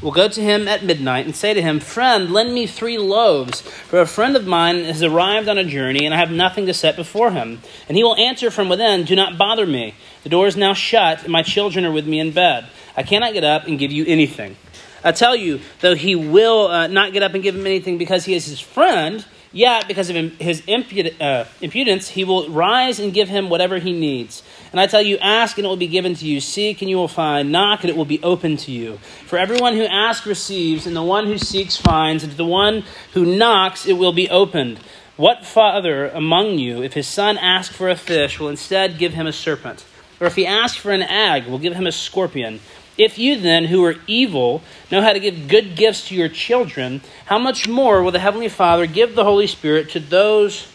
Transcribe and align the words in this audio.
will 0.00 0.12
go 0.12 0.28
to 0.28 0.40
him 0.40 0.68
at 0.68 0.84
midnight 0.84 1.26
and 1.26 1.34
say 1.34 1.54
to 1.54 1.62
him, 1.62 1.80
Friend, 1.80 2.32
lend 2.32 2.54
me 2.54 2.66
three 2.66 2.98
loaves, 2.98 3.60
for 3.60 4.00
a 4.00 4.06
friend 4.06 4.36
of 4.36 4.46
mine 4.46 4.84
has 4.84 5.02
arrived 5.02 5.48
on 5.48 5.58
a 5.58 5.64
journey, 5.64 6.04
and 6.04 6.14
I 6.14 6.18
have 6.18 6.30
nothing 6.30 6.66
to 6.66 6.74
set 6.74 6.96
before 6.96 7.32
him. 7.32 7.60
And 7.88 7.96
he 7.96 8.02
will 8.02 8.16
answer 8.16 8.50
from 8.50 8.68
within, 8.68 9.04
Do 9.04 9.14
not 9.14 9.38
bother 9.38 9.66
me. 9.66 9.94
The 10.22 10.28
door 10.28 10.46
is 10.46 10.56
now 10.56 10.74
shut, 10.74 11.22
and 11.22 11.32
my 11.32 11.42
children 11.42 11.84
are 11.84 11.92
with 11.92 12.06
me 12.06 12.20
in 12.20 12.32
bed. 12.32 12.66
I 12.96 13.02
cannot 13.02 13.32
get 13.32 13.44
up 13.44 13.66
and 13.66 13.78
give 13.78 13.92
you 13.92 14.04
anything. 14.06 14.56
I 15.04 15.12
tell 15.12 15.34
you, 15.34 15.60
though 15.80 15.94
he 15.94 16.14
will 16.14 16.68
uh, 16.68 16.86
not 16.86 17.12
get 17.12 17.22
up 17.22 17.34
and 17.34 17.42
give 17.42 17.56
him 17.56 17.66
anything 17.66 17.98
because 17.98 18.24
he 18.24 18.34
is 18.34 18.46
his 18.46 18.60
friend, 18.60 19.24
Yet, 19.52 19.86
because 19.86 20.08
of 20.08 20.16
his 20.38 20.62
uh, 20.66 21.44
impudence, 21.60 22.08
he 22.08 22.24
will 22.24 22.48
rise 22.48 22.98
and 22.98 23.12
give 23.12 23.28
him 23.28 23.50
whatever 23.50 23.78
he 23.78 23.92
needs. 23.92 24.42
And 24.70 24.80
I 24.80 24.86
tell 24.86 25.02
you, 25.02 25.18
ask 25.18 25.58
and 25.58 25.66
it 25.66 25.68
will 25.68 25.76
be 25.76 25.86
given 25.86 26.14
to 26.14 26.24
you. 26.24 26.40
Seek 26.40 26.80
and 26.80 26.88
you 26.88 26.96
will 26.96 27.08
find. 27.08 27.52
Knock 27.52 27.82
and 27.82 27.90
it 27.90 27.96
will 27.96 28.06
be 28.06 28.22
open 28.22 28.56
to 28.58 28.72
you. 28.72 28.96
For 29.26 29.38
everyone 29.38 29.74
who 29.74 29.84
asks 29.84 30.26
receives, 30.26 30.86
and 30.86 30.96
the 30.96 31.02
one 31.02 31.26
who 31.26 31.36
seeks 31.36 31.76
finds, 31.76 32.22
and 32.22 32.32
to 32.32 32.36
the 32.36 32.46
one 32.46 32.84
who 33.12 33.36
knocks 33.36 33.86
it 33.86 33.94
will 33.94 34.12
be 34.12 34.30
opened. 34.30 34.80
What 35.16 35.44
father 35.44 36.08
among 36.08 36.58
you, 36.58 36.82
if 36.82 36.94
his 36.94 37.06
son 37.06 37.36
asks 37.36 37.76
for 37.76 37.90
a 37.90 37.96
fish, 37.96 38.40
will 38.40 38.48
instead 38.48 38.96
give 38.96 39.12
him 39.12 39.26
a 39.26 39.32
serpent? 39.32 39.84
Or 40.18 40.26
if 40.26 40.36
he 40.36 40.46
asks 40.46 40.78
for 40.78 40.92
an 40.92 41.02
egg, 41.02 41.46
will 41.46 41.58
give 41.58 41.74
him 41.74 41.86
a 41.86 41.92
scorpion? 41.92 42.60
If 42.98 43.18
you 43.18 43.38
then, 43.38 43.64
who 43.64 43.84
are 43.84 43.96
evil, 44.06 44.62
know 44.90 45.00
how 45.00 45.12
to 45.12 45.20
give 45.20 45.48
good 45.48 45.76
gifts 45.76 46.08
to 46.08 46.14
your 46.14 46.28
children, 46.28 47.00
how 47.24 47.38
much 47.38 47.66
more 47.66 48.02
will 48.02 48.10
the 48.10 48.18
Heavenly 48.18 48.48
Father 48.48 48.86
give 48.86 49.14
the 49.14 49.24
Holy 49.24 49.46
Spirit 49.46 49.90
to 49.90 50.00
those 50.00 50.68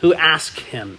who 0.00 0.12
ask 0.14 0.58
Him? 0.58 0.98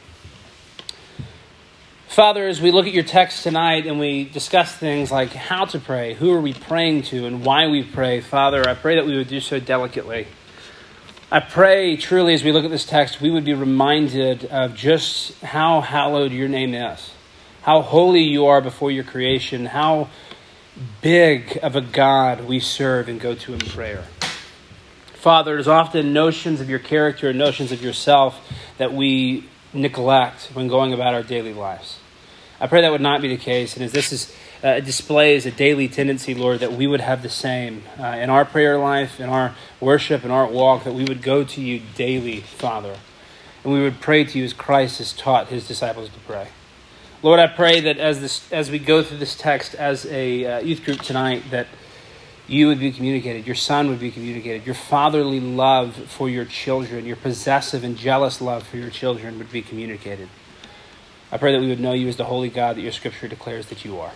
Father, 2.07 2.47
as 2.47 2.61
we 2.61 2.69
look 2.69 2.85
at 2.85 2.93
your 2.93 3.03
text 3.03 3.41
tonight 3.41 3.88
and 3.88 3.99
we 3.99 4.23
discuss 4.23 4.75
things 4.75 5.11
like 5.11 5.33
how 5.33 5.65
to 5.65 5.80
pray, 5.80 6.13
who 6.13 6.31
are 6.31 6.41
we 6.41 6.53
praying 6.53 7.02
to, 7.02 7.25
and 7.25 7.43
why 7.43 7.65
we 7.67 7.81
pray, 7.81 8.21
Father, 8.21 8.67
I 8.67 8.75
pray 8.75 8.95
that 8.95 9.05
we 9.08 9.17
would 9.17 9.27
do 9.27 9.39
so 9.39 9.59
delicately. 9.59 10.27
I 11.31 11.39
pray 11.39 11.97
truly 11.97 12.35
as 12.35 12.43
we 12.43 12.52
look 12.52 12.65
at 12.65 12.69
this 12.69 12.85
text, 12.85 13.19
we 13.19 13.31
would 13.31 13.43
be 13.43 13.55
reminded 13.55 14.45
of 14.45 14.75
just 14.75 15.41
how 15.41 15.81
hallowed 15.81 16.31
your 16.31 16.47
name 16.47 16.75
is, 16.75 17.09
how 17.63 17.81
holy 17.81 18.21
you 18.21 18.45
are 18.45 18.61
before 18.61 18.91
your 18.91 19.03
creation, 19.03 19.65
how 19.65 20.09
big 21.02 21.59
of 21.61 21.75
a 21.75 21.81
God 21.81 22.45
we 22.45 22.59
serve 22.59 23.07
and 23.07 23.19
go 23.19 23.35
to 23.35 23.53
in 23.53 23.59
prayer. 23.59 24.05
Father, 25.13 25.53
there's 25.53 25.67
often 25.67 26.13
notions 26.13 26.59
of 26.59 26.69
your 26.69 26.80
character 26.80 27.30
and 27.30 27.39
notions 27.39 27.71
of 27.71 27.81
yourself 27.81 28.52
that 28.77 28.91
we 28.93 29.45
neglect 29.71 30.49
when 30.53 30.67
going 30.67 30.93
about 30.93 31.13
our 31.13 31.23
daily 31.23 31.53
lives. 31.53 31.99
I 32.59 32.67
pray 32.67 32.81
that 32.81 32.91
would 32.91 33.02
not 33.02 33.21
be 33.21 33.27
the 33.27 33.38
case, 33.38 33.75
and 33.75 33.83
as 33.83 33.91
this 33.91 34.11
is 34.11 34.35
uh, 34.63 34.80
displays 34.80 35.45
a 35.45 35.52
daily 35.52 35.89
tendency, 35.89 36.33
Lord, 36.33 36.61
that 36.61 36.71
we 36.71 36.87
would 36.87 37.02
have 37.02 37.21
the 37.21 37.30
same 37.30 37.83
uh, 37.99 38.03
in 38.03 38.30
our 38.30 38.45
prayer 38.45 38.77
life, 38.77 39.19
in 39.19 39.30
our 39.30 39.53
worship, 39.81 40.23
in 40.23 40.31
our 40.31 40.47
walk, 40.47 40.85
that 40.85 40.93
we 40.93 41.03
would 41.03 41.21
go 41.21 41.43
to 41.43 41.61
you 41.61 41.81
daily, 41.95 42.39
Father, 42.39 42.95
and 43.63 43.73
we 43.73 43.81
would 43.81 43.99
pray 43.99 44.23
to 44.23 44.39
you 44.39 44.45
as 44.45 44.53
Christ 44.53 44.99
has 44.99 45.11
taught 45.11 45.49
his 45.49 45.67
disciples 45.67 46.09
to 46.09 46.19
pray. 46.19 46.47
Lord, 47.23 47.39
I 47.39 47.47
pray 47.47 47.79
that 47.79 47.99
as 47.99 48.19
this 48.19 48.52
as 48.52 48.69
we 48.69 48.79
go 48.79 49.02
through 49.02 49.20
this 49.20 49.33
text 49.33 49.75
as 49.75 50.05
a 50.08 50.45
uh, 50.45 50.59
youth 50.59 50.83
group 50.83 51.02
tonight, 51.02 51.43
that 51.52 51.67
you 52.48 52.67
would 52.67 52.80
be 52.80 52.92
communicated, 52.92 53.48
your 53.48 53.55
son 53.55 53.87
would 53.87 54.02
be 54.02 54.11
communicated, 54.11 54.65
your 54.65 54.75
fatherly 54.75 55.39
love 55.39 55.95
for 55.95 56.30
your 56.30 56.43
children, 56.43 57.05
your 57.05 57.15
possessive 57.15 57.86
and 57.86 57.98
jealous 57.98 58.42
love 58.42 58.67
for 58.67 58.75
your 58.75 58.89
children 58.89 59.37
would 59.37 59.52
be 59.53 59.61
communicated. 59.61 60.27
I 61.31 61.37
pray 61.37 61.53
that 61.53 61.61
we 61.61 61.70
would 61.70 61.80
know 61.80 61.93
you 61.93 62.09
as 62.09 62.17
the 62.17 62.25
holy 62.25 62.49
God 62.49 62.75
that 62.75 62.81
your 62.81 62.92
scripture 62.92 63.30
declares 63.30 63.67
that 63.67 63.86
you 63.86 64.02
are. 64.02 64.11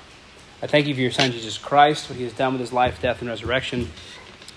I 0.61 0.67
thank 0.67 0.85
you 0.85 0.93
for 0.93 0.99
your 0.99 1.11
son 1.11 1.31
Jesus 1.31 1.57
Christ, 1.57 2.09
what 2.09 2.17
he 2.17 2.25
has 2.25 2.33
done 2.33 2.53
with 2.53 2.59
his 2.59 2.73
life, 2.73 3.01
death, 3.01 3.21
and 3.21 3.29
resurrection. 3.29 3.89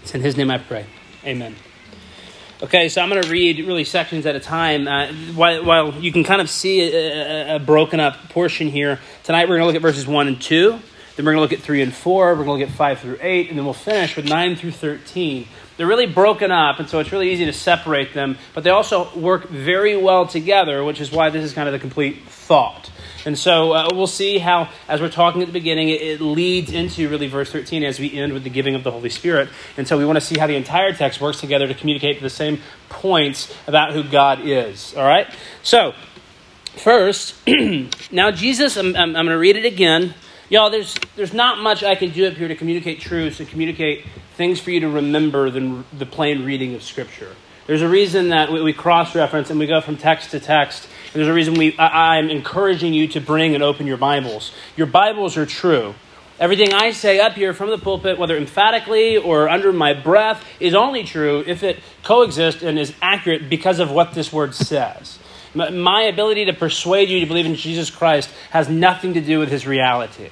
It's 0.03 0.13
in 0.13 0.23
his 0.23 0.37
name 0.37 0.51
I 0.51 0.59
pray. 0.59 0.87
Amen. 1.25 1.55
Okay, 2.63 2.91
so 2.91 3.01
I'm 3.01 3.09
going 3.09 3.23
to 3.23 3.31
read 3.31 3.59
really 3.61 3.85
sections 3.85 4.27
at 4.27 4.37
a 4.37 4.41
time. 4.41 4.87
Uh, 4.87 5.11
while, 5.35 5.65
while, 5.65 5.95
you 5.95 6.13
can 6.13 6.25
kind 6.25 6.43
of 6.43 6.51
see 6.51 6.83
a, 6.83 7.53
a, 7.53 7.57
a, 7.57 7.59
broken 7.59 8.01
up 8.01 8.29
portion 8.29 8.69
here, 8.69 9.01
tonight 9.23 9.49
we're 9.49 9.57
going 9.57 9.63
to 9.63 9.67
look 9.69 9.77
at 9.77 9.81
verses 9.81 10.07
1 10.07 10.29
and 10.29 10.43
2. 10.43 10.69
Then 11.17 11.25
we're 11.25 11.33
going 11.33 11.37
to 11.37 11.41
look 11.41 11.55
at 11.55 11.61
3 11.61 11.81
and 11.81 11.95
4. 11.95 12.35
We're 12.35 12.45
going 12.45 12.61
to 12.61 12.65
look 12.67 12.71
at 12.71 12.77
5 12.77 12.99
through 12.99 13.19
8. 13.23 13.49
And 13.49 13.57
then 13.57 13.65
we'll 13.65 13.73
finish 13.73 14.15
with 14.15 14.27
9 14.27 14.57
through 14.57 14.73
13. 14.73 15.47
They're 15.79 15.87
really 15.87 16.05
broken 16.05 16.51
up, 16.51 16.81
and 16.81 16.87
so 16.87 16.99
it's 16.99 17.13
really 17.13 17.33
easy 17.33 17.47
to 17.47 17.53
separate 17.55 18.13
them, 18.13 18.37
but 18.53 18.63
they 18.63 18.69
also 18.69 19.19
work 19.19 19.49
very 19.49 19.97
well 19.97 20.27
together, 20.27 20.85
which 20.85 21.01
is 21.01 21.11
why 21.11 21.31
this 21.31 21.43
is 21.43 21.55
kind 21.55 21.67
of 21.67 21.73
the 21.73 21.79
complete 21.79 22.29
thought. 22.29 22.91
And 23.25 23.39
so 23.39 23.73
uh, 23.73 23.89
we'll 23.93 24.07
see 24.07 24.39
how, 24.39 24.71
as 24.89 25.01
we're 25.01 25.11
talking 25.11 25.43
at 25.43 25.47
the 25.47 25.53
beginning, 25.53 25.89
it, 25.89 26.01
it, 26.01 26.21
leads 26.21 26.73
into 26.73 27.09
really 27.09 27.27
verse 27.27 27.51
13 27.53 27.85
as 27.85 27.99
we 27.99 28.13
end 28.13 28.33
with 28.33 28.45
the 28.45 28.51
giving 28.51 28.75
of 28.75 28.85
the 28.85 28.91
Holy 28.91 29.11
Spirit. 29.11 29.49
And 29.77 29.87
so 29.87 29.99
we 29.99 30.05
want 30.05 30.17
to 30.17 30.21
see 30.21 30.39
how 30.39 30.47
the 30.47 30.57
entire 30.57 30.93
text 30.93 31.21
works 31.21 31.41
together 31.41 31.67
to 31.67 31.75
communicate 31.75 32.21
the 32.21 32.31
same 32.31 32.61
points 32.89 33.55
about 33.67 33.93
who 33.93 34.03
God 34.03 34.41
is. 34.43 34.95
All 34.97 35.05
right? 35.05 35.27
So, 35.63 35.95
first, 36.77 37.35
now 38.13 38.31
Jesus, 38.31 38.77
I'm, 38.77 38.97
I'm, 38.97 39.17
I'm 39.17 39.27
going 39.27 39.29
to 39.29 39.39
read 39.39 39.57
it 39.57 39.65
again. 39.65 40.15
Y'all, 40.49 40.71
there's, 40.71 40.97
there's 41.15 41.33
not 41.33 41.59
much 41.59 41.85
I 41.85 41.95
can 41.95 42.11
do 42.11 42.27
up 42.27 42.35
here 42.35 42.49
to 42.49 42.57
communicate 42.57 43.01
truths 43.01 43.39
and 43.39 43.49
communicate 43.49 44.05
things 44.35 44.59
for 44.59 44.71
you 44.71 44.81
to 44.81 44.89
remember 44.89 45.51
than 45.51 45.85
the 45.97 46.07
plain 46.07 46.45
reading 46.45 46.75
of 46.75 46.83
Scripture. 46.83 47.37
There's 47.71 47.83
a 47.83 47.89
reason 47.89 48.31
that 48.31 48.51
we, 48.51 48.61
we 48.61 48.73
cross 48.73 49.15
reference 49.15 49.49
and 49.49 49.57
we 49.61 49.69
go 49.69 49.81
from 49.81 49.97
text 49.97 50.33
to 50.33 50.41
text. 50.41 50.89
There's 51.13 51.29
a 51.29 51.33
reason 51.33 51.55
we, 51.55 51.79
I, 51.79 52.17
I'm 52.17 52.29
encouraging 52.29 52.93
you 52.93 53.07
to 53.07 53.21
bring 53.21 53.55
and 53.55 53.63
open 53.63 53.87
your 53.87 53.97
Bibles. 53.97 54.53
Your 54.77 54.89
Bibles 54.89 55.37
are 55.37 55.47
true. 55.47 55.95
Everything 56.41 56.75
I 56.75 56.91
say 56.91 57.21
up 57.21 57.35
here 57.35 57.55
from 57.55 57.71
the 57.71 57.79
pulpit, 57.79 58.19
whether 58.19 58.37
emphatically 58.37 59.19
or 59.19 59.49
under 59.49 59.73
my 59.73 59.95
breath, 59.95 60.45
is 60.59 60.75
only 60.75 61.05
true 61.05 61.45
if 61.47 61.63
it 61.63 61.79
coexists 62.03 62.65
and 62.65 62.77
is 62.77 62.93
accurate 63.01 63.49
because 63.49 63.79
of 63.79 63.93
what 63.93 64.15
this 64.15 64.33
word 64.33 64.53
says. 64.53 65.21
My 65.55 66.03
ability 66.03 66.47
to 66.47 66.53
persuade 66.53 67.09
you 67.09 67.21
to 67.21 67.27
believe 67.27 67.47
in 67.47 67.55
Jesus 67.55 67.89
Christ 67.89 68.31
has 68.51 68.69
nothing 68.69 69.15
to 69.15 69.21
do 69.21 69.39
with 69.39 69.49
his 69.49 69.65
reality. 69.65 70.31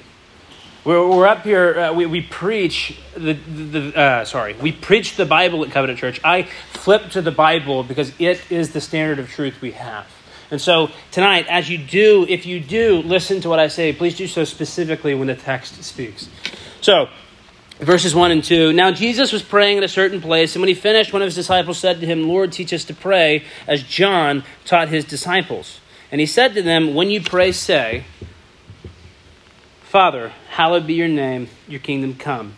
We're, 0.85 1.05
we're 1.05 1.27
up 1.27 1.43
here, 1.43 1.77
uh, 1.77 1.93
we, 1.93 2.05
we 2.05 2.21
preach 2.21 2.97
the, 3.13 3.33
the 3.33 3.99
uh, 3.99 4.25
sorry, 4.25 4.53
we 4.53 4.71
preach 4.71 5.17
the 5.17 5.25
Bible 5.25 5.65
at 5.65 5.71
Covenant 5.71 5.99
Church. 5.99 6.21
I 6.23 6.43
flip 6.71 7.09
to 7.11 7.21
the 7.21 7.31
Bible 7.31 7.83
because 7.83 8.13
it 8.17 8.41
is 8.49 8.71
the 8.71 8.79
standard 8.79 9.19
of 9.19 9.29
truth 9.29 9.59
we 9.59 9.71
have. 9.71 10.07
And 10.51 10.61
so 10.61 10.89
tonight, 11.11 11.47
as 11.49 11.69
you 11.69 11.77
do, 11.77 12.25
if 12.29 12.45
you 12.45 12.61
do 12.61 13.01
listen 13.01 13.41
to 13.41 13.49
what 13.49 13.59
I 13.59 13.67
say, 13.67 13.91
please 13.91 14.15
do 14.15 14.25
so 14.25 14.45
specifically 14.45 15.13
when 15.13 15.27
the 15.27 15.35
text 15.35 15.83
speaks. 15.83 16.29
So, 16.79 17.09
verses 17.79 18.15
1 18.15 18.31
and 18.31 18.43
2. 18.43 18.71
Now 18.71 18.91
Jesus 18.91 19.33
was 19.33 19.43
praying 19.43 19.79
at 19.79 19.83
a 19.83 19.89
certain 19.89 20.21
place, 20.21 20.55
and 20.55 20.61
when 20.61 20.69
he 20.69 20.75
finished, 20.75 21.11
one 21.11 21.21
of 21.21 21.27
his 21.27 21.35
disciples 21.35 21.77
said 21.77 21.99
to 21.99 22.05
him, 22.05 22.23
Lord, 22.23 22.53
teach 22.53 22.71
us 22.71 22.85
to 22.85 22.93
pray, 22.93 23.43
as 23.67 23.83
John 23.83 24.45
taught 24.63 24.87
his 24.87 25.03
disciples. 25.03 25.81
And 26.09 26.21
he 26.21 26.25
said 26.25 26.53
to 26.53 26.61
them, 26.61 26.95
When 26.95 27.09
you 27.09 27.21
pray, 27.21 27.51
say, 27.51 28.05
Father, 29.89 30.31
hallowed 30.51 30.85
be 30.85 30.93
your 30.93 31.07
name, 31.07 31.47
your 31.67 31.79
kingdom 31.79 32.13
come. 32.13 32.53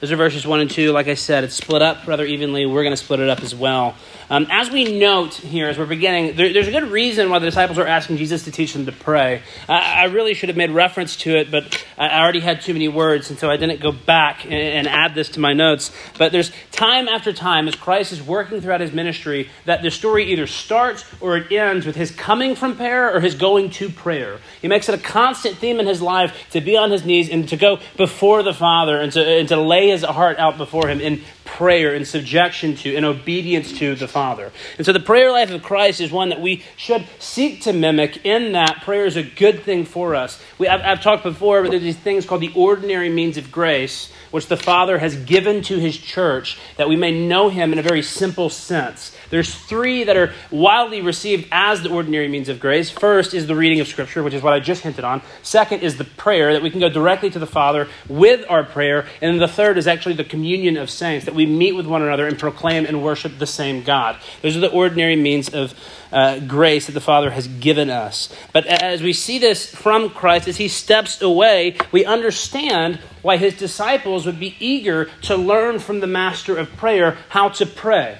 Those 0.00 0.12
are 0.12 0.16
verses 0.16 0.46
1 0.46 0.60
and 0.60 0.70
2. 0.70 0.92
Like 0.92 1.08
I 1.08 1.14
said, 1.14 1.42
it's 1.42 1.54
split 1.54 1.80
up 1.80 2.06
rather 2.06 2.26
evenly. 2.26 2.66
We're 2.66 2.82
going 2.82 2.92
to 2.92 2.98
split 2.98 3.20
it 3.20 3.30
up 3.30 3.40
as 3.40 3.54
well. 3.54 3.94
Um, 4.28 4.46
as 4.50 4.70
we 4.70 4.98
note 4.98 5.34
here, 5.34 5.68
as 5.68 5.78
we're 5.78 5.86
beginning, 5.86 6.34
there, 6.36 6.52
there's 6.52 6.66
a 6.66 6.72
good 6.72 6.90
reason 6.90 7.30
why 7.30 7.38
the 7.38 7.46
disciples 7.46 7.78
are 7.78 7.86
asking 7.86 8.16
Jesus 8.16 8.44
to 8.44 8.50
teach 8.50 8.72
them 8.72 8.84
to 8.86 8.92
pray. 8.92 9.40
I, 9.68 10.02
I 10.02 10.04
really 10.06 10.34
should 10.34 10.48
have 10.48 10.56
made 10.56 10.72
reference 10.72 11.14
to 11.18 11.36
it, 11.36 11.50
but 11.50 11.86
I 11.96 12.20
already 12.20 12.40
had 12.40 12.60
too 12.60 12.72
many 12.72 12.88
words, 12.88 13.30
and 13.30 13.38
so 13.38 13.48
I 13.48 13.56
didn't 13.56 13.80
go 13.80 13.92
back 13.92 14.44
and, 14.44 14.52
and 14.52 14.88
add 14.88 15.14
this 15.14 15.28
to 15.30 15.40
my 15.40 15.52
notes. 15.52 15.92
But 16.18 16.32
there's 16.32 16.50
time 16.72 17.06
after 17.06 17.32
time 17.32 17.68
as 17.68 17.76
Christ 17.76 18.10
is 18.10 18.20
working 18.20 18.60
throughout 18.60 18.80
his 18.80 18.92
ministry 18.92 19.48
that 19.64 19.82
the 19.82 19.92
story 19.92 20.32
either 20.32 20.48
starts 20.48 21.04
or 21.20 21.36
it 21.36 21.52
ends 21.52 21.86
with 21.86 21.94
his 21.94 22.10
coming 22.10 22.56
from 22.56 22.76
prayer 22.76 23.14
or 23.14 23.20
his 23.20 23.36
going 23.36 23.70
to 23.70 23.88
prayer. 23.88 24.40
He 24.60 24.66
makes 24.66 24.88
it 24.88 24.94
a 24.96 25.02
constant 25.02 25.56
theme 25.56 25.78
in 25.78 25.86
his 25.86 26.02
life 26.02 26.50
to 26.50 26.60
be 26.60 26.76
on 26.76 26.90
his 26.90 27.04
knees 27.04 27.30
and 27.30 27.48
to 27.48 27.56
go 27.56 27.78
before 27.96 28.42
the 28.42 28.52
Father 28.52 29.00
and 29.00 29.12
to, 29.12 29.24
and 29.24 29.48
to 29.48 29.56
lay 29.56 29.85
his 29.90 30.02
heart 30.04 30.38
out 30.38 30.58
before 30.58 30.88
him 30.88 31.00
in 31.00 31.22
prayer, 31.44 31.94
in 31.94 32.04
subjection 32.04 32.76
to, 32.76 32.94
in 32.94 33.04
obedience 33.04 33.78
to 33.78 33.94
the 33.94 34.08
Father. 34.08 34.52
And 34.76 34.84
so 34.84 34.92
the 34.92 35.00
prayer 35.00 35.32
life 35.32 35.50
of 35.50 35.62
Christ 35.62 36.00
is 36.00 36.12
one 36.12 36.28
that 36.28 36.40
we 36.40 36.64
should 36.76 37.06
seek 37.18 37.62
to 37.62 37.72
mimic, 37.72 38.24
in 38.24 38.52
that 38.52 38.82
prayer 38.82 39.06
is 39.06 39.16
a 39.16 39.22
good 39.22 39.62
thing 39.62 39.84
for 39.84 40.14
us. 40.14 40.42
We, 40.58 40.68
I've, 40.68 40.82
I've 40.82 41.02
talked 41.02 41.22
before, 41.22 41.62
but 41.62 41.70
these 41.70 41.96
things 41.96 42.26
called 42.26 42.42
the 42.42 42.52
ordinary 42.54 43.08
means 43.08 43.36
of 43.36 43.50
grace, 43.50 44.12
which 44.30 44.48
the 44.48 44.56
Father 44.56 44.98
has 44.98 45.16
given 45.16 45.62
to 45.62 45.78
his 45.78 45.96
church, 45.96 46.58
that 46.76 46.88
we 46.88 46.96
may 46.96 47.26
know 47.26 47.48
him 47.48 47.72
in 47.72 47.78
a 47.78 47.82
very 47.82 48.02
simple 48.02 48.50
sense. 48.50 49.16
There's 49.30 49.54
three 49.54 50.04
that 50.04 50.16
are 50.16 50.32
widely 50.50 51.00
received 51.00 51.48
as 51.50 51.82
the 51.82 51.90
ordinary 51.90 52.28
means 52.28 52.48
of 52.48 52.60
grace. 52.60 52.90
First 52.90 53.34
is 53.34 53.46
the 53.46 53.54
reading 53.54 53.80
of 53.80 53.88
Scripture, 53.88 54.22
which 54.22 54.34
is 54.34 54.42
what 54.42 54.52
I 54.52 54.60
just 54.60 54.82
hinted 54.82 55.04
on. 55.04 55.22
Second 55.42 55.82
is 55.82 55.96
the 55.96 56.04
prayer, 56.04 56.52
that 56.52 56.62
we 56.62 56.70
can 56.70 56.80
go 56.80 56.88
directly 56.88 57.30
to 57.30 57.38
the 57.38 57.46
Father 57.46 57.88
with 58.08 58.44
our 58.48 58.64
prayer. 58.64 59.06
And 59.20 59.32
then 59.32 59.38
the 59.38 59.48
third 59.48 59.78
is 59.78 59.86
actually 59.86 60.14
the 60.14 60.24
communion 60.24 60.76
of 60.76 60.90
saints, 60.90 61.24
that 61.24 61.34
we 61.34 61.46
meet 61.46 61.72
with 61.72 61.86
one 61.86 62.02
another 62.02 62.26
and 62.26 62.38
proclaim 62.38 62.86
and 62.86 63.02
worship 63.02 63.38
the 63.38 63.46
same 63.46 63.82
God. 63.82 64.16
Those 64.42 64.56
are 64.56 64.60
the 64.60 64.70
ordinary 64.70 65.16
means 65.16 65.48
of 65.52 65.74
uh, 66.12 66.38
grace 66.40 66.86
that 66.86 66.92
the 66.92 67.00
Father 67.00 67.30
has 67.30 67.48
given 67.48 67.90
us. 67.90 68.32
But 68.52 68.66
as 68.66 69.02
we 69.02 69.12
see 69.12 69.38
this 69.38 69.66
from 69.74 70.10
Christ, 70.10 70.48
as 70.48 70.56
he 70.56 70.68
steps 70.68 71.20
away, 71.20 71.76
we 71.92 72.04
understand 72.04 73.00
why 73.22 73.36
his 73.36 73.56
disciples 73.56 74.24
would 74.24 74.38
be 74.38 74.56
eager 74.60 75.10
to 75.22 75.36
learn 75.36 75.78
from 75.78 76.00
the 76.00 76.06
master 76.06 76.56
of 76.56 76.74
prayer 76.76 77.18
how 77.30 77.48
to 77.48 77.66
pray. 77.66 78.18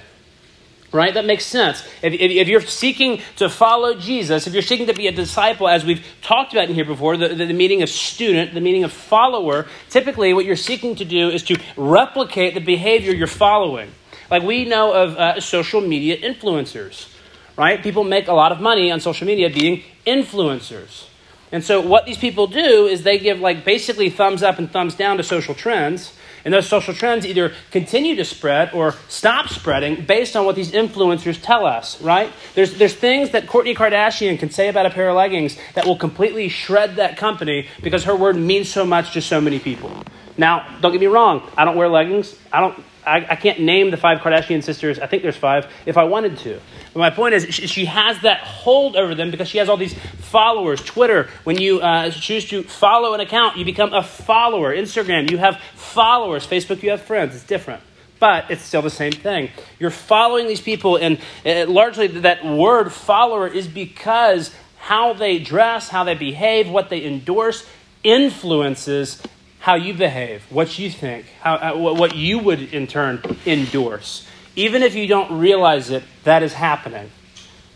Right? 0.93 1.13
That 1.13 1.25
makes 1.25 1.45
sense. 1.45 1.81
If, 2.01 2.13
if, 2.13 2.31
if, 2.31 2.47
you're 2.47 2.61
seeking 2.61 3.21
to 3.35 3.49
follow 3.49 3.93
Jesus, 3.95 4.47
if 4.47 4.53
you're 4.53 4.61
seeking 4.61 4.87
to 4.87 4.93
be 4.93 5.07
a 5.07 5.11
disciple, 5.11 5.67
as 5.67 5.83
we've 5.83 6.05
talked 6.21 6.53
about 6.53 6.69
in 6.69 6.75
here 6.75 6.85
before, 6.85 7.17
the, 7.17 7.27
the, 7.29 7.45
the 7.45 7.53
meaning 7.53 7.81
of 7.81 7.89
student, 7.89 8.53
the 8.53 8.61
meaning 8.61 8.85
of 8.85 8.93
follower, 8.93 9.67
typically 9.89 10.33
what 10.33 10.45
you're 10.45 10.55
seeking 10.55 10.95
to 10.95 11.03
do 11.03 11.29
is 11.29 11.43
to 11.43 11.59
replicate 11.75 12.53
the 12.53 12.61
behavior 12.61 13.13
you're 13.13 13.27
following. 13.27 13.91
Like 14.31 14.43
we 14.43 14.63
know 14.63 14.93
of 14.93 15.17
uh, 15.17 15.41
social 15.41 15.81
media 15.81 16.17
influencers, 16.17 17.13
right? 17.57 17.83
People 17.83 18.05
make 18.05 18.29
a 18.29 18.33
lot 18.33 18.53
of 18.53 18.61
money 18.61 18.89
on 18.89 19.01
social 19.01 19.27
media 19.27 19.49
being 19.49 19.83
influencers. 20.05 21.07
And 21.51 21.63
so 21.63 21.81
what 21.81 22.05
these 22.05 22.17
people 22.17 22.47
do 22.47 22.87
is 22.87 23.03
they 23.03 23.19
give 23.19 23.39
like 23.39 23.63
basically 23.63 24.09
thumbs 24.09 24.43
up 24.43 24.57
and 24.57 24.69
thumbs 24.71 24.95
down 24.95 25.17
to 25.17 25.23
social 25.23 25.55
trends 25.55 26.13
and 26.45 26.53
those 26.53 26.67
social 26.67 26.93
trends 26.93 27.25
either 27.25 27.53
continue 27.71 28.15
to 28.15 28.25
spread 28.25 28.73
or 28.73 28.93
stop 29.07 29.49
spreading 29.49 30.05
based 30.05 30.35
on 30.35 30.45
what 30.45 30.55
these 30.55 30.71
influencers 30.71 31.41
tell 31.41 31.65
us, 31.65 32.01
right? 32.01 32.31
There's, 32.55 32.77
there's 32.77 32.95
things 32.95 33.31
that 33.31 33.47
Kourtney 33.47 33.75
Kardashian 33.75 34.39
can 34.39 34.49
say 34.49 34.67
about 34.69 34.85
a 34.85 34.89
pair 34.89 35.09
of 35.09 35.15
leggings 35.15 35.57
that 35.75 35.85
will 35.85 35.97
completely 35.97 36.49
shred 36.49 36.95
that 36.97 37.17
company 37.17 37.67
because 37.81 38.03
her 38.05 38.15
word 38.15 38.35
means 38.35 38.69
so 38.69 38.85
much 38.85 39.13
to 39.13 39.21
so 39.21 39.41
many 39.41 39.59
people. 39.59 40.03
Now, 40.37 40.77
don't 40.81 40.91
get 40.91 41.01
me 41.01 41.07
wrong, 41.07 41.49
I 41.57 41.65
don't 41.65 41.75
wear 41.75 41.89
leggings. 41.89 42.37
I 42.51 42.59
don't 42.59 42.83
I, 43.07 43.25
I, 43.31 43.35
can't 43.35 43.61
name 43.61 43.89
the 43.89 43.97
five 43.97 44.19
Kardashian 44.19 44.61
sisters. 44.61 44.99
I 44.99 45.07
think 45.07 45.23
there's 45.23 45.37
five 45.37 45.71
if 45.85 45.97
I 45.97 46.03
wanted 46.03 46.37
to. 46.39 46.59
But 46.93 46.99
my 46.99 47.09
point 47.09 47.33
is, 47.35 47.53
she, 47.53 47.85
has 47.85 48.21
that 48.21 48.39
hold 48.39 48.95
over 48.95 49.15
them 49.15 49.31
because 49.31 49.47
she 49.47 49.59
has 49.59 49.69
all 49.69 49.77
these 49.77 49.93
followers. 49.93 50.83
Twitter, 50.83 51.29
when 51.43 51.57
you 51.57 51.79
uh, 51.79 52.11
choose 52.11 52.47
to 52.49 52.63
follow 52.63 53.13
an 53.13 53.21
account, 53.21 53.57
you 53.57 53.63
become 53.63 53.93
a 53.93 54.03
follower. 54.03 54.75
Instagram, 54.75 55.31
you 55.31 55.37
have 55.37 55.59
followers. 55.75 56.45
Facebook, 56.45 56.83
you 56.83 56.89
have 56.89 57.01
friends. 57.01 57.33
It's 57.33 57.45
different. 57.45 57.81
But 58.19 58.51
it's 58.51 58.63
still 58.63 58.81
the 58.81 58.89
same 58.89 59.13
thing. 59.13 59.51
You're 59.79 59.89
following 59.89 60.47
these 60.47 60.61
people, 60.61 60.97
and 60.97 61.19
uh, 61.45 61.65
largely 61.67 62.07
that 62.07 62.43
word 62.43 62.91
follower 62.91 63.47
is 63.47 63.67
because 63.67 64.53
how 64.77 65.13
they 65.13 65.39
dress, 65.39 65.87
how 65.89 66.03
they 66.03 66.15
behave, 66.15 66.69
what 66.69 66.89
they 66.89 67.05
endorse 67.05 67.67
influences 68.03 69.21
how 69.67 69.75
you 69.75 69.93
behave, 69.93 70.49
what 70.49 70.79
you 70.79 70.89
think, 70.89 71.25
how, 71.41 71.55
uh, 71.55 71.75
what 71.75 72.15
you 72.15 72.39
would 72.39 72.73
in 72.73 72.87
turn 72.87 73.21
endorse. 73.45 74.25
Even 74.55 74.81
if 74.81 74.95
you 74.95 75.07
don't 75.07 75.39
realize 75.39 75.89
it, 75.89 76.03
that 76.23 76.41
is 76.41 76.53
happening. 76.53 77.11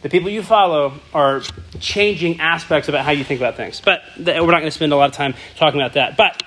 The 0.01 0.07
people 0.07 0.29
you 0.29 0.41
follow 0.41 0.93
are 1.13 1.41
changing 1.81 2.39
aspects 2.39 2.87
about 2.87 3.03
how 3.03 3.11
you 3.11 3.25
think 3.25 3.41
about 3.41 3.57
things. 3.57 3.81
But 3.81 4.03
we're 4.17 4.23
not 4.23 4.59
going 4.59 4.63
to 4.63 4.71
spend 4.71 4.93
a 4.93 4.95
lot 4.95 5.09
of 5.09 5.15
time 5.17 5.33
talking 5.57 5.81
about 5.81 5.95
that. 5.95 6.15
But 6.15 6.41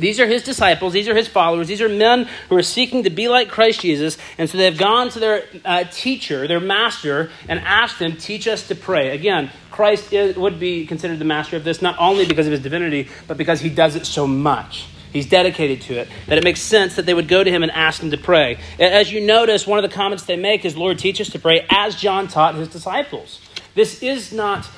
these 0.00 0.18
are 0.20 0.26
his 0.26 0.42
disciples, 0.42 0.92
these 0.92 1.08
are 1.08 1.14
his 1.14 1.28
followers, 1.28 1.68
these 1.68 1.80
are 1.80 1.88
men 1.88 2.28
who 2.48 2.56
are 2.56 2.62
seeking 2.62 3.04
to 3.04 3.10
be 3.10 3.28
like 3.28 3.48
Christ 3.48 3.80
Jesus. 3.80 4.18
And 4.38 4.48
so 4.48 4.58
they've 4.58 4.76
gone 4.76 5.10
to 5.10 5.20
their 5.20 5.44
uh, 5.64 5.84
teacher, 5.84 6.48
their 6.48 6.60
master, 6.60 7.30
and 7.48 7.60
asked 7.60 7.98
him, 8.00 8.16
Teach 8.16 8.48
us 8.48 8.68
to 8.68 8.74
pray. 8.74 9.10
Again, 9.10 9.50
Christ 9.70 10.12
is, 10.12 10.36
would 10.36 10.58
be 10.58 10.86
considered 10.86 11.18
the 11.18 11.24
master 11.24 11.56
of 11.56 11.64
this, 11.64 11.80
not 11.80 11.96
only 11.98 12.26
because 12.26 12.46
of 12.46 12.52
his 12.52 12.60
divinity, 12.60 13.08
but 13.26 13.36
because 13.36 13.60
he 13.60 13.70
does 13.70 13.96
it 13.96 14.06
so 14.06 14.26
much. 14.26 14.86
He's 15.12 15.28
dedicated 15.28 15.82
to 15.82 15.94
it. 15.94 16.08
That 16.26 16.38
it 16.38 16.44
makes 16.44 16.60
sense 16.60 16.96
that 16.96 17.06
they 17.06 17.14
would 17.14 17.28
go 17.28 17.42
to 17.42 17.50
him 17.50 17.62
and 17.62 17.72
ask 17.72 18.02
him 18.02 18.10
to 18.12 18.18
pray. 18.18 18.58
As 18.78 19.12
you 19.12 19.20
notice, 19.20 19.66
one 19.66 19.82
of 19.82 19.88
the 19.88 19.94
comments 19.94 20.24
they 20.24 20.36
make 20.36 20.64
is, 20.64 20.76
Lord, 20.76 20.98
teach 20.98 21.20
us 21.20 21.30
to 21.30 21.38
pray 21.38 21.66
as 21.70 21.96
John 21.96 22.28
taught 22.28 22.54
his 22.54 22.68
disciples. 22.68 23.40
This 23.74 24.02
is 24.02 24.32
not 24.32 24.68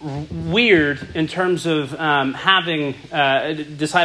weird 0.00 1.16
in 1.16 1.26
terms 1.26 1.66
of 1.66 1.94
um, 1.94 2.34
having 2.34 2.94
uh, 3.12 3.54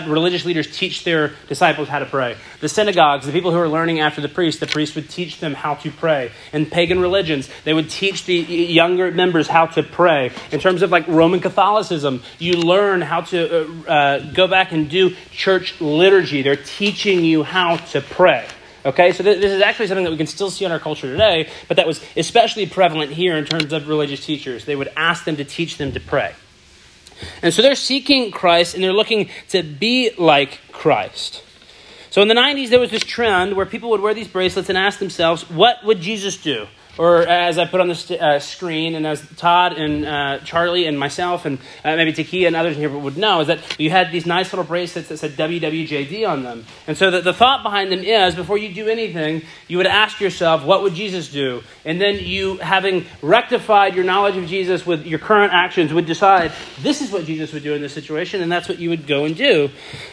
religious 0.07 0.45
leaders 0.45 0.75
teach 0.75 1.03
their 1.03 1.33
disciples 1.47 1.87
how 1.87 1.99
to 1.99 2.05
pray. 2.05 2.35
The 2.61 2.69
synagogues, 2.69 3.25
the 3.25 3.31
people 3.31 3.51
who 3.51 3.59
are 3.59 3.69
learning 3.69 3.99
after 3.99 4.21
the 4.21 4.29
priest, 4.29 4.59
the 4.59 4.67
priest 4.67 4.95
would 4.95 5.09
teach 5.09 5.39
them 5.39 5.53
how 5.53 5.75
to 5.75 5.91
pray. 5.91 6.31
In 6.51 6.65
pagan 6.65 6.99
religions, 6.99 7.49
they 7.63 7.73
would 7.73 7.89
teach 7.89 8.25
the 8.25 8.35
younger 8.35 9.11
members 9.11 9.47
how 9.47 9.67
to 9.67 9.83
pray. 9.83 10.31
In 10.51 10.59
terms 10.59 10.81
of 10.81 10.91
like 10.91 11.07
Roman 11.07 11.39
Catholicism, 11.39 12.23
you 12.39 12.53
learn 12.53 13.01
how 13.01 13.21
to 13.21 13.85
uh, 13.87 13.91
uh, 13.91 14.31
go 14.33 14.47
back 14.47 14.71
and 14.71 14.89
do 14.89 15.15
church 15.31 15.79
liturgy. 15.79 16.41
They're 16.41 16.55
teaching 16.55 17.23
you 17.23 17.43
how 17.43 17.77
to 17.77 18.01
pray. 18.01 18.47
Okay, 18.85 19.13
so 19.13 19.23
this 19.23 19.51
is 19.51 19.61
actually 19.61 19.87
something 19.87 20.03
that 20.03 20.11
we 20.11 20.17
can 20.17 20.27
still 20.27 20.49
see 20.49 20.65
in 20.65 20.71
our 20.71 20.79
culture 20.79 21.09
today, 21.09 21.49
but 21.69 21.77
that 21.77 21.87
was 21.87 22.03
especially 22.17 22.65
prevalent 22.65 23.11
here 23.11 23.37
in 23.37 23.45
terms 23.45 23.71
of 23.71 23.87
religious 23.87 24.25
teachers. 24.25 24.65
They 24.65 24.75
would 24.75 24.91
ask 24.97 25.23
them 25.23 25.37
to 25.37 25.45
teach 25.45 25.77
them 25.77 25.93
to 25.93 26.01
pray. 26.01 26.33
And 27.41 27.53
so 27.53 27.61
they're 27.61 27.75
seeking 27.75 28.31
Christ 28.31 28.75
and 28.75 28.83
they're 28.83 28.91
looking 28.91 29.29
to 29.49 29.63
be 29.63 30.11
like 30.17 30.59
Christ. 30.71 31.43
So 32.09 32.21
in 32.21 32.27
the 32.27 32.35
90s, 32.35 32.69
there 32.69 32.79
was 32.79 32.91
this 32.91 33.03
trend 33.03 33.55
where 33.55 33.65
people 33.65 33.89
would 33.91 34.01
wear 34.01 34.13
these 34.13 34.27
bracelets 34.27 34.69
and 34.69 34.77
ask 34.77 34.99
themselves, 34.99 35.49
what 35.49 35.83
would 35.85 36.01
Jesus 36.01 36.37
do? 36.37 36.67
Or 36.97 37.27
as 37.27 37.57
I 37.57 37.65
put 37.65 37.81
on 37.81 37.87
the 37.87 37.95
st- 37.95 38.21
uh, 38.21 38.39
screen, 38.39 38.95
and 38.95 39.07
as 39.07 39.27
Todd 39.37 39.73
and 39.73 40.05
uh, 40.05 40.39
Charlie 40.39 40.85
and 40.85 40.99
myself 40.99 41.45
and 41.45 41.57
uh, 41.83 41.95
maybe 41.95 42.13
Takia 42.13 42.47
and 42.47 42.55
others 42.55 42.75
in 42.75 42.81
here 42.81 42.89
would 42.89 43.17
know, 43.17 43.41
is 43.41 43.47
that 43.47 43.59
you 43.79 43.89
had 43.89 44.11
these 44.11 44.25
nice 44.25 44.53
little 44.53 44.65
bracelets 44.65 45.09
that 45.09 45.17
said 45.17 45.31
WWJD 45.31 46.27
on 46.27 46.43
them. 46.43 46.65
And 46.85 46.95
so 46.95 47.09
the, 47.09 47.21
the 47.21 47.33
thought 47.33 47.63
behind 47.63 47.91
them 47.91 47.99
is 47.99 48.35
before 48.35 48.57
you 48.57 48.73
do 48.73 48.87
anything, 48.87 49.41
you 49.67 49.77
would 49.77 49.87
ask 49.87 50.21
yourself, 50.21 50.63
what 50.63 50.83
would 50.83 50.93
Jesus 50.93 51.29
do? 51.31 51.63
And 51.83 51.99
then 51.99 52.19
you, 52.19 52.57
having 52.57 53.05
rectified 53.21 53.95
your 53.95 54.03
knowledge 54.03 54.37
of 54.37 54.45
Jesus 54.45 54.85
with 54.85 55.05
your 55.07 55.19
current 55.19 55.51
actions, 55.51 55.91
would 55.93 56.05
decide, 56.05 56.51
this 56.81 57.01
is 57.01 57.11
what 57.11 57.25
Jesus 57.25 57.53
would 57.53 57.63
do 57.63 57.73
in 57.73 57.81
this 57.81 57.93
situation, 57.93 58.41
and 58.41 58.51
that's 58.51 58.69
what 58.69 58.77
you 58.77 58.89
would 58.89 59.07
go 59.07 59.25
and 59.25 59.35
do. 59.35 59.69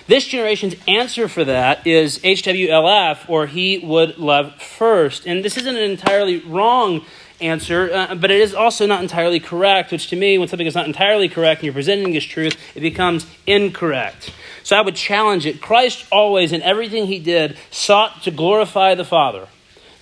This 0.07 0.27
generation's 0.27 0.75
answer 0.89 1.29
for 1.29 1.45
that 1.45 1.87
is 1.87 2.19
HWLF, 2.21 3.29
or 3.29 3.47
He 3.47 3.79
Would 3.79 4.19
Love 4.19 4.55
First. 4.61 5.27
And 5.27 5.45
this 5.45 5.57
isn't 5.59 5.77
entirely 5.77 6.39
wrong 6.39 6.70
wrong 6.71 7.05
answer, 7.41 7.91
uh, 7.93 8.15
but 8.15 8.31
it 8.31 8.41
is 8.41 8.55
also 8.55 8.87
not 8.87 9.03
entirely 9.03 9.41
correct, 9.41 9.93
which 9.93 10.09
to 10.09 10.17
me, 10.17 10.39
when 10.39 10.49
something 10.49 10.67
is 10.67 10.75
not 10.75 10.87
entirely 10.87 11.29
correct 11.29 11.61
and 11.61 11.67
you're 11.67 11.75
presenting 11.75 12.17
as 12.17 12.25
truth, 12.25 12.57
it 12.75 12.81
becomes 12.81 13.27
incorrect. 13.47 14.33
So 14.63 14.77
I 14.77 14.83
would 14.83 14.95
challenge 14.95 15.47
it. 15.47 15.61
Christ 15.61 16.07
always, 16.13 16.53
in 16.53 16.63
everything 16.63 17.07
he 17.07 17.19
did, 17.19 17.57
sought 17.71 18.23
to 18.23 18.31
glorify 18.31 18.95
the 18.95 19.05
Father. 19.05 19.49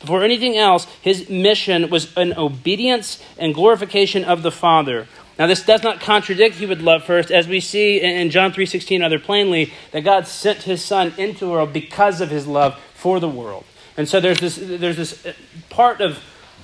Before 0.01 0.23
anything 0.23 0.57
else, 0.57 0.87
his 1.01 1.29
mission 1.29 1.91
was 1.91 2.17
an 2.17 2.33
obedience 2.37 3.23
and 3.39 3.55
glorification 3.55 4.25
of 4.25 4.43
the 4.43 4.53
Father. 4.53 5.09
Now, 5.39 5.47
this 5.47 5.65
does 5.65 5.83
not 5.83 6.01
contradict 6.01 6.57
he 6.57 6.67
would 6.67 6.83
love 6.83 7.05
first, 7.05 7.31
as 7.31 7.47
we 7.47 7.61
see 7.61 8.01
in 8.01 8.31
John 8.31 8.53
3.16 8.53 9.01
rather 9.01 9.21
plainly, 9.21 9.73
that 9.93 10.03
God 10.03 10.27
sent 10.27 10.65
his 10.65 10.85
Son 10.85 11.15
into 11.17 11.47
the 11.47 11.51
world 11.51 11.73
because 11.73 12.21
of 12.21 12.31
his 12.31 12.47
love 12.47 12.79
for 12.95 13.21
the 13.21 13.29
world. 13.29 13.65
And 13.97 14.09
so 14.09 14.21
there's 14.21 14.41
this, 14.41 14.57
there's 14.57 14.97
this 14.97 15.27
part 15.71 16.01
of 16.01 16.23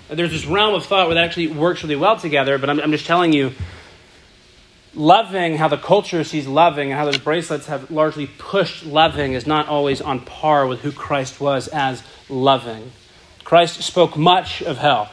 there's 0.09 0.31
this 0.31 0.47
realm 0.47 0.75
of 0.75 0.85
thought 0.85 1.07
where 1.07 1.15
that 1.15 1.25
actually 1.25 1.49
works 1.49 1.83
really 1.83 1.97
well 1.97 2.17
together, 2.17 2.59
but 2.59 2.69
I'm, 2.69 2.81
I'm 2.81 2.91
just 2.91 3.07
telling 3.07 3.33
you, 3.33 3.53
loving, 4.95 5.57
how 5.57 5.69
the 5.69 5.77
culture 5.77 6.25
sees 6.25 6.47
loving, 6.47 6.91
and 6.91 6.99
how 6.99 7.05
those 7.05 7.19
bracelets 7.19 7.67
have 7.67 7.91
largely 7.91 8.27
pushed 8.27 8.85
loving 8.85 9.33
is 9.33 9.47
not 9.47 9.69
always 9.69 10.01
on 10.01 10.21
par 10.21 10.67
with 10.67 10.81
who 10.81 10.93
Christ 10.93 11.41
was 11.41 11.69
as 11.69 12.03
loving. 12.29 12.93
Christ 13.45 13.83
spoke 13.83 14.17
much 14.17 14.63
of 14.63 14.79
hell. 14.79 15.11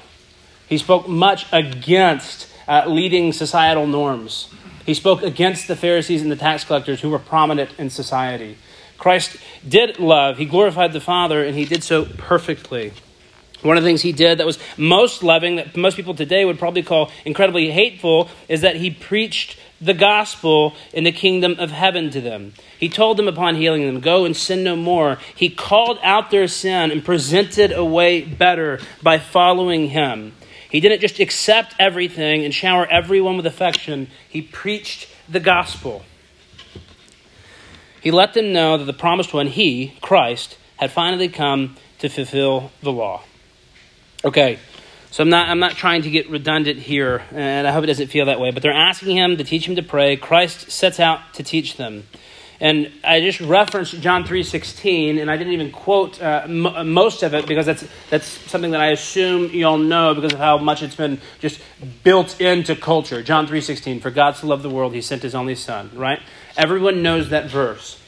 He 0.68 0.78
spoke 0.78 1.08
much 1.08 1.46
against 1.52 2.48
uh, 2.68 2.86
leading 2.88 3.34
societal 3.34 3.88
norms. 3.88 4.50
He 4.86 4.94
spoke 4.94 5.22
against 5.22 5.68
the 5.68 5.76
Pharisees 5.76 6.22
and 6.22 6.32
the 6.32 6.36
tax 6.36 6.64
collectors 6.64 7.02
who 7.02 7.10
were 7.10 7.20
prominent 7.20 7.72
in 7.78 7.90
society. 7.90 8.58
Christ 8.98 9.38
did 9.68 10.00
love, 10.00 10.38
he 10.38 10.46
glorified 10.46 10.94
the 10.94 11.02
Father, 11.02 11.44
and 11.44 11.58
he 11.58 11.66
did 11.66 11.84
so 11.84 12.06
perfectly. 12.06 12.94
One 13.62 13.78
of 13.78 13.84
the 13.84 13.90
things 13.90 14.02
he 14.02 14.12
did 14.12 14.40
that 14.40 14.46
was 14.46 14.58
most 14.78 15.24
loving, 15.24 15.58
that 15.58 15.76
most 15.78 15.96
people 15.96 16.16
today 16.16 16.46
would 16.46 16.58
probably 16.58 16.82
call 16.82 17.12
incredibly 17.26 17.72
hateful, 17.72 18.30
is 18.48 18.62
that 18.62 18.76
he 18.76 18.90
preached 18.90 19.58
the 19.80 19.94
gospel 19.94 20.76
in 20.94 21.04
the 21.04 21.12
kingdom 21.12 21.56
of 21.58 21.72
heaven 21.72 22.10
to 22.12 22.22
them. 22.22 22.54
He 22.80 22.90
told 22.90 23.18
them 23.18 23.28
upon 23.28 23.56
healing 23.56 23.86
them, 23.86 24.00
Go 24.00 24.26
and 24.26 24.36
sin 24.36 24.64
no 24.64 24.76
more. 24.76 25.18
He 25.36 25.50
called 25.50 26.00
out 26.04 26.32
their 26.32 26.48
sin 26.48 26.92
and 26.92 27.04
presented 27.04 27.72
a 27.72 27.86
way 27.86 28.22
better 28.22 28.80
by 29.02 29.18
following 29.18 29.90
him. 29.90 30.34
He 30.70 30.80
didn't 30.80 31.02
just 31.02 31.20
accept 31.20 31.76
everything 31.80 32.46
and 32.46 32.54
shower 32.54 32.88
everyone 32.88 33.38
with 33.38 33.46
affection, 33.46 34.08
he 34.30 34.42
preached 34.42 35.10
the 35.28 35.40
gospel. 35.40 36.04
He 38.02 38.10
let 38.10 38.34
them 38.34 38.54
know 38.54 38.78
that 38.78 38.86
the 38.86 38.94
promised 38.94 39.34
one, 39.34 39.48
he, 39.48 39.98
Christ, 40.02 40.58
had 40.78 40.92
finally 40.92 41.28
come 41.28 41.76
to 42.00 42.10
fulfill 42.10 42.72
the 42.82 42.92
law. 42.92 43.22
Okay, 44.24 44.60
so 45.10 45.24
I'm 45.24 45.30
not, 45.30 45.50
I'm 45.50 45.60
not 45.60 45.72
trying 45.72 46.04
to 46.04 46.12
get 46.12 46.30
redundant 46.30 46.78
here, 46.78 47.24
and 47.32 47.68
I 47.68 47.72
hope 47.72 47.84
it 47.84 47.88
doesn't 47.88 48.10
feel 48.10 48.28
that 48.28 48.40
way, 48.40 48.52
but 48.52 48.62
they're 48.62 48.72
asking 48.72 49.18
him 49.18 49.38
to 49.38 49.44
teach 49.44 49.68
him 49.68 49.76
to 49.78 49.84
pray. 49.84 50.16
Christ 50.16 50.70
sets 50.70 51.00
out 51.00 51.34
to 51.34 51.44
teach 51.44 51.78
them. 51.78 52.04
And 52.60 52.92
I 53.04 53.22
just 53.22 53.42
referenced 53.42 54.00
John 54.00 54.24
3.16, 54.24 55.20
and 55.20 55.32
I 55.32 55.38
didn't 55.38 55.54
even 55.54 55.72
quote 55.72 56.22
uh, 56.22 56.44
m- 56.44 56.94
most 56.94 57.24
of 57.24 57.34
it 57.34 57.48
because 57.48 57.66
that's, 57.66 57.84
that's 58.12 58.28
something 58.28 58.70
that 58.72 58.82
I 58.82 58.92
assume 58.92 59.50
you 59.50 59.66
all 59.66 59.80
know 59.80 60.14
because 60.14 60.34
of 60.34 60.40
how 60.40 60.60
much 60.60 60.84
it's 60.84 60.94
been 60.94 61.20
just 61.40 61.60
built 62.04 62.40
into 62.40 62.76
culture. 62.76 63.24
John 63.24 63.48
3.16, 63.48 64.04
for 64.04 64.12
God 64.12 64.36
so 64.36 64.46
loved 64.46 64.62
the 64.62 64.70
world, 64.70 64.94
he 64.94 65.02
sent 65.02 65.24
his 65.24 65.34
only 65.34 65.56
son, 65.56 65.90
right? 65.96 66.22
Everyone 66.56 67.02
knows 67.02 67.30
that 67.30 67.50
verse. 67.50 68.01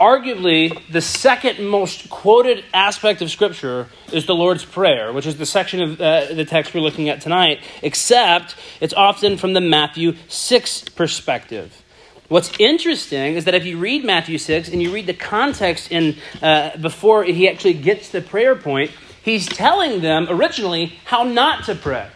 Arguably, 0.00 0.76
the 0.90 1.00
second 1.00 1.64
most 1.68 2.10
quoted 2.10 2.64
aspect 2.74 3.22
of 3.22 3.30
Scripture 3.30 3.88
is 4.12 4.26
the 4.26 4.34
Lord's 4.34 4.64
Prayer, 4.64 5.12
which 5.12 5.24
is 5.24 5.36
the 5.36 5.46
section 5.46 5.80
of 5.80 6.00
uh, 6.00 6.34
the 6.34 6.44
text 6.44 6.74
we're 6.74 6.80
looking 6.80 7.08
at 7.08 7.20
tonight, 7.20 7.60
except 7.80 8.56
it's 8.80 8.92
often 8.92 9.36
from 9.36 9.52
the 9.52 9.60
Matthew 9.60 10.16
6 10.26 10.88
perspective. 10.90 11.80
What's 12.26 12.50
interesting 12.58 13.34
is 13.36 13.44
that 13.44 13.54
if 13.54 13.66
you 13.66 13.78
read 13.78 14.04
Matthew 14.04 14.38
6 14.38 14.68
and 14.68 14.82
you 14.82 14.92
read 14.92 15.06
the 15.06 15.14
context 15.14 15.92
in, 15.92 16.16
uh, 16.42 16.76
before 16.78 17.22
he 17.22 17.48
actually 17.48 17.74
gets 17.74 18.08
the 18.08 18.20
prayer 18.20 18.56
point, 18.56 18.90
he's 19.22 19.46
telling 19.46 20.00
them 20.00 20.26
originally 20.28 20.98
how 21.04 21.22
not 21.22 21.64
to 21.66 21.76
pray. 21.76 22.08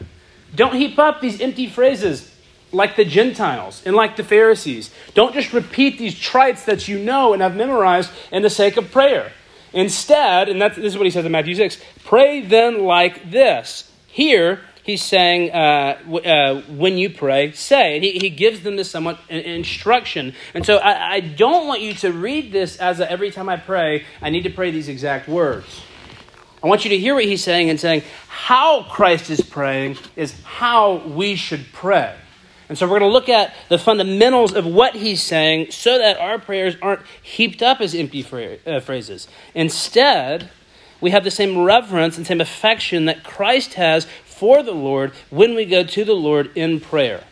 Don't 0.52 0.74
heap 0.74 0.98
up 0.98 1.20
these 1.20 1.40
empty 1.40 1.68
phrases 1.68 2.34
like 2.72 2.96
the 2.96 3.04
Gentiles 3.04 3.82
and 3.86 3.94
like 3.94 4.16
the 4.16 4.24
Pharisees. 4.24 4.90
Don't 5.14 5.34
just 5.34 5.52
repeat 5.52 5.98
these 5.98 6.14
trites 6.14 6.64
that 6.66 6.88
you 6.88 6.98
know 6.98 7.32
and 7.32 7.42
have 7.42 7.56
memorized 7.56 8.10
in 8.30 8.42
the 8.42 8.50
sake 8.50 8.76
of 8.76 8.90
prayer. 8.90 9.32
Instead, 9.72 10.48
and 10.48 10.60
that's, 10.60 10.76
this 10.76 10.86
is 10.86 10.96
what 10.96 11.04
he 11.04 11.10
says 11.10 11.24
in 11.24 11.32
Matthew 11.32 11.54
6 11.54 11.80
pray 12.04 12.40
then 12.40 12.84
like 12.84 13.30
this. 13.30 13.90
Here, 14.06 14.60
he's 14.82 15.04
saying, 15.04 15.52
uh, 15.52 15.98
uh, 16.24 16.62
when 16.62 16.96
you 16.96 17.10
pray, 17.10 17.52
say. 17.52 18.00
He, 18.00 18.18
he 18.18 18.30
gives 18.30 18.62
them 18.62 18.76
this 18.76 18.90
somewhat 18.90 19.20
instruction. 19.28 20.34
And 20.54 20.64
so 20.64 20.78
I, 20.78 21.14
I 21.14 21.20
don't 21.20 21.66
want 21.66 21.82
you 21.82 21.92
to 21.94 22.12
read 22.12 22.50
this 22.50 22.78
as 22.78 23.00
a, 23.00 23.10
every 23.10 23.30
time 23.30 23.48
I 23.48 23.58
pray, 23.58 24.04
I 24.22 24.30
need 24.30 24.44
to 24.44 24.50
pray 24.50 24.70
these 24.70 24.88
exact 24.88 25.28
words. 25.28 25.82
I 26.62 26.66
want 26.66 26.84
you 26.84 26.90
to 26.90 26.98
hear 26.98 27.14
what 27.14 27.24
he's 27.24 27.44
saying 27.44 27.70
and 27.70 27.78
saying 27.78 28.02
how 28.26 28.82
Christ 28.84 29.30
is 29.30 29.40
praying 29.40 29.98
is 30.16 30.34
how 30.42 30.96
we 31.06 31.36
should 31.36 31.66
pray. 31.72 32.16
And 32.68 32.76
so 32.76 32.86
we're 32.86 32.98
going 32.98 33.10
to 33.10 33.12
look 33.12 33.28
at 33.28 33.54
the 33.68 33.78
fundamentals 33.78 34.52
of 34.52 34.66
what 34.66 34.94
he's 34.94 35.22
saying 35.22 35.70
so 35.70 35.98
that 35.98 36.18
our 36.18 36.38
prayers 36.38 36.76
aren't 36.82 37.00
heaped 37.22 37.62
up 37.62 37.80
as 37.80 37.94
empty 37.94 38.20
uh, 38.66 38.80
phrases. 38.80 39.26
Instead, 39.54 40.50
we 41.00 41.10
have 41.10 41.24
the 41.24 41.30
same 41.30 41.58
reverence 41.62 42.16
and 42.16 42.26
same 42.26 42.40
affection 42.40 43.06
that 43.06 43.24
Christ 43.24 43.74
has 43.74 44.06
for 44.24 44.62
the 44.62 44.72
Lord 44.72 45.12
when 45.30 45.54
we 45.54 45.64
go 45.64 45.82
to 45.82 46.04
the 46.04 46.14
Lord 46.14 46.50
in 46.54 46.80
prayer. 46.80 47.24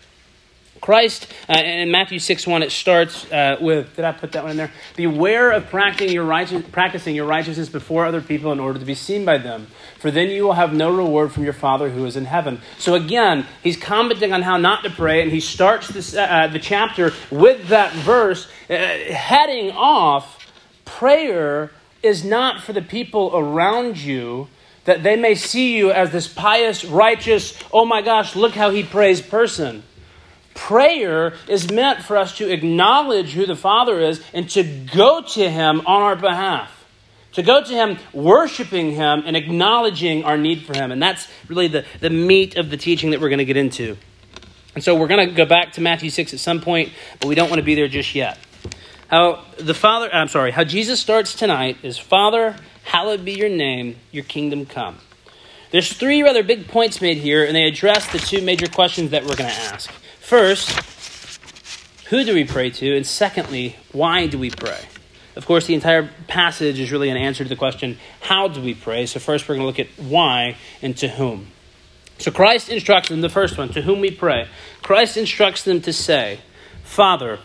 Christ, 0.87 1.27
uh, 1.49 1.55
in 1.55 1.91
Matthew 1.91 2.21
6 2.21 2.47
1, 2.47 2.63
it 2.63 2.71
starts 2.71 3.29
uh, 3.33 3.57
with, 3.61 3.97
did 3.97 4.05
I 4.05 4.13
put 4.13 4.31
that 4.31 4.45
one 4.45 4.53
in 4.53 4.57
there? 4.57 4.71
Beware 4.95 5.51
of 5.51 5.67
practicing 5.67 6.13
your, 6.13 6.23
righteous, 6.23 6.65
practicing 6.71 7.17
your 7.17 7.27
righteousness 7.27 7.69
before 7.69 8.07
other 8.07 8.21
people 8.21 8.53
in 8.53 8.61
order 8.61 8.79
to 8.79 8.85
be 8.85 8.95
seen 8.95 9.25
by 9.25 9.37
them, 9.37 9.67
for 9.99 10.13
then 10.13 10.31
you 10.31 10.45
will 10.45 10.53
have 10.53 10.73
no 10.73 10.95
reward 10.95 11.33
from 11.33 11.43
your 11.43 11.53
Father 11.55 11.91
who 11.91 12.05
is 12.05 12.15
in 12.15 12.27
heaven. 12.27 12.61
So 12.79 12.95
again, 12.95 13.47
he's 13.65 13.77
commenting 13.77 14.33
on 14.33 14.43
how 14.43 14.59
not 14.59 14.85
to 14.85 14.91
pray, 14.91 15.23
and 15.23 15.33
he 15.33 15.41
starts 15.41 15.89
this, 15.89 16.15
uh, 16.15 16.21
uh 16.21 16.47
the 16.47 16.61
chapter 16.61 17.11
with 17.33 17.67
that 17.67 17.93
verse, 17.93 18.47
uh, 18.71 18.77
heading 18.77 19.73
off 19.73 20.47
prayer 20.85 21.73
is 22.05 22.25
not 22.25 22.63
for 22.63 22.73
the 22.73 22.81
people 22.81 23.33
around 23.35 23.99
you 23.99 24.47
that 24.85 25.03
they 25.03 25.17
may 25.17 25.35
see 25.35 25.77
you 25.77 25.91
as 25.91 26.13
this 26.13 26.29
pious, 26.29 26.85
righteous, 26.85 27.59
oh 27.73 27.85
my 27.85 28.03
gosh, 28.03 28.37
look 28.37 28.53
how 28.53 28.71
he 28.71 28.85
prays 28.85 29.21
person. 29.21 29.83
Prayer 30.57 31.35
is 31.49 31.71
meant 31.71 32.03
for 32.03 32.17
us 32.17 32.37
to 32.39 32.51
acknowledge 32.51 33.33
who 33.33 33.47
the 33.47 33.55
Father 33.55 34.01
is 34.01 34.23
and 34.33 34.51
to 34.51 34.65
go 34.65 35.23
to 35.23 35.49
him 35.49 35.81
on 35.87 36.03
our 36.03 36.17
behalf. 36.17 36.73
To 37.33 37.43
go 37.43 37.63
to 37.63 37.73
him, 37.73 37.99
worshiping 38.13 38.93
him, 38.93 39.23
and 39.27 39.37
acknowledging 39.37 40.25
our 40.25 40.39
need 40.39 40.65
for 40.65 40.75
him. 40.75 40.91
And 40.91 41.01
that's 41.01 41.29
really 41.49 41.69
the, 41.69 41.85
the 42.01 42.11
meat 42.11 42.57
of 42.57 42.71
the 42.71 42.79
teaching 42.79 43.11
that 43.11 43.21
we're 43.21 43.29
going 43.29 43.39
to 43.39 43.45
get 43.45 43.59
into. 43.59 43.97
And 44.75 44.83
so 44.83 44.97
we're 44.97 45.09
going 45.09 45.29
to 45.29 45.35
go 45.35 45.45
back 45.45 45.73
to 45.75 45.81
Matthew 45.83 46.11
6 46.11 46.33
at 46.33 46.41
some 46.41 46.61
point, 46.61 46.93
but 47.21 47.29
we 47.29 47.35
don't 47.35 47.51
want 47.51 47.61
to 47.61 47.65
be 47.65 47.75
there 47.75 47.89
just 47.89 48.15
yet. 48.15 48.39
How 49.09 49.45
the 49.59 49.75
Father, 49.75 50.13
I'm 50.13 50.29
sorry, 50.29 50.51
how 50.51 50.65
Jesus 50.65 50.99
starts 50.99 51.35
tonight 51.35 51.77
is 51.83 51.99
Father, 51.99 52.57
hallowed 52.85 53.25
be 53.25 53.33
your 53.33 53.49
name, 53.49 53.97
your 54.11 54.25
kingdom 54.25 54.67
come. 54.67 54.99
There's 55.71 55.93
three 55.93 56.23
rather 56.23 56.43
big 56.43 56.69
points 56.69 57.01
made 57.01 57.19
here, 57.19 57.45
and 57.45 57.55
they 57.55 57.65
address 57.65 58.11
the 58.11 58.19
two 58.19 58.41
major 58.41 58.67
questions 58.67 59.11
that 59.11 59.23
we're 59.23 59.37
going 59.37 59.51
to 59.51 59.57
ask. 59.57 59.91
First, 60.27 60.73
who 62.07 62.25
do 62.25 62.35
we 62.35 62.43
pray 62.43 62.71
to? 62.71 62.97
And 62.97 63.07
secondly, 63.07 63.77
why 63.93 64.27
do 64.27 64.41
we 64.41 64.51
pray? 64.51 64.81
Of 65.37 65.47
course, 65.47 65.69
the 65.69 65.75
entire 65.75 66.11
passage 66.27 66.81
is 66.81 66.91
really 66.91 67.11
an 67.11 67.17
answer 67.17 67.45
to 67.45 67.49
the 67.49 67.55
question, 67.55 67.97
how 68.23 68.49
do 68.49 68.61
we 68.61 68.75
pray? 68.75 69.07
So, 69.07 69.21
first, 69.21 69.49
we're 69.49 69.55
going 69.55 69.63
to 69.63 69.67
look 69.67 69.79
at 69.79 69.87
why 70.05 70.57
and 70.83 70.97
to 70.97 71.07
whom. 71.07 71.53
So, 72.19 72.33
Christ 72.33 72.71
instructs 72.71 73.09
them, 73.09 73.21
the 73.21 73.29
first 73.29 73.57
one, 73.57 73.69
to 73.69 73.83
whom 73.83 74.01
we 74.01 74.11
pray. 74.11 74.49
Christ 74.83 75.17
instructs 75.17 75.63
them 75.63 75.81
to 75.83 75.93
say, 75.93 76.41
Father, 76.83 77.39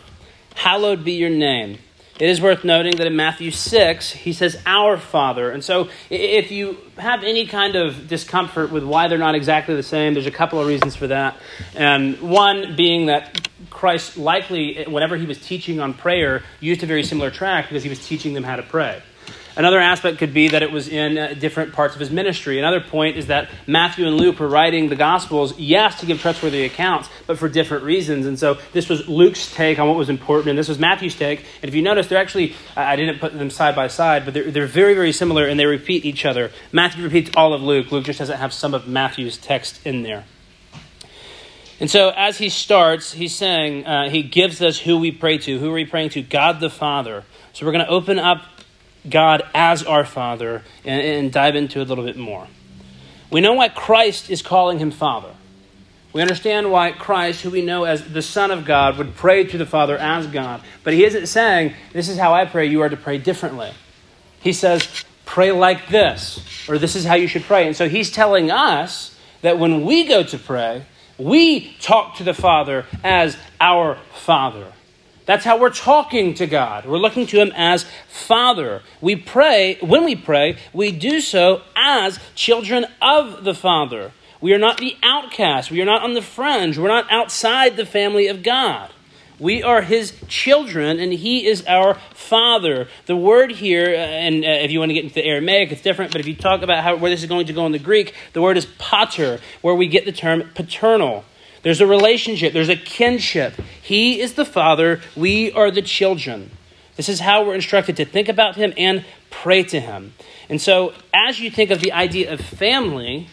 hallowed 0.56 1.04
be 1.04 1.12
your 1.12 1.30
name. 1.30 1.78
It 2.22 2.30
is 2.30 2.40
worth 2.40 2.62
noting 2.62 2.98
that 2.98 3.08
in 3.08 3.16
Matthew 3.16 3.50
6, 3.50 4.12
he 4.12 4.32
says, 4.32 4.56
Our 4.64 4.96
Father. 4.96 5.50
And 5.50 5.64
so, 5.64 5.88
if 6.08 6.52
you 6.52 6.76
have 6.96 7.24
any 7.24 7.46
kind 7.46 7.74
of 7.74 8.06
discomfort 8.06 8.70
with 8.70 8.84
why 8.84 9.08
they're 9.08 9.18
not 9.18 9.34
exactly 9.34 9.74
the 9.74 9.82
same, 9.82 10.14
there's 10.14 10.28
a 10.28 10.30
couple 10.30 10.60
of 10.60 10.68
reasons 10.68 10.94
for 10.94 11.08
that. 11.08 11.36
And 11.74 12.20
one 12.20 12.76
being 12.76 13.06
that 13.06 13.48
Christ 13.70 14.16
likely, 14.16 14.84
whenever 14.84 15.16
he 15.16 15.26
was 15.26 15.40
teaching 15.40 15.80
on 15.80 15.94
prayer, 15.94 16.44
used 16.60 16.84
a 16.84 16.86
very 16.86 17.02
similar 17.02 17.32
track 17.32 17.68
because 17.68 17.82
he 17.82 17.88
was 17.88 18.06
teaching 18.06 18.34
them 18.34 18.44
how 18.44 18.54
to 18.54 18.62
pray. 18.62 19.02
Another 19.54 19.78
aspect 19.78 20.18
could 20.18 20.32
be 20.32 20.48
that 20.48 20.62
it 20.62 20.72
was 20.72 20.88
in 20.88 21.18
uh, 21.18 21.34
different 21.34 21.74
parts 21.74 21.94
of 21.94 22.00
his 22.00 22.10
ministry. 22.10 22.58
Another 22.58 22.80
point 22.80 23.16
is 23.16 23.26
that 23.26 23.50
Matthew 23.66 24.06
and 24.06 24.16
Luke 24.16 24.40
were 24.40 24.48
writing 24.48 24.88
the 24.88 24.96
Gospels, 24.96 25.58
yes, 25.58 26.00
to 26.00 26.06
give 26.06 26.20
trustworthy 26.20 26.64
accounts, 26.64 27.10
but 27.26 27.38
for 27.38 27.48
different 27.48 27.84
reasons. 27.84 28.26
And 28.26 28.38
so 28.38 28.58
this 28.72 28.88
was 28.88 29.08
Luke's 29.08 29.52
take 29.52 29.78
on 29.78 29.88
what 29.88 29.96
was 29.96 30.08
important, 30.08 30.50
and 30.50 30.58
this 30.58 30.68
was 30.68 30.78
Matthew's 30.78 31.14
take. 31.14 31.40
And 31.60 31.68
if 31.68 31.74
you 31.74 31.82
notice, 31.82 32.08
they're 32.08 32.18
actually, 32.18 32.54
I 32.76 32.96
didn't 32.96 33.18
put 33.18 33.36
them 33.36 33.50
side 33.50 33.76
by 33.76 33.88
side, 33.88 34.24
but 34.24 34.32
they're, 34.32 34.50
they're 34.50 34.66
very, 34.66 34.94
very 34.94 35.12
similar, 35.12 35.46
and 35.46 35.60
they 35.60 35.66
repeat 35.66 36.04
each 36.04 36.24
other. 36.24 36.50
Matthew 36.72 37.04
repeats 37.04 37.30
all 37.36 37.52
of 37.52 37.62
Luke. 37.62 37.92
Luke 37.92 38.04
just 38.04 38.18
doesn't 38.18 38.38
have 38.38 38.52
some 38.52 38.72
of 38.72 38.88
Matthew's 38.88 39.36
text 39.36 39.84
in 39.86 40.02
there. 40.02 40.24
And 41.82 41.90
so, 41.90 42.10
as 42.10 42.38
he 42.38 42.48
starts, 42.48 43.12
he's 43.12 43.34
saying, 43.34 43.86
uh, 43.86 44.08
he 44.08 44.22
gives 44.22 44.62
us 44.62 44.78
who 44.78 44.98
we 44.98 45.10
pray 45.10 45.38
to. 45.38 45.58
Who 45.58 45.70
are 45.70 45.74
we 45.74 45.84
praying 45.84 46.10
to? 46.10 46.22
God 46.22 46.60
the 46.60 46.70
Father. 46.70 47.24
So, 47.54 47.66
we're 47.66 47.72
going 47.72 47.84
to 47.84 47.90
open 47.90 48.20
up 48.20 48.51
God 49.08 49.42
as 49.54 49.82
our 49.82 50.04
Father 50.04 50.62
and, 50.84 51.02
and 51.02 51.32
dive 51.32 51.56
into 51.56 51.80
it 51.80 51.82
a 51.82 51.88
little 51.88 52.04
bit 52.04 52.16
more. 52.16 52.46
We 53.30 53.40
know 53.40 53.54
why 53.54 53.68
Christ 53.68 54.30
is 54.30 54.42
calling 54.42 54.78
him 54.78 54.90
Father. 54.90 55.34
We 56.12 56.20
understand 56.20 56.70
why 56.70 56.92
Christ, 56.92 57.40
who 57.40 57.50
we 57.50 57.62
know 57.62 57.84
as 57.84 58.12
the 58.12 58.20
Son 58.20 58.50
of 58.50 58.66
God, 58.66 58.98
would 58.98 59.14
pray 59.14 59.44
to 59.44 59.56
the 59.56 59.64
Father 59.64 59.96
as 59.96 60.26
God. 60.26 60.60
But 60.84 60.92
he 60.92 61.04
isn't 61.04 61.26
saying, 61.26 61.74
This 61.92 62.08
is 62.08 62.18
how 62.18 62.34
I 62.34 62.44
pray, 62.44 62.66
you 62.66 62.82
are 62.82 62.88
to 62.90 62.96
pray 62.96 63.16
differently. 63.16 63.72
He 64.40 64.52
says, 64.52 64.86
Pray 65.24 65.52
like 65.52 65.88
this, 65.88 66.68
or 66.68 66.76
this 66.76 66.94
is 66.94 67.04
how 67.04 67.14
you 67.14 67.26
should 67.26 67.44
pray. 67.44 67.66
And 67.66 67.74
so 67.74 67.88
he's 67.88 68.10
telling 68.10 68.50
us 68.50 69.18
that 69.40 69.58
when 69.58 69.86
we 69.86 70.06
go 70.06 70.22
to 70.22 70.38
pray, 70.38 70.84
we 71.16 71.74
talk 71.80 72.16
to 72.16 72.24
the 72.24 72.34
Father 72.34 72.84
as 73.02 73.38
our 73.60 73.96
Father. 74.12 74.72
That's 75.32 75.46
how 75.46 75.56
we're 75.56 75.70
talking 75.70 76.34
to 76.34 76.46
God. 76.46 76.84
We're 76.84 76.98
looking 76.98 77.26
to 77.28 77.40
Him 77.40 77.52
as 77.56 77.86
Father. 78.06 78.82
We 79.00 79.16
pray, 79.16 79.78
when 79.80 80.04
we 80.04 80.14
pray, 80.14 80.58
we 80.74 80.92
do 80.92 81.22
so 81.22 81.62
as 81.74 82.18
children 82.34 82.84
of 83.00 83.42
the 83.42 83.54
Father. 83.54 84.12
We 84.42 84.52
are 84.52 84.58
not 84.58 84.76
the 84.76 84.94
outcast. 85.02 85.70
We 85.70 85.80
are 85.80 85.86
not 85.86 86.02
on 86.02 86.12
the 86.12 86.20
fringe. 86.20 86.76
We're 86.76 86.88
not 86.88 87.10
outside 87.10 87.78
the 87.78 87.86
family 87.86 88.26
of 88.26 88.42
God. 88.42 88.90
We 89.38 89.62
are 89.62 89.80
His 89.80 90.12
children, 90.28 91.00
and 91.00 91.14
He 91.14 91.46
is 91.46 91.64
our 91.64 91.94
Father. 92.12 92.88
The 93.06 93.16
word 93.16 93.52
here, 93.52 93.86
uh, 93.86 93.96
and 93.96 94.44
uh, 94.44 94.48
if 94.48 94.70
you 94.70 94.80
want 94.80 94.90
to 94.90 94.94
get 94.94 95.04
into 95.04 95.14
the 95.14 95.24
Aramaic, 95.24 95.72
it's 95.72 95.80
different, 95.80 96.12
but 96.12 96.20
if 96.20 96.26
you 96.26 96.36
talk 96.36 96.60
about 96.60 96.84
how, 96.84 96.96
where 96.96 97.10
this 97.10 97.22
is 97.22 97.28
going 97.30 97.46
to 97.46 97.54
go 97.54 97.64
in 97.64 97.72
the 97.72 97.78
Greek, 97.78 98.12
the 98.34 98.42
word 98.42 98.58
is 98.58 98.66
pater, 98.76 99.40
where 99.62 99.74
we 99.74 99.86
get 99.86 100.04
the 100.04 100.12
term 100.12 100.50
paternal. 100.54 101.24
There's 101.62 101.80
a 101.80 101.86
relationship, 101.86 102.52
there's 102.52 102.68
a 102.68 102.76
kinship. 102.76 103.54
He 103.80 104.20
is 104.20 104.34
the 104.34 104.44
Father, 104.44 105.00
we 105.16 105.52
are 105.52 105.70
the 105.70 105.82
children. 105.82 106.50
This 106.96 107.08
is 107.08 107.20
how 107.20 107.44
we're 107.44 107.54
instructed 107.54 107.96
to 107.96 108.04
think 108.04 108.28
about 108.28 108.56
Him 108.56 108.74
and 108.76 109.04
pray 109.30 109.62
to 109.64 109.80
Him. 109.80 110.14
And 110.48 110.60
so, 110.60 110.92
as 111.14 111.40
you 111.40 111.50
think 111.50 111.70
of 111.70 111.80
the 111.80 111.92
idea 111.92 112.32
of 112.32 112.40
family, 112.40 113.28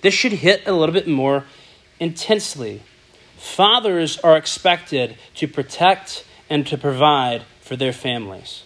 this 0.00 0.14
should 0.14 0.32
hit 0.32 0.66
a 0.66 0.72
little 0.72 0.94
bit 0.94 1.06
more 1.06 1.44
intensely. 2.00 2.82
Fathers 3.36 4.18
are 4.20 4.36
expected 4.36 5.16
to 5.36 5.46
protect 5.46 6.24
and 6.50 6.66
to 6.66 6.78
provide 6.78 7.44
for 7.60 7.76
their 7.76 7.92
families. 7.92 8.64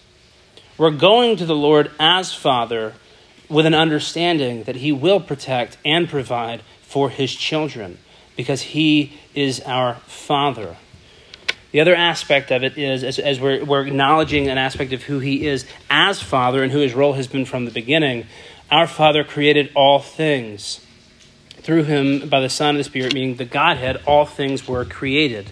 We're 0.78 0.90
going 0.90 1.36
to 1.36 1.44
the 1.44 1.56
Lord 1.56 1.90
as 1.98 2.32
Father 2.32 2.94
with 3.48 3.66
an 3.66 3.74
understanding 3.74 4.62
that 4.62 4.76
He 4.76 4.92
will 4.92 5.20
protect 5.20 5.76
and 5.84 6.08
provide 6.08 6.62
for 6.82 7.10
His 7.10 7.34
children 7.34 7.98
because 8.36 8.62
He 8.62 9.18
is 9.34 9.60
our 9.60 9.94
Father. 10.06 10.76
The 11.72 11.80
other 11.80 11.94
aspect 11.94 12.50
of 12.50 12.62
it 12.62 12.76
is, 12.76 13.02
as, 13.02 13.18
as 13.18 13.40
we're, 13.40 13.64
we're 13.64 13.86
acknowledging 13.86 14.48
an 14.48 14.58
aspect 14.58 14.92
of 14.92 15.04
who 15.04 15.20
He 15.20 15.46
is 15.46 15.66
as 15.88 16.22
Father 16.22 16.62
and 16.62 16.70
who 16.70 16.80
His 16.80 16.94
role 16.94 17.14
has 17.14 17.26
been 17.26 17.44
from 17.44 17.64
the 17.64 17.70
beginning, 17.70 18.26
our 18.70 18.86
Father 18.86 19.24
created 19.24 19.70
all 19.74 19.98
things. 19.98 20.84
Through 21.50 21.84
Him, 21.84 22.28
by 22.28 22.40
the 22.40 22.50
Son 22.50 22.70
and 22.70 22.78
the 22.78 22.84
Spirit, 22.84 23.14
meaning 23.14 23.36
the 23.36 23.44
Godhead, 23.44 24.02
all 24.06 24.26
things 24.26 24.66
were 24.66 24.84
created. 24.84 25.50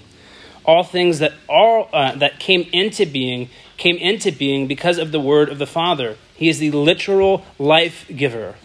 All 0.65 0.85
things 0.85 1.21
that, 1.21 1.33
all, 1.49 1.89
uh, 1.93 2.15
that 2.17 2.39
came 2.39 2.69
into 2.73 3.07
being 3.07 3.49
came 3.81 3.97
into 3.97 4.31
being 4.31 4.67
because 4.67 4.99
of 4.99 5.11
the 5.11 5.19
Word 5.19 5.49
of 5.49 5.59
the 5.59 5.67
Father. 5.67 6.17
He 6.35 6.49
is 6.49 6.59
the 6.59 6.71
literal 6.71 7.45
life 7.59 8.07
giver. 8.15 8.57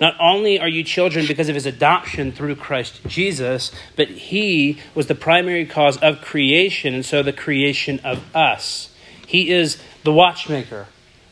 Not 0.00 0.14
only 0.20 0.58
are 0.58 0.68
you 0.68 0.82
children 0.82 1.26
because 1.26 1.48
of 1.48 1.54
his 1.54 1.66
adoption 1.66 2.32
through 2.32 2.56
Christ 2.56 3.00
Jesus, 3.06 3.70
but 3.96 4.08
he 4.08 4.78
was 4.94 5.06
the 5.06 5.14
primary 5.14 5.66
cause 5.66 5.96
of 5.98 6.20
creation, 6.20 6.94
and 6.94 7.04
so 7.04 7.22
the 7.22 7.32
creation 7.32 8.00
of 8.02 8.24
us. 8.34 8.90
He 9.26 9.50
is 9.50 9.80
the 10.02 10.12
watchmaker. 10.12 10.86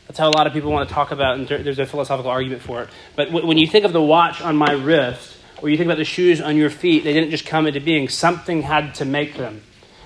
That's 0.07 0.19
how 0.19 0.29
a 0.29 0.37
lot 0.37 0.47
of 0.47 0.53
people 0.53 0.71
want 0.71 0.89
to 0.89 0.95
talk 0.95 1.11
about, 1.11 1.39
and 1.39 1.49
there's 1.49 1.79
a 1.79 1.87
philosophical 1.87 2.31
argument 2.31 2.63
for 2.63 2.83
it. 2.83 2.89
But 3.17 3.33
when 3.33 3.59
you 3.59 3.67
think 3.67 3.85
of 3.85 3.93
the 3.93 4.03
watch 4.03 4.41
on 4.41 4.57
my 4.57 4.73
wrist, 4.73 5.37
or 5.61 5.69
you 5.69 5.77
think 5.77 5.87
about 5.87 5.99
the 5.99 6.05
shoes 6.05 6.41
on 6.41 6.57
your 6.57 6.71
feet, 6.71 7.05
they 7.05 7.13
didn't 7.13 7.31
just 7.31 7.47
come 7.47 7.67
into 7.67 7.81
being. 7.81 8.09
Something 8.09 8.63
had 8.63 8.95
to 8.97 9.05
make 9.05 9.37
them. 9.37 9.63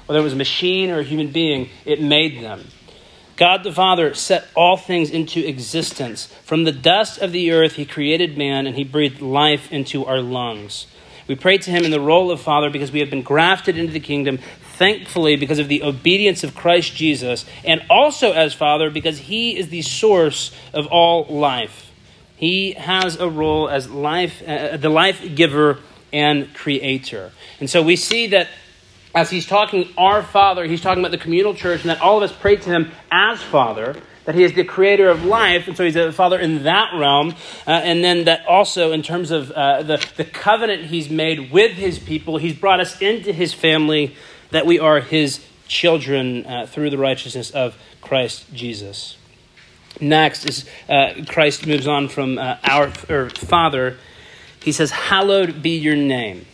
Whether 0.07 0.21
it 0.21 0.23
was 0.23 0.35
a 0.35 0.37
machine 0.37 0.91
or 0.91 1.01
a 1.01 1.03
human 1.03 1.29
being, 1.33 1.71
it 1.85 2.01
made 2.01 2.43
them. 2.43 2.69
God 3.37 3.65
the 3.65 3.73
Father 3.73 4.15
set 4.15 4.49
all 4.55 4.77
things 4.77 5.11
into 5.11 5.47
existence. 5.47 6.27
From 6.43 6.65
the 6.65 6.73
dust 6.73 7.19
of 7.19 7.33
the 7.33 7.53
earth, 7.53 7.75
He 7.75 7.85
created 7.85 8.39
man 8.39 8.67
and 8.67 8.77
He 8.77 8.85
breathed 8.85 9.21
life 9.21 9.71
into 9.71 10.07
our 10.07 10.21
lungs. 10.21 10.87
We 11.29 11.35
pray 11.35 11.59
to 11.59 11.71
Him 11.71 11.85
in 11.85 11.91
the 11.91 12.01
role 12.01 12.31
of 12.31 12.41
Father 12.41 12.71
because 12.71 12.93
we 12.93 13.01
have 13.01 13.11
been 13.11 13.23
grafted 13.23 13.77
into 13.77 13.93
the 13.93 14.01
kingdom, 14.01 14.39
thankfully, 14.77 15.37
because 15.37 15.59
of 15.59 15.69
the 15.69 15.83
obedience 15.83 16.45
of 16.45 16.55
Christ 16.55 16.95
Jesus, 16.95 17.45
and 17.65 17.83
also 17.91 18.33
as 18.33 18.55
Father 18.55 18.91
because 18.91 19.19
He 19.19 19.59
is 19.59 19.69
the 19.69 19.83
source 19.83 20.51
of 20.73 20.87
all 20.87 21.27
life. 21.27 21.93
He 22.37 22.73
has 22.73 23.17
a 23.17 23.29
role 23.29 23.69
as 23.69 23.89
life, 23.91 24.43
uh, 24.47 24.77
the 24.77 24.91
life 24.91 25.23
giver 25.35 25.79
and 26.13 26.55
creator. 26.55 27.33
And 27.61 27.69
so 27.69 27.83
we 27.83 27.97
see 27.97 28.29
that 28.29 28.49
as 29.17 29.31
he's 29.31 29.47
talking 29.47 29.89
our 29.97 30.23
Father, 30.23 30.67
he's 30.67 30.83
talking 30.83 31.03
about 31.03 31.11
the 31.11 31.19
communal 31.19 31.55
church, 31.55 31.81
and 31.81 31.89
that 31.89 32.03
all 32.03 32.19
of 32.19 32.31
us 32.31 32.37
pray 32.37 32.55
to 32.55 32.71
him 32.71 32.93
as 33.11 33.43
Father, 33.43 33.97
that 34.27 34.35
he 34.35 34.45
is 34.45 34.53
the 34.53 34.63
creator 34.63 35.09
of 35.09 35.25
life, 35.25 35.67
and 35.67 35.75
so 35.75 35.85
he's 35.85 35.97
a 35.97 36.13
Father 36.13 36.39
in 36.39 36.65
that 36.65 36.91
realm. 36.95 37.35
Uh, 37.67 37.71
and 37.71 38.05
then 38.05 38.25
that 38.25 38.45
also, 38.45 38.93
in 38.93 39.03
terms 39.03 39.31
of 39.31 39.51
uh, 39.51 39.83
the, 39.83 40.07
the 40.19 40.25
covenant 40.25 40.85
he's 40.85 41.09
made 41.09 41.51
with 41.51 41.73
his 41.73 41.99
people, 41.99 42.37
he's 42.37 42.55
brought 42.55 42.79
us 42.79 43.01
into 43.01 43.33
his 43.33 43.55
family, 43.55 44.15
that 44.51 44.67
we 44.67 44.79
are 44.79 45.01
his 45.01 45.43
children 45.67 46.45
uh, 46.45 46.67
through 46.67 46.91
the 46.91 46.99
righteousness 46.99 47.51
of 47.51 47.75
Christ 48.03 48.53
Jesus. 48.53 49.17
Next 49.99 50.45
is 50.45 50.69
uh, 50.91 51.25
Christ 51.27 51.67
moves 51.67 51.87
on 51.87 52.09
from 52.09 52.37
uh, 52.37 52.59
our 52.65 52.93
or 53.09 53.31
Father. 53.31 53.97
He 54.63 54.73
says, 54.73 54.91
Hallowed 54.91 55.63
be 55.63 55.79
your 55.79 55.97
name. 55.97 56.45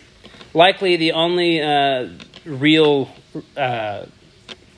Likely 0.54 0.96
the 0.96 1.12
only 1.12 1.60
uh, 1.60 2.08
real 2.44 3.08
uh, 3.56 4.06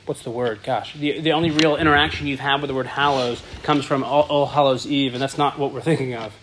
what's 0.06 0.22
the 0.22 0.30
word? 0.30 0.60
Gosh, 0.62 0.94
the, 0.94 1.20
the 1.20 1.32
only 1.32 1.50
real 1.50 1.76
interaction 1.76 2.26
you've 2.26 2.40
had 2.40 2.60
with 2.60 2.68
the 2.68 2.74
word 2.74 2.86
hallows 2.86 3.42
comes 3.62 3.84
from 3.84 4.04
All, 4.04 4.22
All 4.22 4.46
Hallows 4.46 4.86
Eve, 4.86 5.14
and 5.14 5.22
that's 5.22 5.38
not 5.38 5.58
what 5.58 5.72
we're 5.72 5.80
thinking 5.80 6.14
of. 6.14 6.34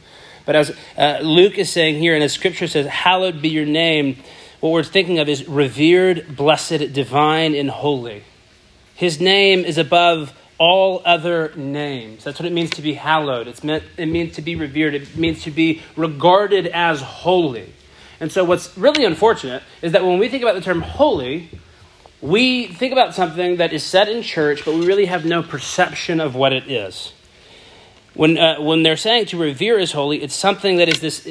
But 0.46 0.56
as 0.56 0.76
uh, 0.98 1.20
Luke 1.22 1.58
is 1.58 1.70
saying 1.70 2.00
here, 2.00 2.16
and 2.16 2.24
as 2.24 2.34
Scripture 2.34 2.68
says, 2.68 2.88
"Hallowed 2.88 3.42
be 3.42 3.50
your 3.50 3.66
name," 3.66 4.18
what 4.60 4.72
we're 4.72 4.84
thinking 4.84 5.20
of 5.20 5.30
is 5.30 5.48
revered, 5.48 6.36
blessed, 6.36 6.94
divine, 6.94 7.54
and 7.54 7.70
holy. 7.70 8.24
His 8.96 9.20
name 9.20 9.66
is 9.66 9.78
above 9.78 10.34
all 10.58 11.02
other 11.06 11.54
names. 11.56 12.24
That's 12.24 12.40
what 12.40 12.46
it 12.46 12.54
means 12.54 12.70
to 12.72 12.82
be 12.82 12.94
hallowed. 12.94 13.48
It's 13.48 13.64
meant, 13.64 13.84
it 13.98 14.06
means 14.06 14.36
to 14.36 14.42
be 14.42 14.56
revered. 14.56 14.94
It 14.94 15.16
means 15.16 15.44
to 15.44 15.52
be 15.52 15.82
regarded 15.96 16.68
as 16.68 17.02
holy. 17.02 17.74
And 18.22 18.32
so, 18.32 18.46
what's 18.46 18.78
really 18.78 19.04
unfortunate 19.04 19.64
is 19.82 19.94
that 19.94 20.06
when 20.06 20.20
we 20.20 20.30
think 20.30 20.44
about 20.44 20.54
the 20.54 20.62
term 20.62 20.82
holy, 20.82 21.50
we 22.22 22.68
think 22.68 22.94
about 22.94 23.16
something 23.16 23.58
that 23.58 23.74
is 23.74 23.84
said 23.84 24.08
in 24.10 24.22
church, 24.22 24.64
but 24.64 24.76
we 24.76 24.86
really 24.86 25.06
have 25.06 25.26
no 25.26 25.42
perception 25.42 26.22
of 26.22 26.36
what 26.36 26.54
it 26.54 26.70
is. 26.70 27.14
When, 28.14 28.38
uh, 28.38 28.62
when 28.62 28.84
they're 28.84 28.96
saying 28.96 29.26
to 29.28 29.38
revere 29.38 29.80
as 29.80 29.92
holy, 29.92 30.22
it's 30.22 30.36
something 30.36 30.78
that 30.78 30.88
is, 30.88 31.00
this, 31.00 31.28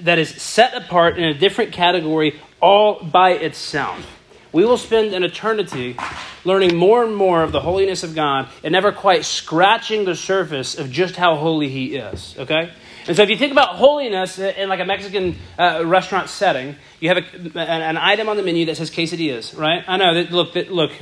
that 0.00 0.18
is 0.18 0.30
set 0.30 0.74
apart 0.74 1.16
in 1.16 1.22
a 1.22 1.34
different 1.34 1.72
category 1.72 2.40
all 2.60 3.04
by 3.04 3.34
itself. 3.34 4.04
We 4.50 4.64
will 4.64 4.78
spend 4.78 5.14
an 5.14 5.22
eternity 5.22 5.96
learning 6.44 6.74
more 6.74 7.04
and 7.04 7.14
more 7.14 7.44
of 7.44 7.52
the 7.52 7.60
holiness 7.60 8.02
of 8.02 8.16
God 8.16 8.48
and 8.64 8.72
never 8.72 8.90
quite 8.90 9.24
scratching 9.24 10.04
the 10.06 10.16
surface 10.16 10.76
of 10.76 10.90
just 10.90 11.14
how 11.14 11.36
holy 11.36 11.68
He 11.68 11.94
is, 11.94 12.34
okay? 12.36 12.72
And 13.06 13.16
so, 13.16 13.22
if 13.22 13.30
you 13.30 13.36
think 13.36 13.50
about 13.50 13.76
holiness 13.76 14.38
in 14.38 14.68
like 14.68 14.78
a 14.78 14.84
Mexican 14.84 15.36
uh, 15.58 15.82
restaurant 15.84 16.28
setting, 16.28 16.76
you 17.00 17.08
have 17.08 17.18
a, 17.18 17.58
an, 17.58 17.96
item 17.96 18.28
on 18.28 18.36
the 18.36 18.44
menu 18.44 18.66
that 18.66 18.76
says 18.76 18.90
quesadillas, 18.90 19.58
right? 19.58 19.84
I 19.88 19.96
know. 19.96 20.14
That, 20.14 20.30
look, 20.30 20.52
that, 20.54 20.70
look. 20.70 20.92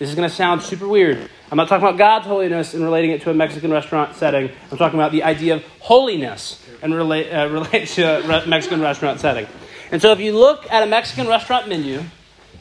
This 0.00 0.08
is 0.08 0.16
going 0.16 0.28
to 0.28 0.34
sound 0.34 0.60
super 0.60 0.88
weird. 0.88 1.30
I'm 1.52 1.56
not 1.56 1.68
talking 1.68 1.86
about 1.86 1.96
God's 1.96 2.26
holiness 2.26 2.74
and 2.74 2.82
relating 2.82 3.12
it 3.12 3.22
to 3.22 3.30
a 3.30 3.34
Mexican 3.34 3.70
restaurant 3.70 4.16
setting. 4.16 4.50
I'm 4.72 4.76
talking 4.76 4.98
about 4.98 5.12
the 5.12 5.22
idea 5.22 5.54
of 5.54 5.64
holiness 5.78 6.60
and 6.82 6.92
relate 6.92 7.30
uh, 7.30 7.48
relate 7.52 7.86
to 7.90 8.42
a 8.42 8.46
Mexican 8.46 8.80
restaurant 8.80 9.20
setting. 9.20 9.46
And 9.92 10.02
so, 10.02 10.10
if 10.10 10.18
you 10.18 10.36
look 10.36 10.70
at 10.72 10.82
a 10.82 10.86
Mexican 10.86 11.28
restaurant 11.28 11.68
menu, 11.68 12.02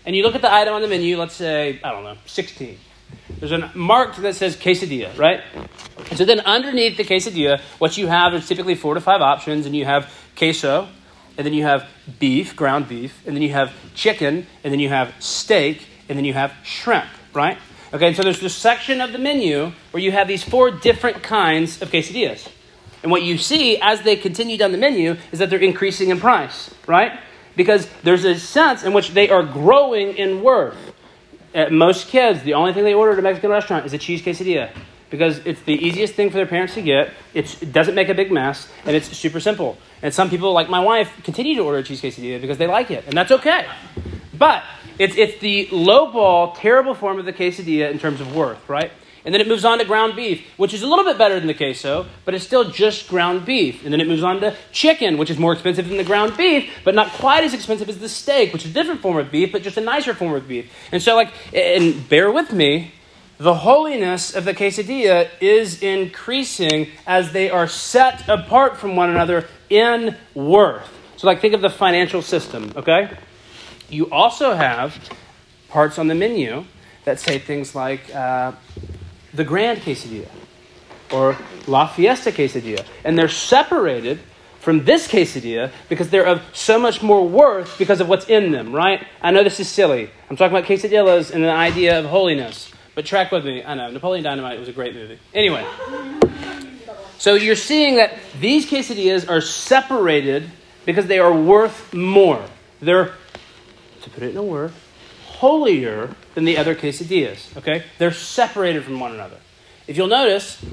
and 0.06 0.16
you 0.16 0.22
look 0.22 0.36
at 0.36 0.42
the 0.42 0.54
item 0.54 0.76
on 0.76 0.84
the 0.84 0.88
menu, 0.88 1.18
let's 1.18 1.34
say 1.34 1.80
I 1.84 1.92
don't 1.92 2.04
know, 2.04 2.18
16 2.28 2.78
there's 3.44 3.62
a 3.62 3.70
mark 3.76 4.16
that 4.16 4.36
says 4.36 4.56
quesadilla, 4.56 5.18
right? 5.18 5.42
And 6.10 6.18
so 6.18 6.24
then 6.24 6.40
underneath 6.40 6.96
the 6.96 7.04
quesadilla, 7.04 7.60
what 7.78 7.98
you 7.98 8.08
have 8.08 8.34
is 8.34 8.48
typically 8.48 8.74
four 8.74 8.94
to 8.94 9.02
five 9.02 9.20
options, 9.20 9.66
and 9.66 9.76
you 9.76 9.84
have 9.84 10.10
queso, 10.38 10.88
and 11.38 11.46
then 11.46 11.54
you 11.54 11.64
have 11.64 11.86
beef, 12.20 12.56
ground 12.56 12.88
beef, 12.88 13.22
and 13.28 13.36
then 13.36 13.44
you 13.44 13.50
have 13.50 13.74
chicken, 13.96 14.48
and 14.64 14.72
then 14.72 14.80
you 14.80 14.88
have 14.88 15.14
steak, 15.20 15.86
and 16.08 16.18
then 16.18 16.24
you 16.24 16.32
have 16.32 16.54
shrimp, 16.64 17.10
right? 17.34 17.58
Okay, 17.92 18.08
and 18.08 18.16
so 18.16 18.24
there's 18.24 18.40
this 18.40 18.56
section 18.56 19.02
of 19.02 19.12
the 19.12 19.20
menu 19.20 19.74
where 19.92 20.02
you 20.02 20.14
have 20.14 20.30
these 20.30 20.42
four 20.42 20.72
different 20.72 21.22
kinds 21.22 21.82
of 21.82 21.92
quesadillas. 21.92 22.50
And 23.02 23.12
what 23.12 23.24
you 23.24 23.38
see 23.38 23.78
as 23.82 24.04
they 24.04 24.16
continue 24.16 24.58
down 24.58 24.72
the 24.72 24.78
menu 24.78 25.18
is 25.34 25.40
that 25.40 25.50
they're 25.50 25.60
increasing 25.60 26.12
in 26.12 26.20
price, 26.22 26.74
right? 26.88 27.20
Because 27.58 27.90
there's 28.04 28.24
a 28.24 28.40
sense 28.40 28.84
in 28.84 28.94
which 28.94 29.10
they 29.10 29.30
are 29.30 29.44
growing 29.44 30.16
in 30.16 30.42
worth 30.42 30.93
most 31.72 32.08
kids, 32.08 32.44
the 32.44 32.54
only 32.54 32.74
thing 32.74 32.84
they 32.84 32.94
order 32.94 33.14
at 33.14 33.20
a 33.20 33.22
Mexican 33.22 33.52
restaurant 33.52 33.86
is 33.86 33.94
a 33.94 33.98
cheese 33.98 34.22
quesadilla 34.22 34.72
because 35.10 35.46
it's 35.46 35.62
the 35.62 35.74
easiest 35.74 36.16
thing 36.16 36.32
for 36.32 36.38
their 36.38 36.48
parents 36.48 36.74
to 36.74 36.82
get. 36.82 37.12
It's, 37.36 37.62
it 37.62 37.72
doesn't 37.72 37.94
make 37.94 38.10
a 38.10 38.16
big 38.16 38.32
mess, 38.32 38.68
and 38.84 38.96
it's 38.96 39.16
super 39.16 39.40
simple. 39.40 39.78
And 40.02 40.12
some 40.12 40.30
people, 40.30 40.54
like 40.54 40.70
my 40.70 40.80
wife, 40.80 41.12
continue 41.24 41.56
to 41.56 41.62
order 41.62 41.78
a 41.78 41.84
cheese 41.84 42.02
quesadilla 42.02 42.42
because 42.42 42.58
they 42.58 42.66
like 42.66 42.90
it, 42.90 43.06
and 43.06 43.16
that's 43.16 43.32
okay. 43.32 43.68
But 44.36 44.64
it's, 44.98 45.16
it's 45.16 45.40
the 45.40 45.68
low-ball, 45.72 46.54
terrible 46.54 46.96
form 46.96 47.20
of 47.20 47.26
the 47.26 47.34
quesadilla 47.34 47.92
in 47.92 48.00
terms 48.00 48.22
of 48.22 48.36
worth, 48.36 48.68
right? 48.68 48.92
And 49.26 49.34
then 49.34 49.40
it 49.40 49.48
moves 49.48 49.64
on 49.64 49.78
to 49.80 49.86
ground 49.86 50.16
beef, 50.16 50.46
which 50.58 50.74
is 50.74 50.82
a 50.82 50.88
little 50.88 51.06
bit 51.06 51.18
better 51.18 51.40
than 51.40 51.48
the 51.48 51.54
queso, 51.54 52.06
but 52.26 52.34
it's 52.34 52.44
still 52.44 52.70
just 52.70 53.08
ground 53.08 53.46
beef. 53.46 53.84
And 53.84 53.94
then 53.94 54.02
it 54.02 54.08
moves 54.08 54.24
on 54.24 54.42
to 54.42 54.56
chicken, 54.72 55.18
which 55.18 55.30
is 55.30 55.38
more 55.38 55.54
expensive 55.54 55.88
than 55.88 55.98
the 55.98 56.04
ground 56.04 56.36
beef, 56.36 56.70
but 56.84 56.94
not 56.94 57.10
quite 57.14 57.44
as 57.44 57.54
expensive 57.54 57.88
as 57.88 58.00
the 58.00 58.10
steak, 58.10 58.52
which 58.52 58.66
is 58.66 58.72
a 58.72 58.74
different 58.74 59.02
form 59.02 59.18
of 59.18 59.32
beef, 59.32 59.52
but 59.52 59.64
just 59.64 59.78
a 59.78 59.82
nicer 59.82 60.14
form 60.14 60.34
of 60.34 60.48
beef. 60.48 60.72
And 60.92 61.02
so, 61.02 61.16
like, 61.16 61.32
and 61.54 62.08
bear 62.10 62.32
with 62.32 62.52
me, 62.52 62.92
the 63.38 63.56
holiness 63.56 64.36
of 64.36 64.46
the 64.46 64.54
quesadilla 64.54 65.30
is 65.42 65.82
increasing 65.82 66.88
as 67.08 67.32
they 67.32 67.50
are 67.50 67.68
set 67.68 68.28
apart 68.28 68.78
from 68.78 68.96
one 68.96 69.10
another 69.10 69.48
in 69.70 70.18
worth. 70.34 70.90
So, 71.18 71.28
like, 71.28 71.40
think 71.40 71.54
of 71.54 71.62
the 71.62 71.70
financial 71.70 72.22
system, 72.22 72.74
okay? 72.76 73.10
You 73.90 74.10
also 74.12 74.54
have 74.54 74.98
parts 75.70 75.98
on 75.98 76.08
the 76.08 76.16
menu 76.16 76.66
that 77.06 77.20
say 77.20 77.40
things 77.40 77.74
like, 77.76 78.14
uh, 78.14 78.52
the 79.34 79.44
Grand 79.44 79.80
Quesadilla 79.80 80.30
or 81.12 81.38
La 81.68 81.88
Fiesta 81.88 82.32
Quesadilla. 82.32 82.86
And 83.04 83.18
they're 83.18 83.30
separated 83.30 84.20
from 84.60 84.86
this 84.86 85.10
quesadilla 85.10 85.72
because 85.90 86.10
they're 86.10 86.26
of 86.26 86.42
so 86.54 86.80
much 86.80 87.04
more 87.04 87.28
worth 87.28 87.78
because 87.78 88.00
of 88.00 88.08
what's 88.08 88.28
in 88.30 88.52
them, 88.52 88.74
right? 88.74 89.06
I 89.22 89.32
know 89.32 89.44
this 89.44 89.60
is 89.60 89.68
silly. 89.68 90.10
I'm 90.30 90.38
talking 90.38 90.56
about 90.56 90.70
quesadillas 90.70 91.32
and 91.32 91.44
the 91.44 91.52
idea 91.52 92.00
of 92.00 92.06
holiness. 92.06 92.72
But 92.96 93.06
track 93.06 93.32
with 93.32 93.44
me. 93.44 93.64
I 93.64 93.74
know. 93.74 93.90
Napoleon 93.90 94.24
Dynamite 94.24 94.60
was 94.60 94.70
a 94.70 94.72
great 94.72 94.94
movie. 94.94 95.20
Anyway. 95.34 95.68
So 97.18 97.36
you're 97.36 97.56
seeing 97.56 97.98
that 97.98 98.14
these 98.40 98.70
quesadillas 98.70 99.30
are 99.30 99.42
separated 99.42 100.50
because 100.86 101.08
they 101.08 101.20
are 101.20 101.34
worth 101.34 101.94
more. 101.94 102.44
They're, 102.82 103.14
to 104.02 104.10
put 104.10 104.24
it 104.24 104.32
in 104.32 104.38
a 104.38 104.44
word, 104.44 104.74
holier 105.40 106.16
than 106.36 106.46
the 106.46 106.58
other 106.58 106.76
quesadillas. 106.76 107.56
Okay? 107.58 107.84
They're 107.98 108.12
separated 108.12 108.84
from 108.84 109.00
one 109.00 109.14
another. 109.14 109.38
If 109.88 109.98
you'll 109.98 110.08
notice, 110.08 110.64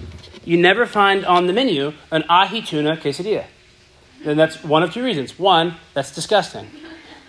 you 0.45 0.57
never 0.57 0.87
find 0.87 1.25
on 1.25 1.47
the 1.47 1.53
menu 1.53 1.93
an 2.11 2.25
ahi 2.29 2.63
tuna 2.63 2.97
quesadilla. 2.97 3.45
And 4.25 4.39
that's 4.39 4.63
one 4.63 4.83
of 4.83 4.93
two 4.93 5.03
reasons. 5.03 5.39
One, 5.39 5.77
that's 5.95 6.15
disgusting. 6.15 6.69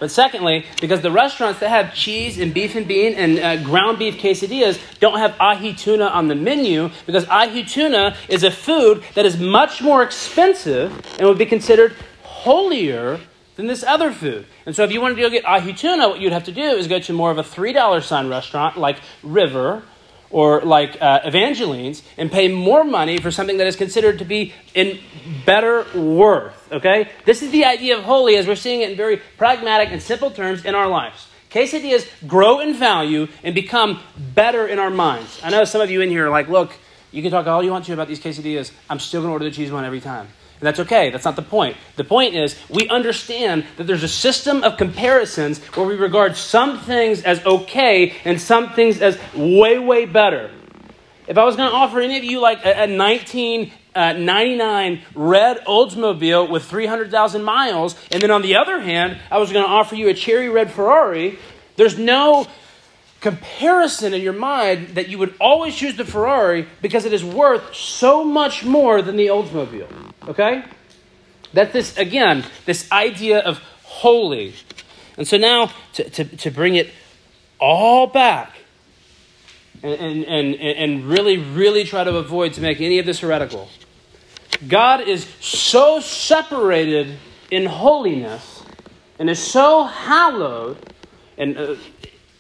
But 0.02 0.10
secondly, 0.10 0.65
because 0.82 1.02
the 1.02 1.12
restaurants 1.12 1.60
that 1.60 1.70
have 1.70 1.94
cheese 1.94 2.39
and 2.39 2.52
beef 2.52 2.76
and 2.76 2.88
bean 2.88 3.13
and 3.13 3.38
uh, 3.38 3.63
ground 3.63 4.00
beef 4.00 4.17
quesadillas 4.17 4.80
don't 5.00 5.20
have 5.20 5.36
ahi 5.39 5.76
tuna 5.76 6.06
on 6.06 6.28
the 6.28 6.34
menu 6.34 6.89
because 7.06 7.28
ahi 7.28 7.63
tuna 7.63 8.17
is 8.28 8.44
a 8.44 8.50
food 8.50 9.04
that 9.13 9.28
is 9.28 9.39
much 9.39 9.80
more 9.80 10.02
expensive 10.02 10.91
and 11.20 11.28
would 11.28 11.38
be 11.38 11.46
considered 11.46 11.96
holier 12.24 13.20
than 13.62 13.67
this 13.67 13.84
other 13.84 14.12
food. 14.12 14.47
And 14.65 14.76
so 14.76 14.84
if 14.84 14.91
you 14.91 15.00
wanted 15.00 15.15
to 15.15 15.21
go 15.21 15.30
get 15.30 15.45
ahi 15.45 15.74
tuna, 15.74 16.10
what 16.10 16.19
you'd 16.19 16.34
have 16.34 16.45
to 16.45 16.52
do 16.52 16.62
is 16.62 16.88
go 16.88 17.00
to 17.00 17.13
more 17.13 17.30
of 17.30 17.38
a 17.38 17.43
$3 17.43 18.04
sign 18.04 18.28
restaurant 18.28 18.76
like 18.76 18.97
River 19.21 19.84
or 20.32 20.62
like 20.62 21.00
uh, 21.00 21.19
Evangeline's 21.28 22.02
and 22.17 22.32
pay 22.32 22.47
more 22.47 22.84
money 22.84 23.19
for 23.19 23.30
something 23.30 23.58
that 23.58 23.67
is 23.67 23.76
considered 23.76 24.17
to 24.17 24.26
be 24.26 24.54
in 24.74 25.00
better 25.45 25.86
worth. 25.93 26.71
Okay? 26.71 27.12
This 27.26 27.43
is 27.43 27.52
the 27.52 27.65
idea 27.65 27.97
of 28.00 28.04
holy 28.04 28.36
as 28.36 28.47
we're 28.47 28.56
seeing 28.56 28.82
it 28.82 28.89
in 28.89 28.97
very 28.97 29.17
pragmatic 29.38 29.89
and 29.91 30.02
simple 30.02 30.32
terms 30.32 30.65
in 30.65 30.74
our 30.74 30.88
lives. 30.88 31.28
Quesadillas 31.52 32.08
grow 32.28 32.62
in 32.62 32.74
value 32.74 33.28
and 33.43 33.54
become 33.54 34.02
better 34.34 34.65
in 34.65 34.80
our 34.80 34.89
minds. 34.89 35.39
I 35.43 35.52
know 35.52 35.65
some 35.65 35.82
of 35.82 35.91
you 35.91 36.02
in 36.02 36.10
here 36.10 36.26
are 36.26 36.32
like, 36.32 36.47
look, 36.47 36.74
you 37.12 37.21
can 37.21 37.30
talk 37.30 37.45
all 37.45 37.62
you 37.62 37.69
want 37.69 37.86
to 37.86 37.93
about 37.93 38.08
these 38.08 38.21
quesadillas. 38.21 38.71
I'm 38.89 39.00
still 39.00 39.21
going 39.21 39.30
to 39.30 39.34
order 39.34 39.45
the 39.45 39.52
cheese 39.52 39.71
one 39.71 39.86
every 39.86 40.00
time. 40.00 40.30
And 40.62 40.67
that's 40.67 40.80
okay. 40.82 41.10
That's 41.10 41.26
not 41.26 41.36
the 41.36 41.41
point. 41.41 41.76
The 41.95 42.04
point 42.04 42.36
is 42.36 42.56
we 42.69 42.88
understand 42.88 43.65
that 43.78 43.88
there's 43.88 44.04
a 44.04 44.08
system 44.08 44.63
of 44.63 44.78
comparisons 44.78 45.58
where 45.74 45.88
we 45.88 45.95
regard 45.95 46.38
some 46.38 46.80
things 46.80 47.24
as 47.24 47.43
okay 47.43 48.13
and 48.24 48.39
some 48.39 48.74
things 48.74 49.02
as 49.02 49.17
way, 49.34 49.80
way 49.80 50.06
better. 50.06 50.52
If 51.28 51.39
I 51.39 51.45
was 51.45 51.56
going 51.56 51.71
to 51.71 51.76
offer 51.76 52.00
any 52.00 52.15
of 52.15 52.24
you 52.24 52.39
like 52.39 52.63
a, 52.63 52.84
a 52.84 52.95
1999 52.95 54.93
uh, 54.93 55.02
red 55.15 55.65
Oldsmobile 55.65 56.47
with 56.47 56.63
300,000 56.65 57.43
miles, 57.43 57.95
and 58.12 58.21
then 58.21 58.30
on 58.30 58.43
the 58.43 58.58
other 58.58 58.80
hand, 58.82 59.17
I 59.32 59.39
was 59.39 59.52
going 59.52 59.65
to 59.65 59.71
offer 59.71 59.95
you 59.95 60.10
a 60.10 60.13
cherry 60.13 60.47
red 60.47 60.71
Ferrari, 60.71 61.39
there's 61.76 61.97
no 61.97 62.45
comparison 63.21 64.13
in 64.13 64.21
your 64.21 64.34
mind 64.34 64.89
that 64.89 65.07
you 65.07 65.17
would 65.19 65.34
always 65.39 65.75
choose 65.75 65.95
the 65.95 66.03
Ferrari 66.03 66.67
because 66.81 67.05
it 67.05 67.13
is 67.13 67.23
worth 67.23 67.73
so 67.73 68.25
much 68.25 68.65
more 68.65 69.01
than 69.01 69.15
the 69.15 69.27
Oldsmobile. 69.27 69.88
Okay? 70.27 70.63
That's 71.53 71.71
this, 71.71 71.97
again, 71.97 72.43
this 72.65 72.91
idea 72.91 73.39
of 73.39 73.60
holy. 73.84 74.55
And 75.17 75.27
so 75.27 75.38
now, 75.38 75.71
to, 75.93 76.10
to, 76.10 76.25
to 76.25 76.51
bring 76.51 76.75
it 76.75 76.89
all 77.60 78.07
back 78.07 78.57
and, 79.84 80.25
and, 80.25 80.25
and, 80.25 80.55
and 80.55 81.05
really, 81.05 81.38
really 81.38 81.84
try 81.84 82.03
to 82.03 82.17
avoid 82.17 82.53
to 82.53 82.62
make 82.62 82.81
any 82.81 82.97
of 82.97 83.05
this 83.05 83.19
heretical. 83.19 83.69
God 84.67 85.07
is 85.07 85.25
so 85.39 85.99
separated 85.99 87.17
in 87.51 87.65
holiness 87.67 88.63
and 89.19 89.29
is 89.29 89.39
so 89.39 89.84
hallowed 89.84 90.77
and 91.38 91.57
uh, 91.57 91.75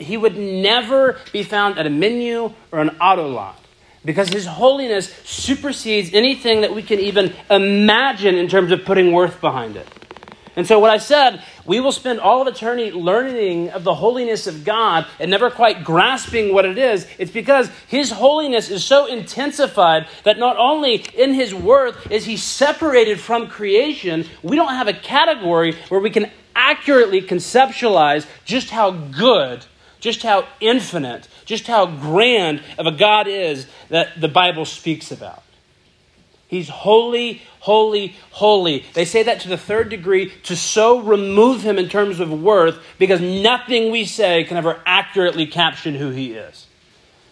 he 0.03 0.17
would 0.17 0.37
never 0.37 1.19
be 1.31 1.43
found 1.43 1.77
at 1.77 1.85
a 1.85 1.89
menu 1.89 2.53
or 2.71 2.79
an 2.79 2.89
auto 3.01 3.27
lot 3.27 3.57
because 4.03 4.29
his 4.29 4.45
holiness 4.45 5.13
supersedes 5.23 6.13
anything 6.13 6.61
that 6.61 6.73
we 6.73 6.81
can 6.81 6.99
even 6.99 7.33
imagine 7.49 8.35
in 8.35 8.47
terms 8.47 8.71
of 8.71 8.83
putting 8.83 9.11
worth 9.11 9.39
behind 9.41 9.75
it. 9.75 9.87
And 10.55 10.67
so, 10.67 10.79
what 10.79 10.91
I 10.91 10.97
said, 10.97 11.41
we 11.65 11.79
will 11.79 11.93
spend 11.93 12.19
all 12.19 12.41
of 12.41 12.47
eternity 12.53 12.91
learning 12.91 13.69
of 13.69 13.85
the 13.85 13.95
holiness 13.95 14.47
of 14.47 14.65
God 14.65 15.07
and 15.17 15.31
never 15.31 15.49
quite 15.49 15.85
grasping 15.85 16.53
what 16.53 16.65
it 16.65 16.77
is. 16.77 17.07
It's 17.17 17.31
because 17.31 17.69
His 17.87 18.11
holiness 18.11 18.69
is 18.69 18.83
so 18.83 19.05
intensified 19.05 20.07
that 20.23 20.37
not 20.37 20.57
only 20.57 20.95
in 21.17 21.33
His 21.33 21.55
worth 21.55 22.11
is 22.11 22.25
He 22.25 22.35
separated 22.35 23.17
from 23.17 23.47
creation, 23.47 24.25
we 24.43 24.57
don't 24.57 24.73
have 24.73 24.89
a 24.89 24.93
category 24.93 25.77
where 25.87 26.01
we 26.01 26.09
can 26.09 26.29
accurately 26.53 27.21
conceptualize 27.21 28.25
just 28.43 28.71
how 28.71 28.91
good 28.91 29.65
just 30.01 30.23
how 30.23 30.47
infinite, 30.59 31.29
just 31.45 31.67
how 31.67 31.85
grand 31.85 32.61
of 32.77 32.85
a 32.85 32.91
God 32.91 33.27
is 33.27 33.67
that 33.89 34.19
the 34.19 34.27
Bible 34.27 34.65
speaks 34.65 35.11
about. 35.11 35.43
He's 36.47 36.67
holy, 36.67 37.41
holy, 37.61 38.17
holy. 38.31 38.83
They 38.93 39.05
say 39.05 39.23
that 39.23 39.39
to 39.41 39.47
the 39.47 39.57
third 39.57 39.87
degree 39.87 40.33
to 40.43 40.55
so 40.57 40.99
remove 40.99 41.61
him 41.61 41.79
in 41.79 41.87
terms 41.87 42.19
of 42.19 42.29
worth 42.29 42.77
because 42.99 43.21
nothing 43.21 43.89
we 43.89 44.03
say 44.03 44.43
can 44.43 44.57
ever 44.57 44.81
accurately 44.85 45.45
caption 45.45 45.95
who 45.95 46.09
he 46.09 46.33
is. 46.33 46.67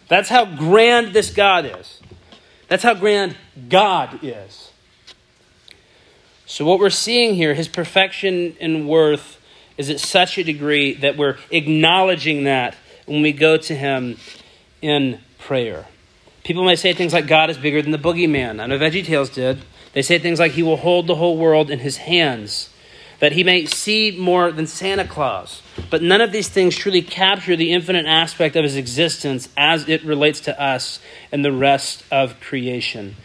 That's 0.08 0.30
how 0.30 0.46
grand 0.46 1.12
this 1.12 1.30
God 1.30 1.66
is. 1.66 2.00
That's 2.68 2.82
how 2.82 2.94
grand 2.94 3.36
God 3.68 4.20
is. 4.22 4.70
So, 6.46 6.64
what 6.64 6.78
we're 6.78 6.90
seeing 6.90 7.34
here, 7.34 7.54
his 7.54 7.68
perfection 7.68 8.56
and 8.60 8.88
worth 8.88 9.39
is 9.80 9.88
at 9.88 9.98
such 9.98 10.36
a 10.36 10.44
degree 10.44 10.92
that 10.96 11.16
we're 11.16 11.38
acknowledging 11.50 12.44
that 12.44 12.76
when 13.06 13.22
we 13.22 13.32
go 13.32 13.56
to 13.56 13.74
Him 13.74 14.18
in 14.82 15.18
prayer. 15.38 15.86
People 16.44 16.64
may 16.64 16.76
say 16.76 16.92
things 16.92 17.14
like, 17.14 17.26
God 17.26 17.48
is 17.48 17.56
bigger 17.56 17.80
than 17.80 17.90
the 17.90 17.98
boogeyman. 17.98 18.60
I 18.60 18.66
know 18.66 18.78
VeggieTales 18.78 19.32
did. 19.32 19.58
They 19.94 20.02
say 20.02 20.18
things 20.18 20.38
like, 20.38 20.52
He 20.52 20.62
will 20.62 20.76
hold 20.76 21.06
the 21.06 21.14
whole 21.14 21.38
world 21.38 21.70
in 21.70 21.78
His 21.78 21.96
hands, 21.96 22.68
that 23.20 23.32
He 23.32 23.42
may 23.42 23.64
see 23.64 24.10
more 24.10 24.52
than 24.52 24.66
Santa 24.66 25.06
Claus. 25.06 25.62
But 25.88 26.02
none 26.02 26.20
of 26.20 26.30
these 26.30 26.48
things 26.48 26.76
truly 26.76 27.00
capture 27.00 27.56
the 27.56 27.72
infinite 27.72 28.04
aspect 28.04 28.56
of 28.56 28.64
His 28.64 28.76
existence 28.76 29.48
as 29.56 29.88
it 29.88 30.04
relates 30.04 30.40
to 30.40 30.62
us 30.62 31.00
and 31.32 31.42
the 31.42 31.52
rest 31.52 32.04
of 32.10 32.38
creation. 32.38 33.16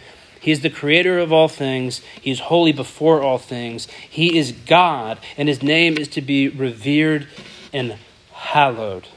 He 0.46 0.52
is 0.52 0.62
the 0.62 0.70
creator 0.70 1.18
of 1.18 1.34
all 1.34 1.48
things. 1.48 2.02
He 2.22 2.30
is 2.30 2.40
holy 2.40 2.72
before 2.72 3.24
all 3.24 3.40
things. 3.40 3.88
He 4.08 4.38
is 4.38 4.52
God, 4.52 5.18
and 5.38 5.50
his 5.50 5.64
name 5.64 5.98
is 5.98 6.08
to 6.10 6.22
be 6.22 6.50
revered 6.50 7.28
and 7.74 7.98
hallowed. 8.32 9.08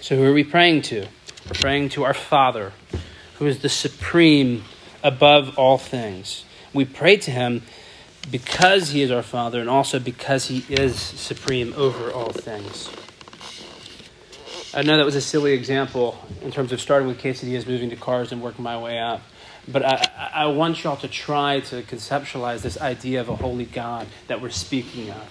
So, 0.00 0.16
who 0.16 0.24
are 0.24 0.32
we 0.32 0.42
praying 0.42 0.82
to? 0.82 1.02
We're 1.46 1.60
praying 1.60 1.90
to 1.90 2.02
our 2.02 2.12
Father, 2.12 2.72
who 3.38 3.46
is 3.46 3.60
the 3.60 3.68
supreme 3.68 4.64
above 5.00 5.56
all 5.56 5.78
things. 5.78 6.44
We 6.74 6.84
pray 6.84 7.18
to 7.18 7.30
him 7.30 7.62
because 8.28 8.90
he 8.90 9.02
is 9.02 9.12
our 9.12 9.22
Father 9.22 9.60
and 9.60 9.70
also 9.70 10.00
because 10.00 10.46
he 10.46 10.64
is 10.68 10.98
supreme 10.98 11.72
over 11.76 12.10
all 12.10 12.32
things. 12.32 12.90
I 14.74 14.82
know 14.82 14.96
that 14.96 15.06
was 15.06 15.14
a 15.14 15.20
silly 15.20 15.52
example 15.52 16.18
in 16.42 16.50
terms 16.50 16.72
of 16.72 16.80
starting 16.80 17.06
with 17.06 17.20
quesadillas, 17.20 17.68
moving 17.68 17.90
to 17.90 17.96
cars, 17.96 18.32
and 18.32 18.42
working 18.42 18.64
my 18.64 18.76
way 18.76 18.98
up. 18.98 19.22
But 19.68 19.84
I, 19.84 20.30
I 20.34 20.46
want 20.46 20.84
y'all 20.84 20.96
to 20.98 21.08
try 21.08 21.60
to 21.60 21.82
conceptualize 21.82 22.62
this 22.62 22.80
idea 22.80 23.20
of 23.20 23.28
a 23.28 23.36
holy 23.36 23.64
God 23.64 24.06
that 24.28 24.40
we're 24.40 24.50
speaking 24.50 25.10
of. 25.10 25.28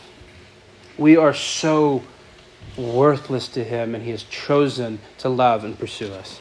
We 0.98 1.16
are 1.18 1.34
so 1.34 2.04
worthless 2.78 3.48
to 3.50 3.64
Him, 3.64 3.96
and 3.96 4.04
He 4.04 4.12
has 4.12 4.24
chosen 4.24 5.00
to 5.20 5.30
love 5.30 5.64
and 5.64 5.78
pursue 5.78 6.12
us. 6.14 6.40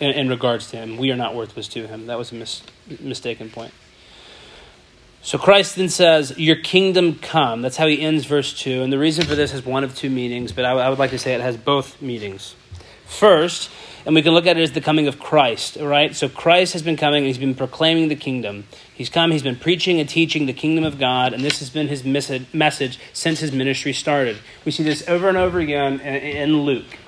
In, 0.00 0.10
in 0.10 0.28
regards 0.28 0.70
to 0.70 0.78
Him, 0.78 0.96
we 0.96 1.10
are 1.10 1.16
not 1.16 1.34
worthless 1.34 1.68
to 1.68 1.86
Him. 1.86 2.06
That 2.06 2.18
was 2.18 2.32
a 2.32 2.36
mis- 2.36 2.62
mistaken 3.00 3.50
point. 3.50 3.72
So 5.24 5.38
Christ 5.38 5.76
then 5.76 5.88
says, 5.88 6.36
Your 6.36 6.56
kingdom 6.56 7.14
come. 7.14 7.62
That's 7.62 7.76
how 7.76 7.86
he 7.86 8.00
ends 8.00 8.26
verse 8.26 8.52
2. 8.58 8.82
And 8.82 8.92
the 8.92 8.98
reason 8.98 9.24
for 9.24 9.36
this 9.36 9.52
has 9.52 9.64
one 9.64 9.84
of 9.84 9.96
two 9.96 10.10
meanings, 10.10 10.50
but 10.52 10.64
I, 10.64 10.88
would 10.88 10.98
like 10.98 11.10
to 11.10 11.18
say 11.18 11.34
it 11.34 11.40
has 11.40 11.56
both 11.56 12.02
meanings. 12.02 12.56
First, 13.06 13.70
and 14.04 14.14
we 14.14 14.22
can 14.22 14.32
look 14.32 14.46
at 14.46 14.56
it 14.56 14.62
as 14.62 14.72
the 14.72 14.80
coming 14.80 15.06
of 15.06 15.18
Christ, 15.18 15.76
right? 15.80 16.14
So 16.14 16.28
Christ 16.28 16.72
has 16.72 16.82
been 16.82 16.96
coming, 16.96 17.24
he's 17.24 17.38
been 17.38 17.54
proclaiming 17.54 18.08
the 18.08 18.16
kingdom. 18.16 18.64
He's 18.94 19.08
come, 19.08 19.30
he's 19.30 19.42
been 19.42 19.56
preaching 19.56 20.00
and 20.00 20.08
teaching 20.08 20.46
the 20.46 20.52
kingdom 20.52 20.84
of 20.84 20.98
God, 20.98 21.32
and 21.32 21.42
this 21.42 21.58
has 21.60 21.70
been 21.70 21.88
his 21.88 22.04
message 22.04 22.98
since 23.12 23.40
his 23.40 23.52
ministry 23.52 23.92
started. 23.92 24.38
We 24.64 24.72
see 24.72 24.82
this 24.82 25.08
over 25.08 25.28
and 25.28 25.36
over 25.36 25.58
again 25.58 26.00
in 26.00 26.62
Luke. 26.62 26.98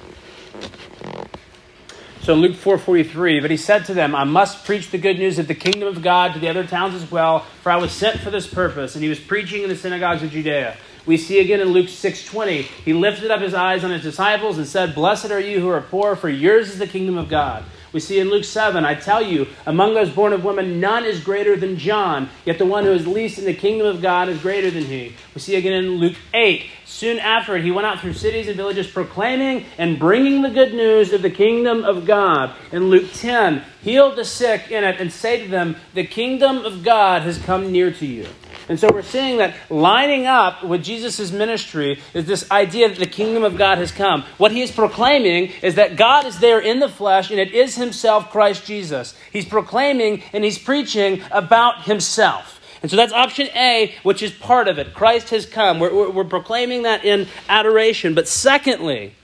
So 2.23 2.33
Luke 2.33 2.57
4:43, 2.57 3.43
but 3.43 3.51
he 3.51 3.59
said 3.59 3.85
to 3.85 3.93
them, 3.93 4.15
I 4.15 4.25
must 4.25 4.65
preach 4.65 4.91
the 4.91 4.97
good 4.97 5.19
news 5.19 5.39
of 5.39 5.47
the 5.47 5.55
kingdom 5.55 5.89
of 5.89 6.01
God 6.01 6.33
to 6.33 6.39
the 6.39 6.49
other 6.49 6.67
towns 6.67 6.95
as 6.95 7.11
well, 7.11 7.41
for 7.63 7.71
I 7.71 7.77
was 7.77 7.93
sent 7.93 8.19
for 8.21 8.31
this 8.31 8.47
purpose. 8.47 8.95
And 8.95 9.05
he 9.05 9.11
was 9.11 9.21
preaching 9.21 9.63
in 9.63 9.69
the 9.69 9.77
synagogues 9.77 10.23
of 10.23 10.31
Judea. 10.31 10.79
We 11.07 11.17
see 11.17 11.41
again 11.41 11.61
in 11.61 11.69
Luke 11.69 11.89
6:20, 11.89 12.63
he 12.85 12.93
lifted 12.93 13.31
up 13.31 13.41
his 13.41 13.55
eyes 13.55 13.85
on 13.85 13.91
his 13.91 14.03
disciples 14.03 14.57
and 14.59 14.67
said, 14.67 14.95
"Blessed 14.95 15.31
are 15.31 15.41
you 15.41 15.61
who 15.61 15.69
are 15.69 15.81
poor, 15.81 16.17
for 16.17 16.29
yours 16.29 16.71
is 16.71 16.79
the 16.79 16.87
kingdom 16.87 17.19
of 17.19 17.29
God." 17.29 17.65
We 17.95 18.01
see 18.01 18.19
in 18.19 18.29
Luke 18.29 18.43
7, 18.43 18.85
I 18.85 18.97
tell 18.97 19.23
you, 19.23 19.47
among 19.67 19.95
those 19.95 20.11
born 20.11 20.33
of 20.33 20.45
women, 20.45 20.81
none 20.81 21.05
is 21.05 21.21
greater 21.21 21.55
than 21.55 21.79
John, 21.79 22.29
yet 22.45 22.59
the 22.59 22.67
one 22.67 22.83
who 22.83 22.91
is 22.91 23.07
least 23.07 23.39
in 23.39 23.45
the 23.45 23.55
kingdom 23.55 23.87
of 23.87 24.03
God 24.03 24.29
is 24.29 24.41
greater 24.41 24.69
than 24.69 24.83
he. 24.83 25.15
We 25.33 25.41
see 25.41 25.55
again 25.55 25.75
in 25.75 25.99
Luke 25.99 26.17
8, 26.35 26.65
soon 26.85 27.21
after 27.21 27.57
he 27.57 27.71
went 27.71 27.87
out 27.87 28.01
through 28.01 28.15
cities 28.15 28.49
and 28.49 28.57
villages 28.57 28.89
proclaiming 28.89 29.67
and 29.79 29.97
bringing 29.97 30.43
the 30.43 30.51
good 30.51 30.75
news 30.75 31.13
of 31.13 31.23
the 31.23 31.31
kingdom 31.31 31.85
of 31.85 32.05
God. 32.05 32.57
In 32.73 32.91
Luke 32.91 33.13
10, 33.13 33.63
heal 33.81 34.13
the 34.13 34.25
sick 34.25 34.73
in 34.73 34.83
it 34.83 35.01
and 35.01 35.13
say 35.13 35.45
to 35.45 35.49
them, 35.49 35.77
The 35.95 36.05
kingdom 36.05 36.65
of 36.65 36.83
God 36.83 37.23
has 37.23 37.39
come 37.39 37.71
near 37.71 37.93
to 37.93 38.07
you. 38.07 38.27
And 38.69 38.79
so 38.81 38.89
we're 38.93 39.03
seeing 39.03 39.39
that 39.39 39.55
lining 39.71 40.27
up 40.27 40.65
with 40.65 40.83
Jesus' 40.83 41.31
ministry 41.31 42.01
is 42.15 42.25
this 42.25 42.51
idea 42.51 42.89
that 42.89 42.99
the 42.99 43.07
kingdom 43.07 43.45
of 43.45 43.57
God 43.57 43.79
has 43.79 43.93
come. 43.93 44.23
What 44.39 44.53
he 44.53 44.63
is 44.63 44.71
proclaiming 44.71 45.53
is 45.63 45.75
that 45.75 45.97
God 45.97 46.25
is 46.27 46.39
there 46.39 46.61
in 46.61 46.81
the 46.81 46.89
flesh 46.89 47.31
and 47.31 47.39
it 47.39 47.53
is 47.53 47.77
himself, 47.77 48.31
Christ 48.31 48.65
Jesus. 48.65 49.15
He's 49.33 49.45
proclaiming 49.45 50.23
and 50.33 50.45
he's 50.45 50.59
preaching 50.59 51.23
about 51.31 51.85
himself. 51.85 52.61
And 52.83 52.91
so 52.91 52.97
that's 52.99 53.15
option 53.15 53.49
A, 53.55 53.95
which 54.03 54.23
is 54.23 54.31
part 54.31 54.69
of 54.69 54.79
it. 54.79 54.93
Christ 54.93 55.31
has 55.31 55.47
come. 55.47 55.79
We're, 55.79 55.95
we're, 55.95 56.11
we're 56.11 56.25
proclaiming 56.25 56.83
that 56.83 57.05
in 57.05 57.29
adoration. 57.49 58.15
But 58.15 58.29
secondly, 58.29 59.15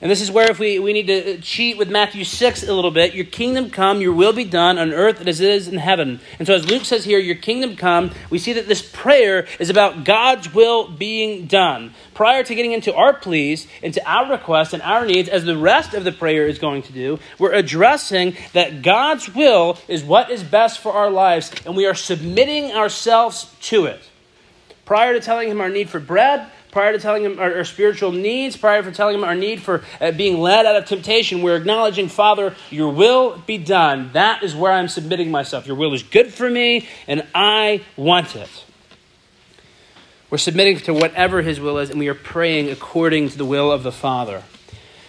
and 0.00 0.08
this 0.08 0.20
is 0.20 0.30
where 0.30 0.48
if 0.48 0.60
we, 0.60 0.78
we 0.78 0.92
need 0.92 1.08
to 1.08 1.40
cheat 1.40 1.76
with 1.76 1.90
Matthew 1.90 2.22
6 2.22 2.62
a 2.62 2.72
little 2.72 2.92
bit, 2.92 3.14
your 3.14 3.24
kingdom 3.24 3.68
come, 3.68 4.00
your 4.00 4.12
will 4.12 4.32
be 4.32 4.44
done 4.44 4.78
on 4.78 4.92
earth 4.92 5.26
as 5.26 5.40
it 5.40 5.50
is 5.50 5.66
in 5.66 5.78
heaven. 5.78 6.20
And 6.38 6.46
so 6.46 6.54
as 6.54 6.70
Luke 6.70 6.84
says 6.84 7.04
here, 7.04 7.18
your 7.18 7.34
kingdom 7.34 7.74
come, 7.74 8.12
we 8.30 8.38
see 8.38 8.52
that 8.52 8.68
this 8.68 8.80
prayer 8.80 9.48
is 9.58 9.70
about 9.70 10.04
God's 10.04 10.54
will 10.54 10.88
being 10.88 11.46
done. 11.46 11.94
Prior 12.14 12.44
to 12.44 12.54
getting 12.54 12.70
into 12.70 12.94
our 12.94 13.12
pleas, 13.12 13.66
into 13.82 14.00
our 14.08 14.30
requests 14.30 14.72
and 14.72 14.82
our 14.82 15.04
needs, 15.04 15.28
as 15.28 15.44
the 15.44 15.58
rest 15.58 15.94
of 15.94 16.04
the 16.04 16.12
prayer 16.12 16.46
is 16.46 16.60
going 16.60 16.82
to 16.82 16.92
do, 16.92 17.18
we're 17.36 17.52
addressing 17.52 18.36
that 18.52 18.82
God's 18.82 19.34
will 19.34 19.78
is 19.88 20.04
what 20.04 20.30
is 20.30 20.44
best 20.44 20.78
for 20.78 20.92
our 20.92 21.10
lives, 21.10 21.50
and 21.66 21.76
we 21.76 21.86
are 21.86 21.94
submitting 21.94 22.70
ourselves 22.70 23.52
to 23.62 23.86
it. 23.86 24.00
Prior 24.84 25.12
to 25.12 25.20
telling 25.20 25.50
him 25.50 25.60
our 25.60 25.68
need 25.68 25.90
for 25.90 25.98
bread, 25.98 26.50
prior 26.78 26.92
to 26.92 26.98
telling 27.00 27.24
him 27.24 27.40
our, 27.40 27.56
our 27.56 27.64
spiritual 27.64 28.12
needs, 28.12 28.56
prior 28.56 28.80
to 28.80 28.92
telling 28.92 29.16
him 29.16 29.24
our 29.24 29.34
need 29.34 29.60
for 29.60 29.82
uh, 30.00 30.12
being 30.12 30.38
led 30.38 30.64
out 30.64 30.76
of 30.76 30.84
temptation, 30.84 31.42
we're 31.42 31.56
acknowledging, 31.56 32.06
Father, 32.06 32.54
your 32.70 32.92
will 32.92 33.36
be 33.48 33.58
done. 33.58 34.10
That 34.12 34.44
is 34.44 34.54
where 34.54 34.70
I'm 34.70 34.86
submitting 34.86 35.28
myself. 35.28 35.66
Your 35.66 35.74
will 35.74 35.92
is 35.92 36.04
good 36.04 36.32
for 36.32 36.48
me, 36.48 36.86
and 37.08 37.26
I 37.34 37.82
want 37.96 38.36
it. 38.36 38.64
We're 40.30 40.38
submitting 40.38 40.78
to 40.78 40.94
whatever 40.94 41.42
his 41.42 41.58
will 41.58 41.78
is, 41.78 41.90
and 41.90 41.98
we 41.98 42.06
are 42.06 42.14
praying 42.14 42.70
according 42.70 43.30
to 43.30 43.38
the 43.38 43.44
will 43.44 43.72
of 43.72 43.82
the 43.82 43.90
Father 43.90 44.44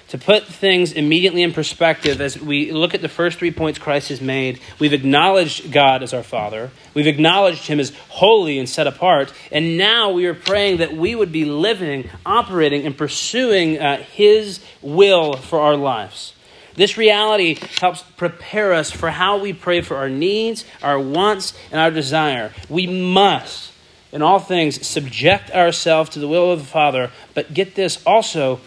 to 0.09 0.17
put 0.17 0.45
things 0.45 0.91
immediately 0.91 1.43
in 1.43 1.53
perspective 1.53 2.19
as 2.19 2.39
we 2.39 2.71
look 2.71 2.95
at 2.95 3.01
the 3.01 3.09
first 3.09 3.37
three 3.37 3.51
points 3.51 3.77
Christ 3.77 4.09
has 4.09 4.21
made, 4.21 4.59
we've 4.79 4.93
acknowledged 4.93 5.71
God 5.71 6.01
as 6.01 6.13
our 6.13 6.23
Father. 6.23 6.71
We've 6.95 7.07
acknowledged 7.07 7.67
Him 7.67 7.79
as 7.79 7.93
holy 8.09 8.57
and 8.57 8.67
set 8.67 8.87
apart. 8.87 9.31
And 9.51 9.77
now 9.77 10.09
we 10.09 10.25
are 10.25 10.33
praying 10.33 10.77
that 10.77 10.95
we 10.95 11.13
would 11.13 11.31
be 11.31 11.45
living, 11.45 12.09
operating, 12.25 12.87
and 12.87 12.97
pursuing 12.97 13.79
uh, 13.79 13.97
His 13.97 14.59
will 14.81 15.33
for 15.33 15.59
our 15.59 15.75
lives. 15.75 16.33
This 16.73 16.97
reality 16.97 17.59
helps 17.79 18.01
prepare 18.17 18.73
us 18.73 18.89
for 18.89 19.11
how 19.11 19.37
we 19.37 19.53
pray 19.53 19.81
for 19.81 19.97
our 19.97 20.09
needs, 20.09 20.65
our 20.81 20.99
wants, 20.99 21.53
and 21.71 21.79
our 21.79 21.91
desire. 21.91 22.51
We 22.67 22.87
must, 22.87 23.73
in 24.11 24.23
all 24.23 24.39
things, 24.39 24.87
subject 24.87 25.51
ourselves 25.51 26.09
to 26.11 26.19
the 26.19 26.27
will 26.27 26.51
of 26.51 26.59
the 26.59 26.65
Father, 26.65 27.11
but 27.35 27.53
get 27.53 27.75
this 27.75 28.01
also 28.05 28.61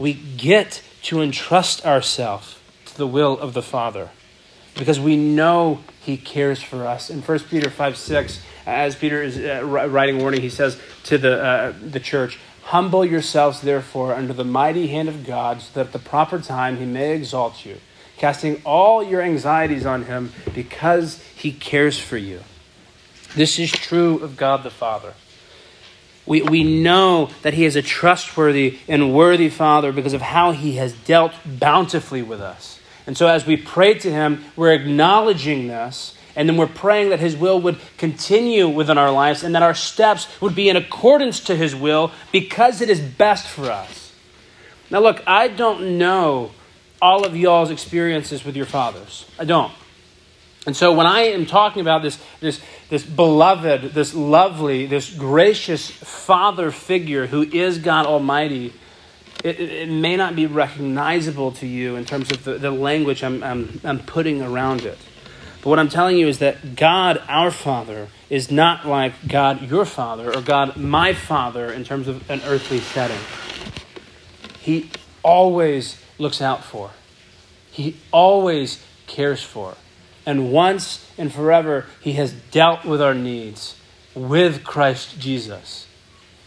we 0.00 0.14
get 0.14 0.82
to 1.02 1.20
entrust 1.20 1.84
ourselves 1.84 2.58
to 2.86 2.96
the 2.96 3.06
will 3.06 3.38
of 3.38 3.52
the 3.52 3.62
Father 3.62 4.08
because 4.74 4.98
we 4.98 5.14
know 5.16 5.80
He 6.00 6.16
cares 6.16 6.62
for 6.62 6.86
us. 6.86 7.10
In 7.10 7.20
1 7.20 7.38
Peter 7.40 7.68
5 7.68 7.96
6, 7.96 8.42
as 8.66 8.96
Peter 8.96 9.22
is 9.22 9.38
uh, 9.38 9.62
writing 9.64 10.18
warning, 10.18 10.40
he 10.40 10.48
says 10.48 10.80
to 11.04 11.18
the, 11.18 11.42
uh, 11.42 11.72
the 11.82 12.00
church, 12.00 12.38
Humble 12.64 13.04
yourselves, 13.04 13.60
therefore, 13.60 14.14
under 14.14 14.32
the 14.32 14.44
mighty 14.44 14.86
hand 14.88 15.08
of 15.08 15.26
God, 15.26 15.60
so 15.60 15.70
that 15.74 15.86
at 15.88 15.92
the 15.92 15.98
proper 15.98 16.38
time 16.38 16.78
He 16.78 16.86
may 16.86 17.14
exalt 17.14 17.66
you, 17.66 17.78
casting 18.16 18.62
all 18.64 19.02
your 19.02 19.20
anxieties 19.20 19.84
on 19.84 20.04
Him 20.04 20.32
because 20.54 21.22
He 21.34 21.52
cares 21.52 21.98
for 21.98 22.16
you. 22.16 22.40
This 23.34 23.58
is 23.58 23.70
true 23.70 24.18
of 24.20 24.36
God 24.36 24.62
the 24.62 24.70
Father. 24.70 25.14
We, 26.26 26.42
we 26.42 26.64
know 26.64 27.30
that 27.42 27.54
He 27.54 27.64
is 27.64 27.76
a 27.76 27.82
trustworthy 27.82 28.78
and 28.88 29.14
worthy 29.14 29.48
Father 29.48 29.92
because 29.92 30.12
of 30.12 30.22
how 30.22 30.52
He 30.52 30.76
has 30.76 30.92
dealt 30.92 31.32
bountifully 31.44 32.22
with 32.22 32.40
us. 32.40 32.80
And 33.06 33.16
so, 33.16 33.26
as 33.26 33.46
we 33.46 33.56
pray 33.56 33.94
to 33.94 34.10
Him, 34.10 34.44
we're 34.56 34.72
acknowledging 34.72 35.66
this, 35.66 36.14
and 36.36 36.48
then 36.48 36.56
we're 36.56 36.66
praying 36.66 37.10
that 37.10 37.20
His 37.20 37.36
will 37.36 37.60
would 37.60 37.78
continue 37.96 38.68
within 38.68 38.98
our 38.98 39.10
lives 39.10 39.42
and 39.42 39.54
that 39.54 39.62
our 39.62 39.74
steps 39.74 40.28
would 40.40 40.54
be 40.54 40.68
in 40.68 40.76
accordance 40.76 41.40
to 41.40 41.56
His 41.56 41.74
will 41.74 42.12
because 42.30 42.80
it 42.80 42.90
is 42.90 43.00
best 43.00 43.48
for 43.48 43.70
us. 43.70 44.12
Now, 44.90 45.00
look, 45.00 45.22
I 45.26 45.48
don't 45.48 45.98
know 45.98 46.52
all 47.00 47.24
of 47.24 47.36
y'all's 47.36 47.70
experiences 47.70 48.44
with 48.44 48.56
your 48.56 48.66
fathers. 48.66 49.24
I 49.38 49.44
don't. 49.44 49.72
And 50.66 50.76
so 50.76 50.92
when 50.92 51.06
I 51.06 51.20
am 51.20 51.46
talking 51.46 51.80
about 51.80 52.02
this, 52.02 52.18
this, 52.40 52.60
this 52.90 53.04
beloved, 53.04 53.94
this 53.94 54.14
lovely, 54.14 54.86
this 54.86 55.12
gracious 55.12 55.90
father 55.90 56.70
figure 56.70 57.26
who 57.26 57.42
is 57.42 57.78
God 57.78 58.04
Almighty, 58.04 58.74
it, 59.42 59.58
it, 59.58 59.88
may 59.88 60.16
not 60.16 60.36
be 60.36 60.46
recognizable 60.46 61.52
to 61.52 61.66
you 61.66 61.96
in 61.96 62.04
terms 62.04 62.30
of 62.30 62.44
the, 62.44 62.58
the 62.58 62.70
language 62.70 63.24
I'm, 63.24 63.42
I'm, 63.42 63.80
I'm 63.84 63.98
putting 64.00 64.42
around 64.42 64.82
it. 64.82 64.98
But 65.62 65.70
what 65.70 65.78
I'm 65.78 65.88
telling 65.88 66.18
you 66.18 66.28
is 66.28 66.38
that 66.40 66.76
God, 66.76 67.22
our 67.26 67.50
Father, 67.50 68.08
is 68.28 68.50
not 68.50 68.86
like 68.86 69.28
God, 69.28 69.62
your 69.62 69.86
Father, 69.86 70.34
or 70.34 70.42
God, 70.42 70.76
my 70.76 71.14
Father, 71.14 71.72
in 71.72 71.84
terms 71.84 72.06
of 72.06 72.28
an 72.30 72.42
earthly 72.44 72.80
setting. 72.80 73.18
He 74.60 74.90
always 75.22 76.02
looks 76.18 76.42
out 76.42 76.64
for, 76.64 76.90
He 77.70 77.96
always 78.12 78.84
cares 79.06 79.42
for. 79.42 79.76
And 80.30 80.52
once 80.52 81.04
and 81.18 81.32
forever, 81.32 81.86
He 82.00 82.12
has 82.12 82.32
dealt 82.52 82.84
with 82.84 83.02
our 83.02 83.14
needs 83.14 83.74
with 84.14 84.62
Christ 84.62 85.18
Jesus. 85.18 85.88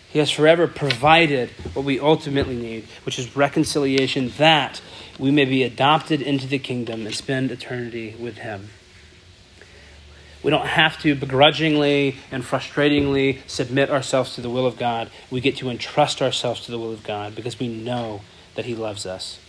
He 0.10 0.20
has 0.20 0.32
forever 0.32 0.68
provided 0.68 1.50
what 1.74 1.84
we 1.84 2.00
ultimately 2.00 2.56
need, 2.56 2.88
which 3.04 3.20
is 3.20 3.36
reconciliation, 3.36 4.30
that 4.38 4.82
we 5.20 5.32
may 5.32 5.44
be 5.44 5.64
adopted 5.64 6.22
into 6.22 6.48
the 6.48 6.60
kingdom 6.60 7.06
and 7.06 7.14
spend 7.14 7.52
eternity 7.52 8.16
with 8.18 8.38
Him. 8.38 8.70
We 10.44 10.50
don't 10.50 10.66
have 10.66 10.98
to 11.02 11.14
begrudgingly 11.14 12.16
and 12.32 12.42
frustratingly 12.42 13.40
submit 13.48 13.90
ourselves 13.90 14.34
to 14.36 14.42
the 14.42 14.50
will 14.50 14.66
of 14.66 14.78
God. 14.78 15.10
We 15.30 15.42
get 15.42 15.58
to 15.58 15.70
entrust 15.70 16.22
ourselves 16.22 16.62
to 16.62 16.72
the 16.72 16.80
will 16.80 16.94
of 16.94 17.04
God 17.04 17.36
because 17.36 17.60
we 17.60 17.68
know 17.68 18.22
that 18.56 18.64
He 18.64 18.76
loves 18.76 19.06
us. 19.06 19.40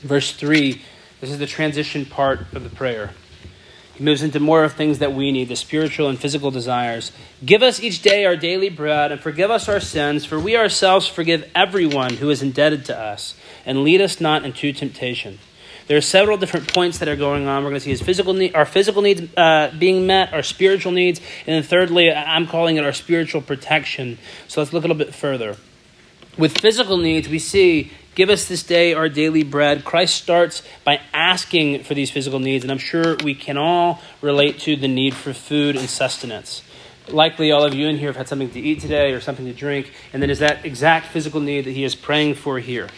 Verse 0.00 0.32
3 0.32 0.82
this 1.20 1.30
is 1.30 1.38
the 1.38 1.46
transition 1.46 2.06
part 2.06 2.40
of 2.54 2.62
the 2.62 2.70
prayer. 2.70 3.10
He 3.98 4.04
moves 4.04 4.22
into 4.22 4.38
more 4.38 4.62
of 4.62 4.74
things 4.74 5.00
that 5.00 5.12
we 5.12 5.32
need, 5.32 5.48
the 5.48 5.56
spiritual 5.56 6.08
and 6.08 6.16
physical 6.16 6.52
desires. 6.52 7.10
Give 7.44 7.64
us 7.64 7.80
each 7.80 8.00
day 8.00 8.24
our 8.24 8.36
daily 8.36 8.68
bread, 8.68 9.10
and 9.10 9.20
forgive 9.20 9.50
us 9.50 9.68
our 9.68 9.80
sins, 9.80 10.24
for 10.24 10.38
we 10.38 10.56
ourselves 10.56 11.08
forgive 11.08 11.50
everyone 11.52 12.14
who 12.14 12.30
is 12.30 12.40
indebted 12.40 12.84
to 12.84 12.96
us, 12.96 13.34
and 13.66 13.82
lead 13.82 14.00
us 14.00 14.20
not 14.20 14.44
into 14.44 14.72
temptation. 14.72 15.40
There 15.88 15.96
are 15.96 16.00
several 16.00 16.38
different 16.38 16.72
points 16.72 16.98
that 16.98 17.08
are 17.08 17.16
going 17.16 17.48
on. 17.48 17.64
We're 17.64 17.70
going 17.70 17.80
to 17.80 17.84
see 17.84 17.90
his 17.90 18.00
physical 18.00 18.34
need, 18.34 18.54
our 18.54 18.66
physical 18.66 19.02
needs 19.02 19.22
uh, 19.36 19.72
being 19.76 20.06
met, 20.06 20.32
our 20.32 20.44
spiritual 20.44 20.92
needs, 20.92 21.18
and 21.44 21.56
then 21.56 21.64
thirdly, 21.64 22.12
I'm 22.12 22.46
calling 22.46 22.76
it 22.76 22.84
our 22.84 22.92
spiritual 22.92 23.42
protection. 23.42 24.18
So 24.46 24.60
let's 24.60 24.72
look 24.72 24.84
a 24.84 24.86
little 24.86 25.04
bit 25.04 25.12
further. 25.12 25.56
With 26.36 26.56
physical 26.56 26.98
needs, 26.98 27.28
we 27.28 27.40
see 27.40 27.90
Give 28.18 28.30
us 28.30 28.46
this 28.48 28.64
day 28.64 28.94
our 28.94 29.08
daily 29.08 29.44
bread. 29.44 29.84
Christ 29.84 30.16
starts 30.16 30.64
by 30.82 31.00
asking 31.14 31.84
for 31.84 31.94
these 31.94 32.10
physical 32.10 32.40
needs, 32.40 32.64
and 32.64 32.72
I'm 32.72 32.78
sure 32.78 33.14
we 33.22 33.32
can 33.32 33.56
all 33.56 34.00
relate 34.20 34.58
to 34.62 34.74
the 34.74 34.88
need 34.88 35.14
for 35.14 35.32
food 35.32 35.76
and 35.76 35.88
sustenance. 35.88 36.64
Likely, 37.06 37.52
all 37.52 37.62
of 37.64 37.74
you 37.74 37.86
in 37.86 37.96
here 37.96 38.08
have 38.08 38.16
had 38.16 38.26
something 38.26 38.50
to 38.50 38.60
eat 38.60 38.80
today 38.80 39.12
or 39.12 39.20
something 39.20 39.46
to 39.46 39.52
drink, 39.52 39.92
and 40.12 40.20
then 40.20 40.30
is 40.30 40.40
that 40.40 40.64
exact 40.64 41.06
physical 41.06 41.40
need 41.40 41.66
that 41.66 41.70
he 41.70 41.84
is 41.84 41.94
praying 41.94 42.34
for 42.34 42.58
here. 42.58 42.88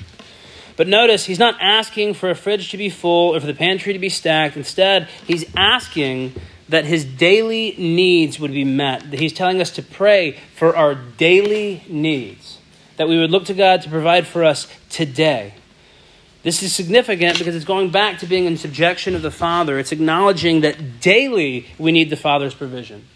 But 0.79 0.89
notice, 0.89 1.27
he's 1.27 1.39
not 1.39 1.57
asking 1.61 2.15
for 2.15 2.31
a 2.31 2.35
fridge 2.35 2.71
to 2.71 2.79
be 2.79 2.89
full 2.89 3.37
or 3.37 3.41
for 3.41 3.47
the 3.47 3.53
pantry 3.53 3.93
to 3.93 3.99
be 3.99 4.09
stacked. 4.09 4.57
Instead, 4.57 5.07
he's 5.27 5.45
asking 5.55 6.33
that 6.71 6.87
his 6.87 7.05
daily 7.05 7.75
needs 7.77 8.41
would 8.41 8.53
be 8.53 8.65
met. 8.65 9.03
He's 9.13 9.35
telling 9.35 9.61
us 9.61 9.71
to 9.73 9.83
pray 9.83 10.39
for 10.55 10.75
our 10.75 10.95
daily 10.95 11.85
needs 11.91 12.60
that 13.01 13.09
we 13.09 13.19
would 13.19 13.31
look 13.31 13.47
to 13.47 13.55
God 13.55 13.81
to 13.81 13.89
provide 13.89 14.27
for 14.27 14.45
us 14.45 14.69
today. 14.91 15.55
This 16.43 16.63
is 16.63 16.75
significant 16.75 17.39
because 17.39 17.57
it's 17.57 17.65
going 17.65 17.89
back 17.89 18.19
to 18.19 18.27
being 18.27 18.45
in 18.45 18.59
subjection 18.59 19.15
of 19.15 19.23
the 19.23 19.31
Father. 19.31 19.79
It's 19.79 19.91
acknowledging 19.91 20.61
that 20.61 21.01
daily 21.01 21.67
we 21.79 21.93
need 21.93 22.11
the 22.11 22.17
Father's 22.17 22.53
provision. 22.53 23.07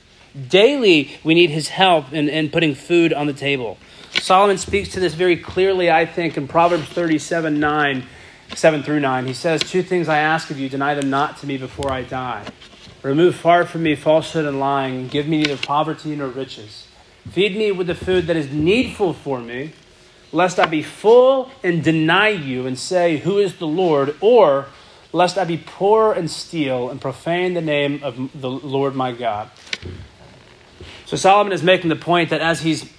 Daily 0.48 1.10
we 1.22 1.34
need 1.34 1.50
his 1.50 1.68
help 1.68 2.14
in, 2.14 2.30
in 2.30 2.48
putting 2.48 2.74
food 2.74 3.12
on 3.12 3.26
the 3.26 3.34
table. 3.34 3.76
Solomon 4.20 4.56
speaks 4.56 4.88
to 4.92 5.00
this 5.00 5.12
very 5.12 5.36
clearly, 5.36 5.90
I 5.90 6.06
think, 6.06 6.38
in 6.38 6.48
Proverbs 6.48 6.86
37 6.86 7.60
9, 7.60 8.06
7 8.54 8.82
through 8.82 9.00
9. 9.00 9.26
He 9.26 9.34
says, 9.34 9.60
Two 9.60 9.82
things 9.82 10.08
I 10.08 10.16
ask 10.16 10.48
of 10.48 10.58
you, 10.58 10.70
deny 10.70 10.94
them 10.94 11.10
not 11.10 11.36
to 11.40 11.46
me 11.46 11.58
before 11.58 11.92
I 11.92 12.04
die. 12.04 12.46
Remove 13.02 13.34
far 13.34 13.66
from 13.66 13.82
me 13.82 13.96
falsehood 13.96 14.46
and 14.46 14.58
lying, 14.58 15.08
give 15.08 15.28
me 15.28 15.42
neither 15.42 15.58
poverty 15.58 16.16
nor 16.16 16.28
riches. 16.28 16.86
Feed 17.30 17.56
me 17.56 17.72
with 17.72 17.86
the 17.86 17.94
food 17.94 18.26
that 18.26 18.36
is 18.36 18.50
needful 18.50 19.12
for 19.12 19.40
me, 19.40 19.72
lest 20.32 20.58
I 20.58 20.66
be 20.66 20.82
full 20.82 21.50
and 21.62 21.82
deny 21.82 22.28
you 22.28 22.66
and 22.66 22.78
say, 22.78 23.18
Who 23.18 23.38
is 23.38 23.56
the 23.56 23.66
Lord? 23.66 24.16
Or 24.20 24.66
lest 25.12 25.38
I 25.38 25.44
be 25.44 25.56
poor 25.56 26.12
and 26.12 26.30
steal 26.30 26.90
and 26.90 27.00
profane 27.00 27.54
the 27.54 27.60
name 27.60 28.02
of 28.02 28.40
the 28.40 28.50
Lord 28.50 28.94
my 28.94 29.12
God. 29.12 29.50
So 31.06 31.16
Solomon 31.16 31.52
is 31.52 31.62
making 31.62 31.88
the 31.88 31.96
point 31.96 32.30
that 32.30 32.40
as 32.40 32.62
he's 32.62 32.90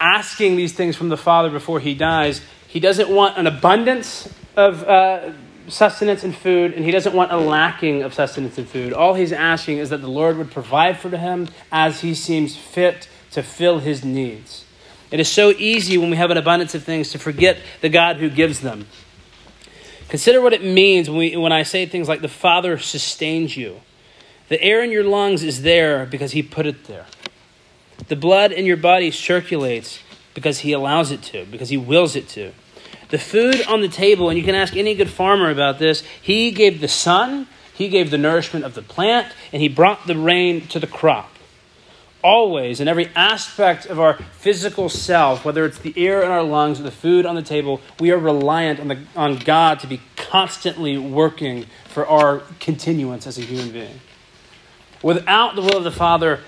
asking 0.00 0.56
these 0.56 0.72
things 0.72 0.94
from 0.96 1.08
the 1.08 1.16
Father 1.16 1.50
before 1.50 1.80
he 1.80 1.94
dies, 1.94 2.40
he 2.68 2.80
doesn't 2.80 3.08
want 3.08 3.36
an 3.38 3.46
abundance 3.46 4.32
of 4.56 4.84
uh, 4.84 5.32
sustenance 5.68 6.22
and 6.22 6.34
food, 6.36 6.74
and 6.74 6.84
he 6.84 6.90
doesn't 6.90 7.14
want 7.14 7.32
a 7.32 7.36
lacking 7.36 8.02
of 8.02 8.14
sustenance 8.14 8.58
and 8.58 8.68
food. 8.68 8.92
All 8.92 9.14
he's 9.14 9.32
asking 9.32 9.78
is 9.78 9.90
that 9.90 9.98
the 9.98 10.08
Lord 10.08 10.36
would 10.38 10.50
provide 10.50 10.98
for 10.98 11.08
him 11.10 11.48
as 11.72 12.00
he 12.00 12.14
seems 12.14 12.56
fit 12.56 13.08
to 13.32 13.42
fill 13.42 13.80
his 13.80 14.04
needs. 14.04 14.64
It 15.10 15.20
is 15.20 15.28
so 15.28 15.50
easy 15.50 15.96
when 15.98 16.10
we 16.10 16.16
have 16.16 16.30
an 16.30 16.36
abundance 16.36 16.74
of 16.74 16.82
things 16.82 17.10
to 17.10 17.18
forget 17.18 17.58
the 17.80 17.88
God 17.88 18.16
who 18.16 18.28
gives 18.28 18.60
them. 18.60 18.86
Consider 20.08 20.40
what 20.40 20.52
it 20.52 20.64
means 20.64 21.08
when, 21.08 21.18
we, 21.18 21.36
when 21.36 21.52
I 21.52 21.62
say 21.62 21.86
things 21.86 22.08
like 22.08 22.20
the 22.20 22.28
Father 22.28 22.78
sustains 22.78 23.56
you. 23.56 23.80
The 24.48 24.62
air 24.62 24.82
in 24.82 24.90
your 24.90 25.04
lungs 25.04 25.42
is 25.42 25.62
there 25.62 26.06
because 26.06 26.32
He 26.32 26.42
put 26.42 26.66
it 26.66 26.84
there. 26.84 27.06
The 28.08 28.16
blood 28.16 28.52
in 28.52 28.66
your 28.66 28.76
body 28.76 29.10
circulates 29.10 30.00
because 30.34 30.60
He 30.60 30.72
allows 30.72 31.10
it 31.10 31.22
to, 31.24 31.44
because 31.46 31.68
He 31.68 31.76
wills 31.76 32.14
it 32.14 32.28
to. 32.30 32.52
The 33.08 33.18
food 33.18 33.64
on 33.66 33.80
the 33.80 33.88
table, 33.88 34.28
and 34.28 34.38
you 34.38 34.44
can 34.44 34.54
ask 34.54 34.76
any 34.76 34.94
good 34.94 35.10
farmer 35.10 35.50
about 35.50 35.78
this, 35.78 36.02
He 36.20 36.50
gave 36.50 36.80
the 36.80 36.88
sun, 36.88 37.48
He 37.74 37.88
gave 37.88 38.10
the 38.10 38.18
nourishment 38.18 38.64
of 38.64 38.74
the 38.74 38.82
plant, 38.82 39.32
and 39.52 39.62
He 39.62 39.68
brought 39.68 40.06
the 40.06 40.16
rain 40.16 40.66
to 40.68 40.78
the 40.78 40.86
crop 40.86 41.35
always, 42.26 42.80
in 42.80 42.88
every 42.88 43.08
aspect 43.14 43.86
of 43.86 44.00
our 44.00 44.14
physical 44.32 44.88
self, 44.88 45.44
whether 45.44 45.64
it's 45.64 45.78
the 45.78 45.94
air 45.96 46.24
in 46.24 46.30
our 46.30 46.42
lungs 46.42 46.80
or 46.80 46.82
the 46.82 46.90
food 46.90 47.24
on 47.24 47.36
the 47.36 47.42
table, 47.42 47.80
we 48.00 48.10
are 48.10 48.18
reliant 48.18 48.80
on, 48.80 48.88
the, 48.88 48.98
on 49.14 49.36
God 49.36 49.78
to 49.80 49.86
be 49.86 50.00
constantly 50.16 50.98
working 50.98 51.66
for 51.84 52.04
our 52.04 52.42
continuance 52.58 53.28
as 53.28 53.38
a 53.38 53.42
human 53.42 53.70
being. 53.70 54.00
Without 55.04 55.54
the 55.54 55.62
will 55.62 55.76
of 55.76 55.84
the 55.84 55.92
Father 55.92 56.40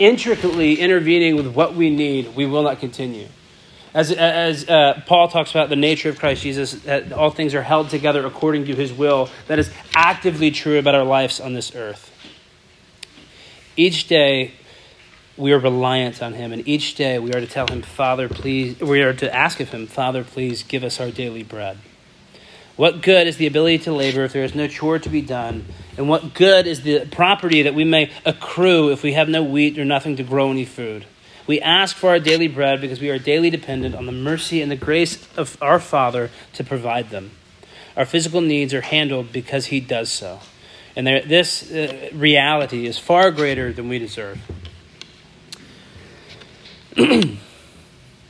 intricately 0.00 0.80
intervening 0.80 1.36
with 1.36 1.46
what 1.46 1.76
we 1.76 1.88
need, 1.88 2.34
we 2.34 2.44
will 2.44 2.64
not 2.64 2.80
continue. 2.80 3.28
As, 3.94 4.10
as 4.10 4.68
uh, 4.68 5.02
Paul 5.06 5.28
talks 5.28 5.52
about 5.52 5.68
the 5.68 5.76
nature 5.76 6.08
of 6.08 6.18
Christ 6.18 6.42
Jesus, 6.42 6.72
that 6.82 7.12
all 7.12 7.30
things 7.30 7.54
are 7.54 7.62
held 7.62 7.90
together 7.90 8.26
according 8.26 8.64
to 8.64 8.74
his 8.74 8.92
will, 8.92 9.28
that 9.46 9.60
is 9.60 9.70
actively 9.94 10.50
true 10.50 10.80
about 10.80 10.96
our 10.96 11.04
lives 11.04 11.38
on 11.38 11.52
this 11.52 11.76
earth. 11.76 12.11
Each 13.76 14.06
day, 14.06 14.52
we 15.36 15.52
are 15.52 15.58
reliant 15.58 16.22
on 16.22 16.34
him, 16.34 16.52
and 16.52 16.66
each 16.68 16.94
day 16.94 17.18
we 17.18 17.32
are 17.32 17.40
to 17.40 17.46
tell 17.46 17.66
him, 17.66 17.82
Father, 17.82 18.28
please, 18.28 18.78
we 18.80 19.00
are 19.00 19.14
to 19.14 19.34
ask 19.34 19.60
of 19.60 19.70
him, 19.70 19.86
Father, 19.86 20.24
please 20.24 20.62
give 20.62 20.84
us 20.84 21.00
our 21.00 21.10
daily 21.10 21.42
bread. 21.42 21.78
What 22.76 23.02
good 23.02 23.26
is 23.26 23.36
the 23.36 23.46
ability 23.46 23.78
to 23.84 23.92
labor 23.92 24.24
if 24.24 24.32
there 24.32 24.44
is 24.44 24.54
no 24.54 24.66
chore 24.66 24.98
to 24.98 25.08
be 25.08 25.20
done? 25.20 25.66
And 25.96 26.08
what 26.08 26.34
good 26.34 26.66
is 26.66 26.82
the 26.82 27.06
property 27.06 27.62
that 27.62 27.74
we 27.74 27.84
may 27.84 28.10
accrue 28.24 28.90
if 28.90 29.02
we 29.02 29.12
have 29.12 29.28
no 29.28 29.42
wheat 29.42 29.78
or 29.78 29.84
nothing 29.84 30.16
to 30.16 30.22
grow 30.22 30.50
any 30.50 30.64
food? 30.64 31.06
We 31.46 31.60
ask 31.60 31.96
for 31.96 32.10
our 32.10 32.18
daily 32.18 32.48
bread 32.48 32.80
because 32.80 33.00
we 33.00 33.10
are 33.10 33.18
daily 33.18 33.50
dependent 33.50 33.94
on 33.94 34.06
the 34.06 34.12
mercy 34.12 34.62
and 34.62 34.70
the 34.70 34.76
grace 34.76 35.26
of 35.36 35.60
our 35.60 35.80
Father 35.80 36.30
to 36.54 36.64
provide 36.64 37.10
them. 37.10 37.32
Our 37.96 38.06
physical 38.06 38.40
needs 38.40 38.72
are 38.72 38.80
handled 38.80 39.32
because 39.32 39.66
He 39.66 39.80
does 39.80 40.10
so. 40.10 40.40
And 40.94 41.06
there, 41.06 41.22
this 41.22 41.70
uh, 41.70 42.10
reality 42.12 42.86
is 42.86 42.98
far 42.98 43.30
greater 43.30 43.72
than 43.72 43.88
we 43.88 43.98
deserve. 43.98 44.38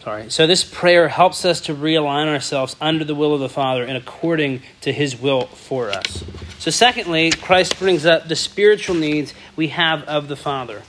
Sorry. 0.05 0.31
So, 0.31 0.47
this 0.47 0.65
prayer 0.65 1.09
helps 1.09 1.45
us 1.45 1.61
to 1.63 1.75
realign 1.75 2.27
ourselves 2.27 2.75
under 2.81 3.05
the 3.05 3.15
will 3.15 3.35
of 3.35 3.41
the 3.41 3.49
Father 3.49 3.85
and 3.85 3.97
according 3.97 4.63
to 4.81 4.93
his 4.93 5.21
will 5.21 5.47
for 5.47 5.91
us. 5.91 6.25
So, 6.59 6.71
secondly, 6.71 7.31
Christ 7.31 7.79
brings 7.79 8.07
up 8.07 8.29
the 8.29 8.37
spiritual 8.37 8.97
needs 8.97 9.35
we 9.57 9.69
have 9.69 10.03
of 10.05 10.29
the 10.29 10.37
Father. 10.37 10.83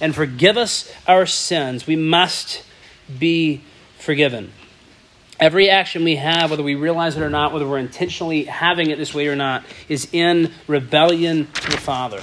And 0.00 0.14
forgive 0.14 0.56
us 0.56 0.92
our 1.06 1.26
sins. 1.26 1.86
We 1.86 1.96
must 1.96 2.62
be 3.18 3.62
forgiven. 3.98 4.52
Every 5.40 5.70
action 5.70 6.02
we 6.02 6.16
have, 6.16 6.50
whether 6.50 6.64
we 6.64 6.74
realize 6.74 7.16
it 7.16 7.22
or 7.22 7.30
not, 7.30 7.52
whether 7.52 7.66
we're 7.66 7.78
intentionally 7.78 8.44
having 8.44 8.90
it 8.90 8.98
this 8.98 9.14
way 9.14 9.28
or 9.28 9.36
not, 9.36 9.64
is 9.88 10.08
in 10.12 10.52
rebellion 10.66 11.46
to 11.46 11.70
the 11.70 11.76
Father. 11.76 12.20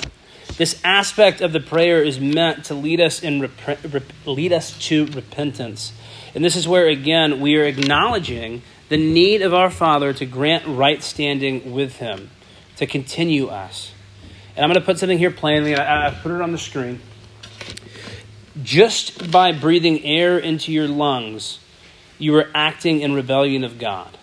This 0.58 0.80
aspect 0.84 1.41
of 1.41 1.54
the 1.54 1.60
prayer 1.60 2.04
is 2.04 2.19
meant 2.19 2.65
to 2.65 2.73
lead 2.73 2.99
us 2.99 3.23
in 3.23 3.41
rep- 3.41 3.84
rep- 3.93 4.04
lead 4.25 4.54
us 4.54 4.78
to 4.88 5.06
repentance. 5.08 5.93
And 6.34 6.43
this 6.43 6.56
is 6.56 6.67
where 6.67 6.88
again 6.88 7.39
we 7.39 7.56
are 7.56 7.63
acknowledging 7.63 8.62
the 8.89 8.97
need 8.97 9.41
of 9.41 9.54
our 9.54 9.69
Father 9.69 10.13
to 10.13 10.25
grant 10.25 10.65
right 10.67 11.01
standing 11.01 11.73
with 11.73 11.97
him, 11.97 12.30
to 12.78 12.86
continue 12.86 13.47
us. 13.47 13.91
And 14.56 14.63
I'm 14.63 14.69
going 14.69 14.80
to 14.80 14.86
put 14.86 14.99
something 14.99 15.17
here 15.17 15.32
plainly. 15.32 15.75
I, 15.75 16.08
I've 16.08 16.21
put 16.21 16.32
it 16.32 16.41
on 16.41 16.51
the 16.51 16.58
screen. 16.58 17.01
Just 18.62 19.32
by 19.32 19.51
breathing 19.51 20.04
air 20.04 20.38
into 20.38 20.71
your 20.71 20.88
lungs, 20.88 21.60
you 22.17 22.36
are 22.36 22.49
acting 22.54 23.01
in 23.01 23.13
rebellion 23.13 23.63
of 23.63 23.80
God. 23.80 24.17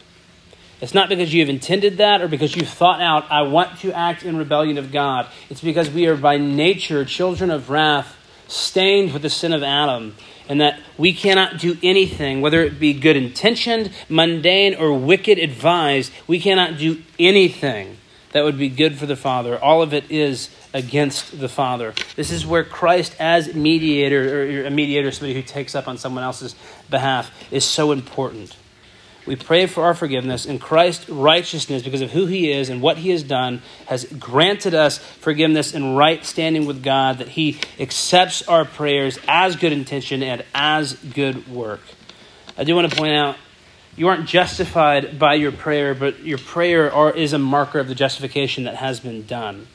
It's 0.81 0.94
not 0.94 1.09
because 1.09 1.33
you 1.33 1.40
have 1.40 1.48
intended 1.48 1.98
that 1.98 2.20
or 2.22 2.28
because 2.28 2.57
you 2.57 2.64
thought 2.64 3.00
out, 3.00 3.31
I 3.31 3.42
want 3.42 3.78
to 3.81 3.92
act 3.92 4.24
in 4.24 4.37
rebellion 4.37 4.78
of 4.78 4.90
God. 4.90 5.28
It's 5.48 5.61
because 5.61 5.88
we 5.88 6.07
are 6.09 6.16
by 6.16 6.38
nature 6.38 7.05
children 7.05 7.50
of 7.50 7.70
wrath, 7.70 8.16
stained 8.48 9.12
with 9.12 9.22
the 9.22 9.31
sin 9.31 9.52
of 9.52 9.62
Adam, 9.62 10.16
and 10.48 10.61
that 10.61 10.81
we 10.98 11.12
cannot 11.12 11.59
do 11.59 11.78
anything, 11.83 12.40
whether 12.40 12.62
it 12.62 12.81
be 12.81 12.92
good 12.92 13.16
intentioned, 13.16 13.92
mundane, 14.09 14.74
or 14.74 14.92
wicked 14.92 15.38
advised, 15.38 16.12
we 16.26 16.40
cannot 16.40 16.78
do 16.78 17.00
anything 17.18 17.96
that 18.33 18.45
would 18.45 18.59
be 18.59 18.68
good 18.68 18.99
for 18.99 19.07
the 19.07 19.16
Father. 19.16 19.59
All 19.59 19.83
of 19.83 19.95
it 19.95 20.11
is 20.11 20.51
against 20.75 21.38
the 21.38 21.49
Father. 21.49 21.95
This 22.16 22.31
is 22.31 22.47
where 22.47 22.64
Christ, 22.64 23.14
as 23.18 23.55
mediator, 23.55 24.62
or 24.62 24.66
a 24.66 24.71
mediator, 24.71 25.11
somebody 25.11 25.35
who 25.35 25.42
takes 25.42 25.75
up 25.75 25.87
on 25.88 25.99
someone 25.99 26.25
else's 26.25 26.55
behalf, 26.90 27.31
is 27.53 27.64
so 27.64 27.92
important. 27.92 28.57
We 29.25 29.37
pray 29.37 29.66
for 29.66 29.85
our 29.85 29.95
forgiveness, 29.95 30.47
and 30.47 30.61
Christ's 30.61 31.09
righteousness, 31.09 31.83
because 31.83 32.01
of 32.01 32.11
who 32.11 32.27
he 32.27 32.51
is 32.51 32.68
and 32.68 32.83
what 32.83 32.97
he 32.97 33.11
has 33.11 33.23
done, 33.23 33.62
has 33.87 34.05
granted 34.05 34.75
us 34.75 34.99
forgiveness 34.99 35.75
and 35.75 35.97
right 35.97 36.25
standing 36.25 36.66
with 36.66 36.83
God, 36.83 37.18
that 37.18 37.29
he 37.29 37.61
accepts 37.79 38.42
our 38.49 38.64
prayers 38.64 39.21
as 39.29 39.55
good 39.55 39.73
intention 39.73 40.25
and 40.25 40.45
as 40.53 40.95
good 40.95 41.47
work. 41.49 41.83
I 42.59 42.64
do 42.64 42.75
want 42.75 42.90
to 42.90 42.97
point 42.97 43.14
out 43.14 43.37
you 43.96 44.09
aren't 44.09 44.26
justified 44.26 45.18
by 45.18 45.35
your 45.35 45.52
prayer, 45.52 45.94
but 45.94 46.24
your 46.24 46.38
prayer 46.38 46.92
are, 46.92 47.14
is 47.14 47.33
a 47.33 47.38
marker 47.38 47.78
of 47.78 47.88
the 47.88 47.94
justification 47.94 48.64
that 48.64 48.76
has 48.76 49.00
been 49.00 49.26
done. 49.26 49.66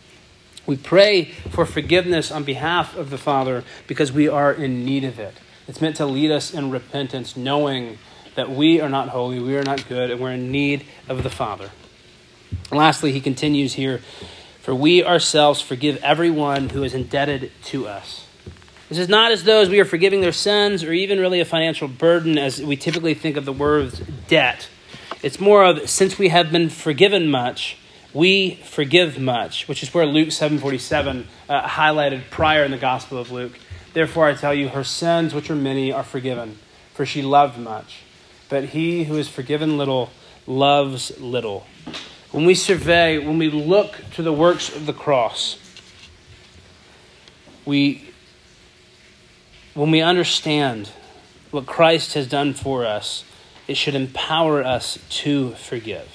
We 0.65 0.75
pray 0.75 1.25
for 1.25 1.65
forgiveness 1.65 2.31
on 2.31 2.43
behalf 2.43 2.95
of 2.95 3.09
the 3.09 3.17
Father 3.17 3.63
because 3.87 4.11
we 4.11 4.27
are 4.27 4.51
in 4.51 4.83
need 4.83 5.03
of 5.03 5.19
it. 5.19 5.35
It's 5.67 5.81
meant 5.81 5.95
to 5.97 6.05
lead 6.05 6.31
us 6.31 6.53
in 6.53 6.71
repentance, 6.71 7.37
knowing 7.37 7.99
that 8.35 8.49
we 8.49 8.81
are 8.81 8.89
not 8.89 9.09
holy, 9.09 9.39
we 9.39 9.57
are 9.57 9.63
not 9.63 9.87
good, 9.87 10.11
and 10.11 10.19
we're 10.19 10.33
in 10.33 10.51
need 10.51 10.85
of 11.07 11.23
the 11.23 11.29
Father. 11.29 11.71
And 12.69 12.77
lastly, 12.77 13.11
he 13.11 13.21
continues 13.21 13.73
here 13.73 13.99
For 14.61 14.75
we 14.75 15.03
ourselves 15.03 15.61
forgive 15.61 15.97
everyone 16.03 16.69
who 16.69 16.83
is 16.83 16.93
indebted 16.93 17.51
to 17.65 17.87
us. 17.87 18.26
This 18.89 18.99
is 18.99 19.09
not 19.09 19.33
as 19.33 19.43
though 19.43 19.59
as 19.59 19.67
we 19.67 19.81
are 19.81 19.85
forgiving 19.85 20.21
their 20.21 20.31
sins 20.31 20.81
or 20.81 20.93
even 20.93 21.19
really 21.19 21.41
a 21.41 21.45
financial 21.45 21.89
burden 21.89 22.37
as 22.37 22.61
we 22.61 22.77
typically 22.77 23.13
think 23.13 23.35
of 23.35 23.43
the 23.43 23.51
word 23.51 23.99
debt. 24.29 24.69
It's 25.21 25.41
more 25.41 25.65
of 25.65 25.89
since 25.89 26.17
we 26.17 26.29
have 26.29 26.53
been 26.53 26.69
forgiven 26.69 27.29
much, 27.29 27.77
we 28.13 28.55
forgive 28.63 29.19
much, 29.19 29.67
which 29.67 29.83
is 29.83 29.93
where 29.93 30.05
Luke 30.05 30.29
7:47 30.29 31.25
uh, 31.49 31.67
highlighted 31.67 32.29
prior 32.29 32.63
in 32.63 32.71
the 32.71 32.77
Gospel 32.77 33.17
of 33.17 33.29
Luke. 33.29 33.59
Therefore 33.93 34.25
I 34.25 34.35
tell 34.35 34.53
you 34.53 34.69
her 34.69 34.85
sins 34.85 35.33
which 35.33 35.49
are 35.49 35.55
many 35.55 35.91
are 35.91 36.03
forgiven, 36.03 36.57
for 36.93 37.05
she 37.05 37.21
loved 37.21 37.57
much. 37.57 38.03
But 38.47 38.65
he 38.65 39.03
who 39.03 39.17
is 39.17 39.27
forgiven 39.27 39.77
little 39.77 40.11
loves 40.45 41.19
little. 41.19 41.67
When 42.31 42.45
we 42.45 42.55
survey, 42.55 43.17
when 43.17 43.37
we 43.37 43.49
look 43.49 43.97
to 44.13 44.23
the 44.23 44.31
works 44.31 44.73
of 44.73 44.85
the 44.85 44.93
cross, 44.93 45.57
we 47.65 48.06
when 49.77 49.91
we 49.91 50.01
understand 50.01 50.89
what 51.51 51.67
Christ 51.67 52.15
has 52.15 52.27
done 52.27 52.55
for 52.55 52.83
us, 52.83 53.23
it 53.67 53.77
should 53.77 53.93
empower 53.93 54.63
us 54.63 54.97
to 55.09 55.51
forgive. 55.51 56.09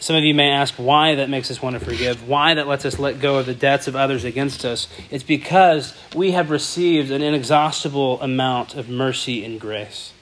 Some 0.00 0.16
of 0.16 0.24
you 0.24 0.34
may 0.34 0.50
ask 0.50 0.74
why 0.74 1.14
that 1.14 1.30
makes 1.30 1.48
us 1.48 1.62
want 1.62 1.78
to 1.78 1.84
forgive, 1.84 2.26
why 2.26 2.54
that 2.54 2.66
lets 2.66 2.84
us 2.84 2.98
let 2.98 3.20
go 3.20 3.38
of 3.38 3.46
the 3.46 3.54
debts 3.54 3.86
of 3.86 3.94
others 3.94 4.24
against 4.24 4.64
us. 4.64 4.88
It's 5.12 5.22
because 5.22 5.96
we 6.12 6.32
have 6.32 6.50
received 6.50 7.12
an 7.12 7.22
inexhaustible 7.22 8.20
amount 8.20 8.74
of 8.74 8.88
mercy 8.88 9.44
and 9.44 9.60
grace. 9.60 10.12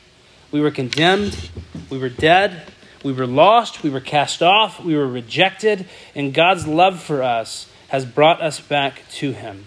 We 0.53 0.61
were 0.61 0.71
condemned, 0.71 1.49
we 1.89 1.97
were 1.97 2.11
dead, 2.11 2.71
we 3.03 3.15
were 3.15 3.27
lost, 3.27 3.83
we 3.83 3.89
were 3.89 4.01
cast 4.01 4.43
off, 4.43 4.85
we 4.85 4.95
were 4.95 5.09
rejected, 5.09 5.89
and 6.15 6.35
God's 6.35 6.67
love 6.67 7.03
for 7.03 7.23
us 7.23 7.71
has 7.89 8.05
brought 8.05 8.43
us 8.43 8.61
back 8.61 9.09
to 9.13 9.33
Him 9.33 9.65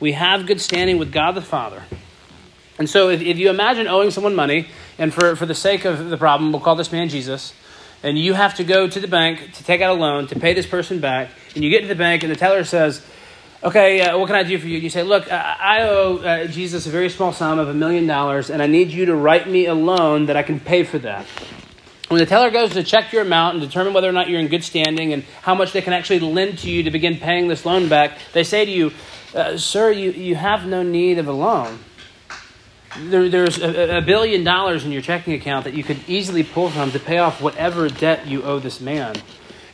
we 0.00 0.12
have 0.12 0.46
good 0.46 0.60
standing 0.60 0.98
with 0.98 1.12
God 1.12 1.32
the 1.32 1.42
Father. 1.42 1.82
And 2.78 2.88
so 2.88 3.10
if, 3.10 3.20
if 3.20 3.38
you 3.38 3.50
imagine 3.50 3.86
owing 3.86 4.10
someone 4.10 4.34
money, 4.34 4.68
and 4.98 5.12
for, 5.12 5.36
for 5.36 5.46
the 5.46 5.54
sake 5.54 5.84
of 5.84 6.08
the 6.08 6.16
problem, 6.16 6.50
we'll 6.50 6.62
call 6.62 6.76
this 6.76 6.90
man 6.90 7.10
Jesus, 7.10 7.52
and 8.02 8.18
you 8.18 8.32
have 8.32 8.54
to 8.54 8.64
go 8.64 8.88
to 8.88 8.98
the 8.98 9.08
bank 9.08 9.52
to 9.52 9.64
take 9.64 9.82
out 9.82 9.90
a 9.90 10.00
loan 10.00 10.26
to 10.28 10.40
pay 10.40 10.54
this 10.54 10.66
person 10.66 11.00
back, 11.00 11.28
and 11.54 11.62
you 11.62 11.70
get 11.70 11.82
to 11.82 11.88
the 11.88 11.94
bank, 11.94 12.22
and 12.22 12.32
the 12.32 12.36
teller 12.36 12.64
says, 12.64 13.04
okay, 13.62 14.00
uh, 14.00 14.16
what 14.16 14.26
can 14.26 14.36
I 14.36 14.42
do 14.42 14.58
for 14.58 14.66
you? 14.66 14.78
You 14.78 14.88
say, 14.88 15.02
look, 15.02 15.30
I 15.30 15.82
owe 15.82 16.16
uh, 16.16 16.46
Jesus 16.46 16.86
a 16.86 16.90
very 16.90 17.10
small 17.10 17.32
sum 17.32 17.58
of 17.58 17.68
a 17.68 17.74
million 17.74 18.06
dollars, 18.06 18.48
and 18.48 18.62
I 18.62 18.66
need 18.66 18.88
you 18.88 19.06
to 19.06 19.14
write 19.14 19.46
me 19.46 19.66
a 19.66 19.74
loan 19.74 20.26
that 20.26 20.36
I 20.36 20.42
can 20.42 20.58
pay 20.58 20.82
for 20.82 20.98
that. 21.00 21.26
When 22.10 22.18
the 22.18 22.26
teller 22.26 22.50
goes 22.50 22.72
to 22.72 22.82
check 22.82 23.12
your 23.12 23.22
amount 23.22 23.54
and 23.54 23.62
determine 23.62 23.94
whether 23.94 24.08
or 24.08 24.12
not 24.12 24.28
you're 24.28 24.40
in 24.40 24.48
good 24.48 24.64
standing 24.64 25.12
and 25.12 25.22
how 25.42 25.54
much 25.54 25.70
they 25.70 25.80
can 25.80 25.92
actually 25.92 26.18
lend 26.18 26.58
to 26.58 26.68
you 26.68 26.82
to 26.82 26.90
begin 26.90 27.18
paying 27.18 27.46
this 27.46 27.64
loan 27.64 27.88
back, 27.88 28.18
they 28.32 28.42
say 28.42 28.64
to 28.64 28.70
you, 28.70 28.90
uh, 29.32 29.56
Sir, 29.56 29.92
you, 29.92 30.10
you 30.10 30.34
have 30.34 30.66
no 30.66 30.82
need 30.82 31.18
of 31.18 31.28
a 31.28 31.32
loan. 31.32 31.78
There, 32.98 33.28
there's 33.28 33.62
a, 33.62 33.98
a 33.98 34.02
billion 34.02 34.42
dollars 34.42 34.84
in 34.84 34.90
your 34.90 35.02
checking 35.02 35.34
account 35.34 35.66
that 35.66 35.74
you 35.74 35.84
could 35.84 36.00
easily 36.08 36.42
pull 36.42 36.68
from 36.68 36.90
to 36.90 36.98
pay 36.98 37.18
off 37.18 37.40
whatever 37.40 37.88
debt 37.88 38.26
you 38.26 38.42
owe 38.42 38.58
this 38.58 38.80
man. 38.80 39.14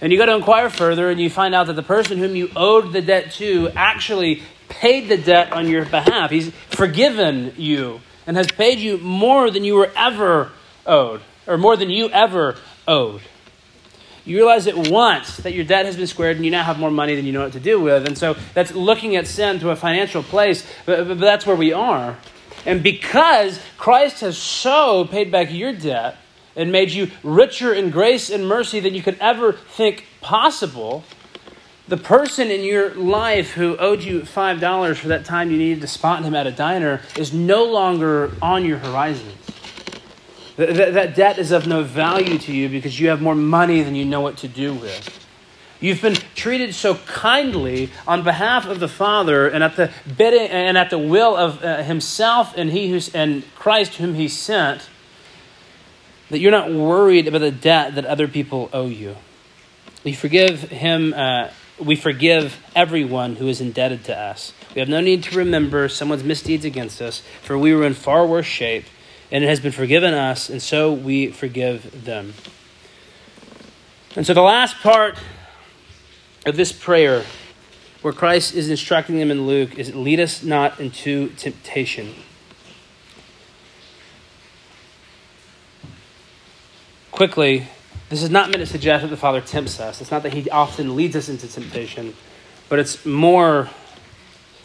And 0.03 0.13
you 0.13 0.19
go 0.19 0.27
to 0.27 0.35
inquire 0.35 0.69
further, 0.69 1.09
and 1.09 1.19
you 1.19 1.31
find 1.31 1.55
out 1.55 1.69
that 1.69 1.73
the 1.73 1.83
person 1.83 2.19
whom 2.19 2.37
you 2.37 2.51
owed 2.55 2.93
the 2.93 3.01
debt 3.01 3.33
to 3.37 3.71
actually 3.75 4.43
paid 4.69 5.09
the 5.09 5.17
debt 5.17 5.53
on 5.53 5.71
your 5.71 5.87
behalf. 5.87 6.31
He's 6.31 6.51
forgiven 6.69 7.55
you 7.57 8.03
and 8.27 8.37
has 8.37 8.49
paid 8.49 8.79
you 8.79 8.99
more 8.99 9.51
than 9.51 9.65
you 9.65 9.77
were 9.77 9.91
ever 9.97 10.53
owed, 10.85 11.23
or 11.47 11.57
more 11.59 11.77
than 11.77 11.91
you 11.91 12.09
ever 12.11 12.57
owed. 12.87 13.23
You 14.25 14.39
realize 14.39 14.67
at 14.67 14.77
once 14.77 15.37
that 15.39 15.53
your 15.53 15.65
debt 15.65 15.87
has 15.87 15.97
been 15.97 16.09
squared 16.09 16.37
and 16.37 16.45
you 16.45 16.51
now 16.51 16.65
have 16.65 16.79
more 16.79 16.91
money 16.91 17.15
than 17.15 17.25
you 17.27 17.33
know 17.33 17.45
what 17.45 17.53
to 17.53 17.61
do 17.61 17.81
with. 17.81 18.07
And 18.07 18.19
so 18.19 18.37
that's 18.55 18.73
looking 18.73 19.15
at 19.15 19.27
sin 19.27 19.61
to 19.61 19.71
a 19.71 19.77
financial 19.77 20.23
place, 20.23 20.67
but, 20.85 21.07
but 21.07 21.21
that's 21.21 21.47
where 21.47 21.55
we 21.55 21.73
are. 21.73 22.17
And 22.65 22.83
because 22.83 23.61
Christ 23.79 24.23
has 24.23 24.37
so 24.37 25.05
paid 25.05 25.31
back 25.31 25.53
your 25.53 25.73
debt, 25.73 26.17
and 26.57 26.73
made 26.73 26.91
you 26.91 27.11
richer 27.23 27.73
in 27.73 27.91
grace 27.91 28.31
and 28.31 28.49
mercy 28.49 28.81
than 28.81 28.95
you 28.95 29.03
could 29.03 29.19
ever 29.21 29.53
think 29.53 30.07
possible, 30.23 31.05
the 31.87 31.97
person 31.97 32.51
in 32.51 32.65
your 32.65 32.95
life 32.95 33.53
who 33.53 33.77
owed 33.77 34.03
you 34.03 34.23
$5 34.23 34.97
for 34.97 35.09
that 35.09 35.25
time 35.25 35.51
you 35.51 35.59
needed 35.59 35.83
to 35.83 35.87
spot 35.87 36.25
him 36.25 36.35
at 36.35 36.47
a 36.47 36.51
diner 36.51 37.03
is 37.17 37.33
no 37.33 37.65
longer 37.65 38.33
on 38.43 38.65
your 38.65 38.79
horizons. 38.79 39.35
That, 40.57 40.95
that 40.95 41.15
debt 41.15 41.39
is 41.39 41.53
of 41.53 41.67
no 41.67 41.83
value 41.83 42.39
to 42.39 42.53
you 42.53 42.69
because 42.69 42.99
you 42.99 43.09
have 43.09 43.21
more 43.21 43.35
money 43.35 43.83
than 43.83 43.95
you 43.95 44.05
know 44.05 44.21
what 44.21 44.39
to 44.39 44.49
do 44.49 44.73
with. 44.73 45.23
You've 45.81 46.01
been 46.01 46.17
treated 46.35 46.75
so 46.75 46.95
kindly 46.95 47.91
on 48.07 48.25
behalf 48.25 48.67
of 48.67 48.81
the 48.81 48.89
Father 48.89 49.47
and 49.47 49.63
at 49.63 49.77
the 49.77 49.93
bidding 50.17 50.49
and 50.49 50.79
at 50.79 50.89
the 50.89 50.99
will 50.99 51.37
of 51.37 51.63
uh, 51.63 51.83
Himself 51.83 52.55
and 52.57 52.71
He 52.71 52.89
who's 52.89 53.15
and 53.15 53.45
Christ 53.55 53.97
whom 53.97 54.15
He 54.15 54.29
sent 54.29 54.89
that 56.31 56.39
you're 56.39 56.51
not 56.51 56.73
worried 56.73 57.29
about 57.29 57.41
the 57.41 57.51
debt 57.51 57.95
that 57.95 58.05
other 58.05 58.27
people 58.27 58.69
owe 58.73 58.89
you. 58.89 59.17
We 60.05 60.13
forgive 60.13 60.63
him. 60.63 61.15
Uh, 61.15 61.51
we 61.79 61.95
forgive 61.95 62.59
everyone 62.75 63.37
who 63.37 63.49
is 63.49 63.61
indebted 63.61 64.05
to 64.05 64.19
us. 64.19 64.53
We 64.75 64.81
have 64.81 64.89
no 64.89 65.01
need 65.01 65.23
to 65.25 65.37
remember 65.37 65.89
someone's 65.89 66.25
misdeeds 66.25 66.65
against 66.65 67.03
us, 67.03 67.23
for 67.43 67.59
we 67.59 67.75
were 67.75 67.85
in 67.85 67.95
far 67.95 68.27
worse 68.27 68.47
shape, 68.47 68.85
and 69.31 69.45
it 69.45 69.49
has 69.49 69.61
been 69.61 69.73
forgiven 69.73 70.15
us, 70.15 70.49
and 70.51 70.63
so 70.63 70.93
we 70.93 71.29
forgive 71.29 72.05
them. 72.05 72.35
And 74.15 74.27
so 74.27 74.35
the 74.35 74.43
last 74.43 74.77
part 74.81 75.19
of 76.45 76.57
this 76.57 76.73
prayer, 76.73 77.25
where 78.03 78.13
Christ 78.13 78.55
is 78.55 78.71
instructing 78.71 79.19
them 79.19 79.31
in 79.31 79.47
Luke, 79.47 79.79
is 79.79 79.95
lead 79.95 80.21
us 80.21 80.43
not 80.43 80.81
into 80.81 81.29
temptation. 81.31 82.15
quickly, 87.17 87.67
this 88.11 88.23
is 88.23 88.29
not 88.29 88.51
meant 88.51 88.61
to 88.61 88.67
suggest 88.67 89.03
that 89.03 89.09
the 89.09 89.17
Father 89.17 89.41
tempts 89.41 89.81
us. 89.81 90.03
It's 90.03 90.11
not 90.11 90.23
that 90.23 90.35
He 90.35 90.49
often 90.51 90.95
leads 90.95 91.17
us 91.17 91.29
into 91.29 91.49
temptation, 91.49 92.15
but 92.69 92.79
it's 92.79 93.05
more. 93.05 93.71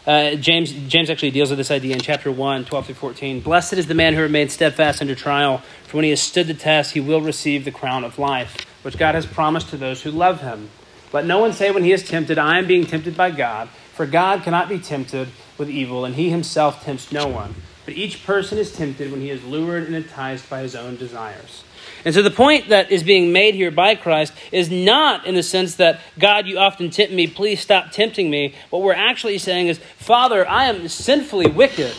Uh, 0.04 0.34
James, 0.34 0.72
James 0.88 1.10
actually 1.10 1.30
deals 1.30 1.50
with 1.50 1.58
this 1.58 1.70
idea 1.70 1.94
in 1.94 2.00
chapter 2.00 2.32
1, 2.32 2.64
12 2.64 2.86
through 2.86 2.94
14. 2.96 3.40
Blessed 3.40 3.74
is 3.74 3.86
the 3.86 3.94
man 3.94 4.14
who 4.14 4.20
remains 4.20 4.52
steadfast 4.52 5.00
under 5.00 5.14
trial, 5.14 5.58
for 5.84 5.98
when 5.98 6.04
he 6.04 6.10
has 6.10 6.20
stood 6.20 6.48
the 6.48 6.54
test, 6.54 6.92
he 6.92 7.00
will 7.00 7.20
receive 7.20 7.64
the 7.64 7.70
crown 7.70 8.02
of 8.02 8.18
life, 8.18 8.56
which 8.82 8.98
God 8.98 9.14
has 9.14 9.26
promised 9.26 9.68
to 9.68 9.76
those 9.76 10.02
who 10.02 10.10
love 10.10 10.40
him. 10.40 10.70
Let 11.12 11.24
no 11.24 11.38
one 11.38 11.52
say 11.52 11.70
when 11.70 11.84
he 11.84 11.92
is 11.92 12.02
tempted, 12.02 12.36
I 12.36 12.58
am 12.58 12.66
being 12.66 12.84
tempted 12.84 13.16
by 13.16 13.30
God, 13.30 13.68
for 13.94 14.06
God 14.06 14.42
cannot 14.42 14.68
be 14.68 14.78
tempted 14.78 15.28
with 15.58 15.68
evil, 15.68 16.04
and 16.04 16.14
he 16.14 16.30
himself 16.30 16.84
tempts 16.84 17.12
no 17.12 17.26
one. 17.26 17.54
But 17.84 17.94
each 17.94 18.24
person 18.24 18.58
is 18.58 18.72
tempted 18.72 19.10
when 19.10 19.20
he 19.20 19.30
is 19.30 19.42
lured 19.44 19.84
and 19.84 19.94
enticed 19.94 20.48
by 20.48 20.62
his 20.62 20.74
own 20.74 20.96
desires. 20.96 21.64
And 22.04 22.14
so 22.14 22.22
the 22.22 22.30
point 22.30 22.68
that 22.68 22.90
is 22.90 23.02
being 23.02 23.32
made 23.32 23.54
here 23.54 23.70
by 23.70 23.96
Christ 23.96 24.32
is 24.50 24.70
not 24.70 25.26
in 25.26 25.34
the 25.34 25.42
sense 25.42 25.76
that, 25.76 26.00
God, 26.18 26.46
you 26.46 26.58
often 26.58 26.90
tempt 26.90 27.12
me, 27.12 27.26
please 27.26 27.60
stop 27.60 27.90
tempting 27.90 28.30
me. 28.30 28.54
What 28.70 28.82
we're 28.82 28.94
actually 28.94 29.38
saying 29.38 29.68
is, 29.68 29.78
Father, 29.96 30.48
I 30.48 30.66
am 30.66 30.88
sinfully 30.88 31.48
wicked. 31.48 31.94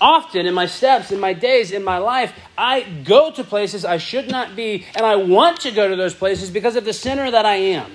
Often 0.00 0.46
in 0.46 0.54
my 0.54 0.66
steps, 0.66 1.10
in 1.10 1.20
my 1.20 1.32
days, 1.32 1.70
in 1.70 1.82
my 1.84 1.98
life, 1.98 2.32
I 2.56 2.82
go 2.82 3.30
to 3.32 3.44
places 3.44 3.84
I 3.84 3.98
should 3.98 4.30
not 4.30 4.54
be, 4.54 4.86
and 4.94 5.04
I 5.04 5.16
want 5.16 5.60
to 5.60 5.70
go 5.70 5.88
to 5.88 5.96
those 5.96 6.14
places 6.14 6.50
because 6.50 6.76
of 6.76 6.84
the 6.84 6.92
sinner 6.92 7.30
that 7.30 7.44
I 7.44 7.56
am. 7.56 7.90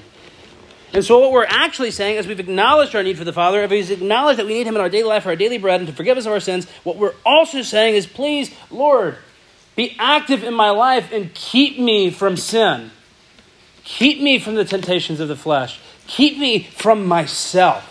And 0.94 1.04
so, 1.04 1.20
what 1.20 1.32
we're 1.32 1.46
actually 1.46 1.90
saying 1.90 2.18
is 2.18 2.28
we've 2.28 2.40
acknowledged 2.40 2.96
our 2.96 3.02
need 3.02 3.18
for 3.18 3.24
the 3.24 3.34
Father, 3.34 3.64
if 3.64 3.72
we've 3.72 3.90
acknowledged 3.90 4.38
that 4.38 4.46
we 4.46 4.54
need 4.54 4.68
Him 4.68 4.76
in 4.76 4.82
our 4.82 4.90
daily 4.90 5.10
life 5.10 5.24
for 5.24 5.30
our 5.30 5.36
daily 5.36 5.58
bread 5.58 5.82
and 5.82 5.88
to 5.88 5.94
forgive 5.94 6.18
us 6.18 6.28
of 6.28 6.32
our 6.32 6.40
sins, 6.40 6.70
what 6.84 6.98
we're 6.98 7.16
also 7.26 7.64
saying 7.64 7.96
is, 7.96 8.06
please, 8.06 8.54
Lord, 8.70 9.18
be 9.76 9.96
active 9.98 10.44
in 10.44 10.54
my 10.54 10.70
life 10.70 11.12
and 11.12 11.34
keep 11.34 11.80
me 11.80 12.12
from 12.12 12.38
sin. 12.38 12.92
Keep 13.84 14.22
me 14.22 14.38
from 14.38 14.54
the 14.54 14.66
temptations 14.66 15.20
of 15.20 15.28
the 15.28 15.36
flesh. 15.36 15.80
Keep 16.06 16.38
me 16.38 16.64
from 16.64 17.08
myself. 17.08 17.90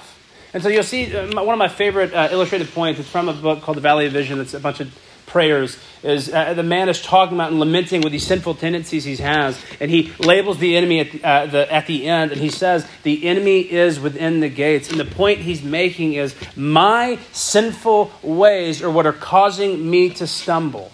And 0.54 0.62
so 0.62 0.68
you'll 0.68 0.82
see 0.84 1.14
uh, 1.14 1.26
one 1.42 1.54
of 1.54 1.58
my 1.58 1.68
favorite 1.68 2.14
uh, 2.14 2.28
illustrated 2.30 2.72
points. 2.72 3.00
It's 3.00 3.08
from 3.08 3.28
a 3.28 3.32
book 3.32 3.62
called 3.62 3.78
The 3.78 3.82
Valley 3.82 4.06
of 4.06 4.12
Vision. 4.12 4.40
It's 4.40 4.54
a 4.54 4.60
bunch 4.60 4.80
of 4.80 4.96
prayers. 5.32 5.78
Is 6.02 6.32
uh, 6.32 6.54
the 6.54 6.62
man 6.62 6.88
is 6.88 7.00
talking 7.00 7.36
about 7.36 7.50
and 7.50 7.60
lamenting 7.60 8.02
with 8.02 8.12
these 8.12 8.26
sinful 8.26 8.56
tendencies 8.56 9.04
he 9.04 9.16
has, 9.16 9.60
and 9.80 9.90
he 9.90 10.12
labels 10.18 10.58
the 10.58 10.76
enemy 10.76 11.00
at 11.00 11.24
uh, 11.24 11.46
the, 11.46 11.72
at 11.72 11.86
the 11.86 12.08
end, 12.08 12.32
and 12.32 12.40
he 12.40 12.50
says 12.50 12.86
the 13.02 13.26
enemy 13.26 13.60
is 13.60 13.98
within 13.98 14.40
the 14.40 14.48
gates. 14.48 14.90
And 14.90 15.00
the 15.00 15.04
point 15.04 15.40
he's 15.40 15.62
making 15.62 16.14
is 16.14 16.34
my 16.56 17.18
sinful 17.32 18.12
ways 18.22 18.82
are 18.82 18.90
what 18.90 19.06
are 19.06 19.12
causing 19.12 19.88
me 19.88 20.10
to 20.10 20.26
stumble. 20.26 20.92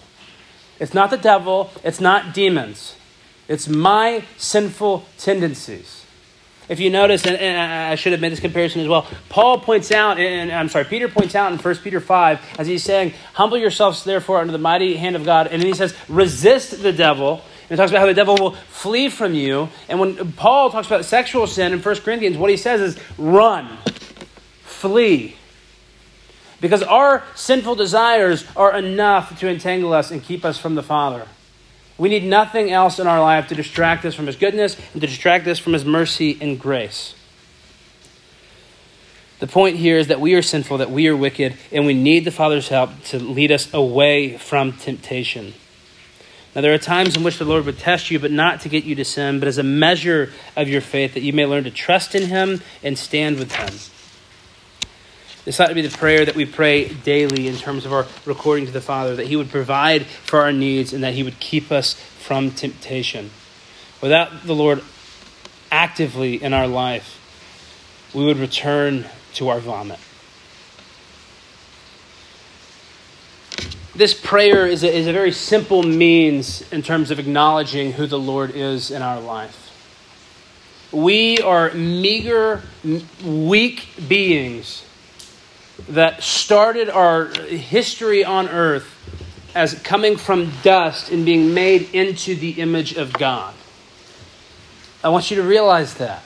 It's 0.79 0.93
not 0.93 1.09
the 1.09 1.17
devil, 1.17 1.71
it's 1.83 1.99
not 1.99 2.33
demons. 2.33 2.95
It's 3.47 3.67
my 3.67 4.23
sinful 4.37 5.05
tendencies. 5.17 5.98
If 6.69 6.79
you 6.79 6.91
notice, 6.91 7.25
and, 7.25 7.57
I 7.59 7.95
should 7.95 8.11
have 8.11 8.21
made 8.21 8.31
this 8.31 8.39
comparison 8.39 8.81
as 8.81 8.87
well, 8.87 9.07
Paul 9.27 9.59
points 9.59 9.91
out, 9.91 10.19
and 10.19 10.51
I'm 10.51 10.69
sorry, 10.69 10.85
Peter 10.85 11.07
points 11.07 11.33
out 11.33 11.51
in 11.51 11.57
1 11.57 11.75
Peter 11.77 11.99
5, 11.99 12.57
as 12.59 12.67
he's 12.67 12.83
saying, 12.83 13.13
Humble 13.33 13.57
yourselves 13.57 14.03
therefore 14.03 14.39
under 14.39 14.51
the 14.51 14.59
mighty 14.59 14.95
hand 14.95 15.15
of 15.15 15.25
God. 15.25 15.47
And 15.47 15.59
then 15.59 15.67
he 15.67 15.73
says, 15.73 15.95
Resist 16.07 16.83
the 16.83 16.93
devil. 16.93 17.41
And 17.69 17.71
he 17.71 17.75
talks 17.75 17.91
about 17.91 18.01
how 18.01 18.05
the 18.05 18.13
devil 18.13 18.35
will 18.35 18.51
flee 18.51 19.09
from 19.09 19.33
you. 19.33 19.69
And 19.89 19.99
when 19.99 20.31
Paul 20.33 20.69
talks 20.69 20.85
about 20.85 21.05
sexual 21.05 21.47
sin 21.47 21.73
in 21.73 21.81
1 21.81 21.95
Corinthians, 22.01 22.37
what 22.37 22.51
he 22.51 22.57
says 22.57 22.81
is, 22.81 22.99
Run, 23.17 23.77
flee. 24.61 25.35
Because 26.61 26.83
our 26.83 27.23
sinful 27.35 27.75
desires 27.75 28.45
are 28.55 28.77
enough 28.77 29.39
to 29.39 29.47
entangle 29.47 29.93
us 29.93 30.11
and 30.11 30.21
keep 30.21 30.45
us 30.45 30.59
from 30.59 30.75
the 30.75 30.83
Father. 30.83 31.25
We 31.99 32.07
need 32.09 32.23
nothing 32.23 32.71
else 32.71 32.97
in 32.97 33.07
our 33.07 33.19
life 33.19 33.49
to 33.49 33.55
distract 33.55 34.05
us 34.05 34.15
from 34.15 34.25
His 34.25 34.37
goodness 34.37 34.77
and 34.93 35.01
to 35.01 35.07
distract 35.07 35.45
us 35.47 35.59
from 35.59 35.73
His 35.73 35.83
mercy 35.83 36.37
and 36.39 36.57
grace. 36.57 37.13
The 39.39 39.47
point 39.47 39.77
here 39.77 39.97
is 39.97 40.07
that 40.07 40.19
we 40.19 40.33
are 40.33 40.41
sinful, 40.41 40.77
that 40.79 40.91
we 40.91 41.07
are 41.07 41.15
wicked, 41.15 41.55
and 41.71 41.85
we 41.85 41.93
need 41.93 42.25
the 42.25 42.31
Father's 42.31 42.69
help 42.69 43.03
to 43.05 43.19
lead 43.19 43.51
us 43.51 43.73
away 43.73 44.37
from 44.37 44.73
temptation. 44.73 45.53
Now, 46.55 46.61
there 46.61 46.73
are 46.73 46.79
times 46.79 47.15
in 47.15 47.23
which 47.23 47.37
the 47.37 47.45
Lord 47.45 47.65
would 47.65 47.77
test 47.77 48.09
you, 48.09 48.17
but 48.17 48.31
not 48.31 48.61
to 48.61 48.69
get 48.69 48.85
you 48.85 48.95
to 48.95 49.05
sin, 49.05 49.39
but 49.39 49.47
as 49.47 49.57
a 49.57 49.63
measure 49.63 50.31
of 50.55 50.67
your 50.67 50.81
faith, 50.81 51.13
that 51.13 51.21
you 51.21 51.31
may 51.31 51.45
learn 51.45 51.65
to 51.65 51.71
trust 51.71 52.15
in 52.15 52.27
Him 52.27 52.61
and 52.81 52.97
stand 52.97 53.37
with 53.37 53.51
Him. 53.51 53.98
This 55.49 55.59
ought 55.59 55.69
to 55.69 55.73
be 55.73 55.81
the 55.81 55.97
prayer 55.97 56.25
that 56.25 56.35
we 56.35 56.45
pray 56.45 56.89
daily 56.89 57.47
in 57.47 57.55
terms 57.55 57.83
of 57.83 57.91
our 57.91 58.05
recording 58.23 58.67
to 58.67 58.71
the 58.71 58.81
Father, 58.81 59.15
that 59.15 59.25
He 59.25 59.35
would 59.35 59.49
provide 59.49 60.05
for 60.05 60.41
our 60.41 60.53
needs 60.53 60.93
and 60.93 61.03
that 61.03 61.15
He 61.15 61.23
would 61.23 61.39
keep 61.39 61.71
us 61.71 61.95
from 61.95 62.51
temptation. 62.51 63.31
Without 63.99 64.43
the 64.43 64.53
Lord 64.53 64.83
actively 65.71 66.35
in 66.35 66.53
our 66.53 66.67
life, 66.67 67.19
we 68.13 68.23
would 68.25 68.37
return 68.37 69.07
to 69.33 69.49
our 69.49 69.59
vomit. 69.59 69.97
This 73.95 74.13
prayer 74.13 74.67
is 74.67 74.83
a, 74.83 74.95
is 74.95 75.07
a 75.07 75.13
very 75.13 75.31
simple 75.31 75.81
means 75.81 76.61
in 76.71 76.83
terms 76.83 77.09
of 77.09 77.17
acknowledging 77.17 77.93
who 77.93 78.05
the 78.05 78.19
Lord 78.19 78.51
is 78.51 78.91
in 78.91 79.01
our 79.01 79.19
life. 79.19 79.65
We 80.91 81.39
are 81.39 81.73
meager, 81.73 82.61
weak 83.23 83.89
beings 84.07 84.83
that 85.89 86.21
started 86.21 86.89
our 86.89 87.25
history 87.25 88.23
on 88.23 88.49
earth 88.49 88.95
as 89.55 89.73
coming 89.81 90.17
from 90.17 90.51
dust 90.61 91.11
and 91.11 91.25
being 91.25 91.53
made 91.53 91.93
into 91.93 92.35
the 92.35 92.51
image 92.61 92.95
of 92.95 93.13
God. 93.13 93.53
I 95.03 95.09
want 95.09 95.31
you 95.31 95.37
to 95.37 95.43
realize 95.43 95.95
that. 95.95 96.23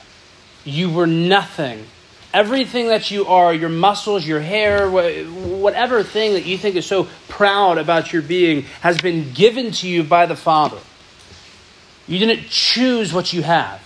You 0.64 0.90
were 0.90 1.06
nothing 1.06 1.86
Everything 2.34 2.88
that 2.88 3.12
you 3.12 3.26
are, 3.26 3.54
your 3.54 3.68
muscles, 3.68 4.26
your 4.26 4.40
hair, 4.40 4.90
whatever 4.90 6.02
thing 6.02 6.32
that 6.32 6.44
you 6.44 6.58
think 6.58 6.74
is 6.74 6.84
so 6.84 7.06
proud 7.28 7.78
about 7.78 8.12
your 8.12 8.22
being, 8.22 8.62
has 8.80 8.98
been 9.00 9.32
given 9.32 9.70
to 9.70 9.88
you 9.88 10.02
by 10.02 10.26
the 10.26 10.34
Father. 10.34 10.78
You 12.08 12.18
didn't 12.18 12.48
choose 12.48 13.12
what 13.12 13.32
you 13.32 13.44
have. 13.44 13.80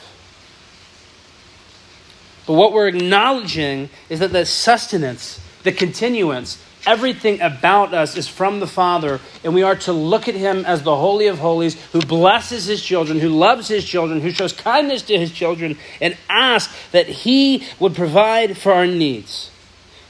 But 2.46 2.54
what 2.54 2.72
we're 2.72 2.88
acknowledging 2.88 3.90
is 4.08 4.20
that 4.20 4.32
the 4.32 4.46
sustenance, 4.46 5.40
the 5.62 5.72
continuance, 5.72 6.62
everything 6.86 7.40
about 7.40 7.92
us 7.92 8.16
is 8.16 8.28
from 8.28 8.60
the 8.60 8.66
Father, 8.66 9.20
and 9.44 9.54
we 9.54 9.62
are 9.62 9.76
to 9.76 9.92
look 9.92 10.28
at 10.28 10.34
Him 10.34 10.64
as 10.64 10.82
the 10.82 10.96
Holy 10.96 11.26
of 11.26 11.38
Holies, 11.38 11.80
who 11.92 12.00
blesses 12.00 12.66
His 12.66 12.82
children, 12.82 13.18
who 13.18 13.28
loves 13.28 13.68
His 13.68 13.84
children, 13.84 14.20
who 14.20 14.30
shows 14.30 14.52
kindness 14.52 15.02
to 15.02 15.18
His 15.18 15.32
children, 15.32 15.76
and 16.00 16.16
ask 16.28 16.70
that 16.92 17.06
He 17.06 17.64
would 17.78 17.94
provide 17.94 18.56
for 18.56 18.72
our 18.72 18.86
needs. 18.86 19.50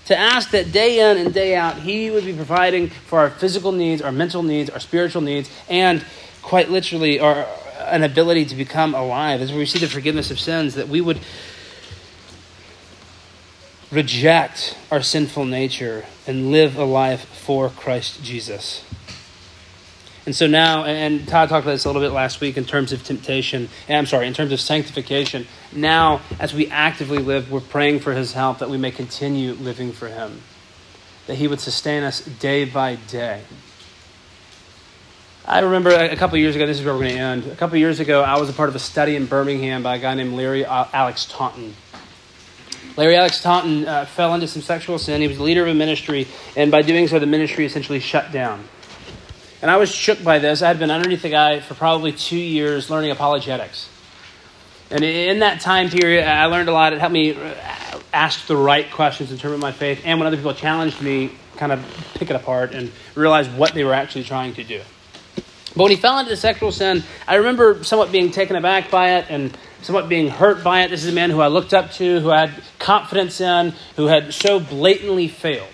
To 0.06 0.18
ask 0.18 0.50
that 0.52 0.72
day 0.72 1.00
in 1.00 1.18
and 1.18 1.34
day 1.34 1.54
out, 1.54 1.78
He 1.78 2.10
would 2.10 2.24
be 2.24 2.32
providing 2.32 2.88
for 2.88 3.18
our 3.18 3.30
physical 3.30 3.72
needs, 3.72 4.00
our 4.00 4.12
mental 4.12 4.42
needs, 4.42 4.70
our 4.70 4.80
spiritual 4.80 5.22
needs, 5.22 5.50
and 5.68 6.04
quite 6.42 6.70
literally, 6.70 7.20
our 7.20 7.46
an 7.88 8.02
ability 8.02 8.44
to 8.46 8.54
become 8.54 8.94
alive. 8.94 9.40
As 9.40 9.52
we 9.52 9.66
see 9.66 9.78
the 9.78 9.88
forgiveness 9.88 10.30
of 10.30 10.38
sins, 10.38 10.74
that 10.74 10.88
we 10.88 11.00
would 11.00 11.20
reject 13.90 14.76
our 14.90 15.02
sinful 15.02 15.44
nature 15.44 16.04
and 16.26 16.50
live 16.50 16.76
a 16.76 16.84
life 16.84 17.24
for 17.24 17.70
Christ 17.70 18.22
Jesus. 18.22 18.84
And 20.26 20.36
so 20.36 20.46
now, 20.46 20.84
and 20.84 21.26
Todd 21.26 21.48
talked 21.48 21.64
about 21.64 21.72
this 21.72 21.86
a 21.86 21.88
little 21.88 22.02
bit 22.02 22.12
last 22.12 22.42
week 22.42 22.58
in 22.58 22.66
terms 22.66 22.92
of 22.92 23.02
temptation, 23.02 23.70
I'm 23.88 24.04
sorry, 24.04 24.26
in 24.26 24.34
terms 24.34 24.52
of 24.52 24.60
sanctification. 24.60 25.46
Now, 25.72 26.20
as 26.38 26.52
we 26.52 26.66
actively 26.66 27.16
live, 27.16 27.50
we're 27.50 27.60
praying 27.60 28.00
for 28.00 28.12
his 28.12 28.34
help 28.34 28.58
that 28.58 28.68
we 28.68 28.76
may 28.76 28.90
continue 28.90 29.54
living 29.54 29.90
for 29.90 30.08
him, 30.08 30.42
that 31.26 31.36
he 31.36 31.48
would 31.48 31.60
sustain 31.60 32.02
us 32.02 32.20
day 32.20 32.66
by 32.66 32.96
day. 32.96 33.40
I 35.46 35.60
remember 35.60 35.88
a 35.88 36.14
couple 36.14 36.36
years 36.36 36.56
ago, 36.56 36.66
this 36.66 36.78
is 36.78 36.84
where 36.84 36.92
we're 36.92 37.04
going 37.04 37.14
to 37.14 37.20
end. 37.20 37.46
A 37.46 37.56
couple 37.56 37.78
years 37.78 37.98
ago, 37.98 38.22
I 38.22 38.38
was 38.38 38.50
a 38.50 38.52
part 38.52 38.68
of 38.68 38.76
a 38.76 38.78
study 38.78 39.16
in 39.16 39.24
Birmingham 39.24 39.82
by 39.82 39.96
a 39.96 39.98
guy 39.98 40.12
named 40.12 40.34
Larry 40.34 40.66
uh, 40.66 40.84
Alex 40.92 41.24
Taunton. 41.24 41.74
Larry 42.98 43.14
Alex 43.14 43.40
Taunton 43.40 43.86
uh, 43.86 44.06
fell 44.06 44.34
into 44.34 44.48
some 44.48 44.60
sexual 44.60 44.98
sin. 44.98 45.20
He 45.20 45.28
was 45.28 45.36
the 45.36 45.44
leader 45.44 45.62
of 45.62 45.68
a 45.68 45.74
ministry, 45.74 46.26
and 46.56 46.68
by 46.68 46.82
doing 46.82 47.06
so, 47.06 47.20
the 47.20 47.26
ministry 47.26 47.64
essentially 47.64 48.00
shut 48.00 48.32
down. 48.32 48.64
And 49.62 49.70
I 49.70 49.76
was 49.76 49.88
shook 49.88 50.24
by 50.24 50.40
this. 50.40 50.62
I 50.62 50.66
had 50.66 50.80
been 50.80 50.90
underneath 50.90 51.22
the 51.22 51.28
guy 51.28 51.60
for 51.60 51.74
probably 51.74 52.10
two 52.10 52.36
years 52.36 52.90
learning 52.90 53.12
apologetics. 53.12 53.88
And 54.90 55.04
in 55.04 55.38
that 55.38 55.60
time 55.60 55.90
period, 55.90 56.26
I 56.26 56.46
learned 56.46 56.68
a 56.68 56.72
lot. 56.72 56.92
It 56.92 56.98
helped 56.98 57.12
me 57.12 57.36
uh, 57.36 57.54
ask 58.12 58.48
the 58.48 58.56
right 58.56 58.90
questions 58.90 59.30
in 59.30 59.38
terms 59.38 59.54
of 59.54 59.60
my 59.60 59.70
faith. 59.70 60.02
And 60.04 60.18
when 60.18 60.26
other 60.26 60.36
people 60.36 60.54
challenged 60.54 61.00
me, 61.00 61.30
kind 61.56 61.70
of 61.70 62.10
pick 62.14 62.30
it 62.30 62.34
apart 62.34 62.74
and 62.74 62.90
realize 63.14 63.48
what 63.48 63.74
they 63.74 63.84
were 63.84 63.94
actually 63.94 64.24
trying 64.24 64.54
to 64.54 64.64
do. 64.64 64.80
But 65.76 65.84
when 65.84 65.90
he 65.92 65.96
fell 65.96 66.18
into 66.18 66.36
sexual 66.36 66.72
sin, 66.72 67.04
I 67.28 67.36
remember 67.36 67.84
somewhat 67.84 68.10
being 68.10 68.32
taken 68.32 68.56
aback 68.56 68.90
by 68.90 69.18
it 69.18 69.26
and 69.28 69.56
somewhat 69.82 70.08
being 70.08 70.28
hurt 70.28 70.62
by 70.64 70.82
it. 70.82 70.90
This 70.90 71.04
is 71.04 71.10
a 71.10 71.14
man 71.14 71.30
who 71.30 71.40
I 71.40 71.48
looked 71.48 71.74
up 71.74 71.92
to, 71.92 72.20
who 72.20 72.30
I 72.30 72.46
had 72.46 72.62
confidence 72.78 73.40
in, 73.40 73.74
who 73.96 74.06
had 74.06 74.34
so 74.34 74.60
blatantly 74.60 75.28
failed. 75.28 75.68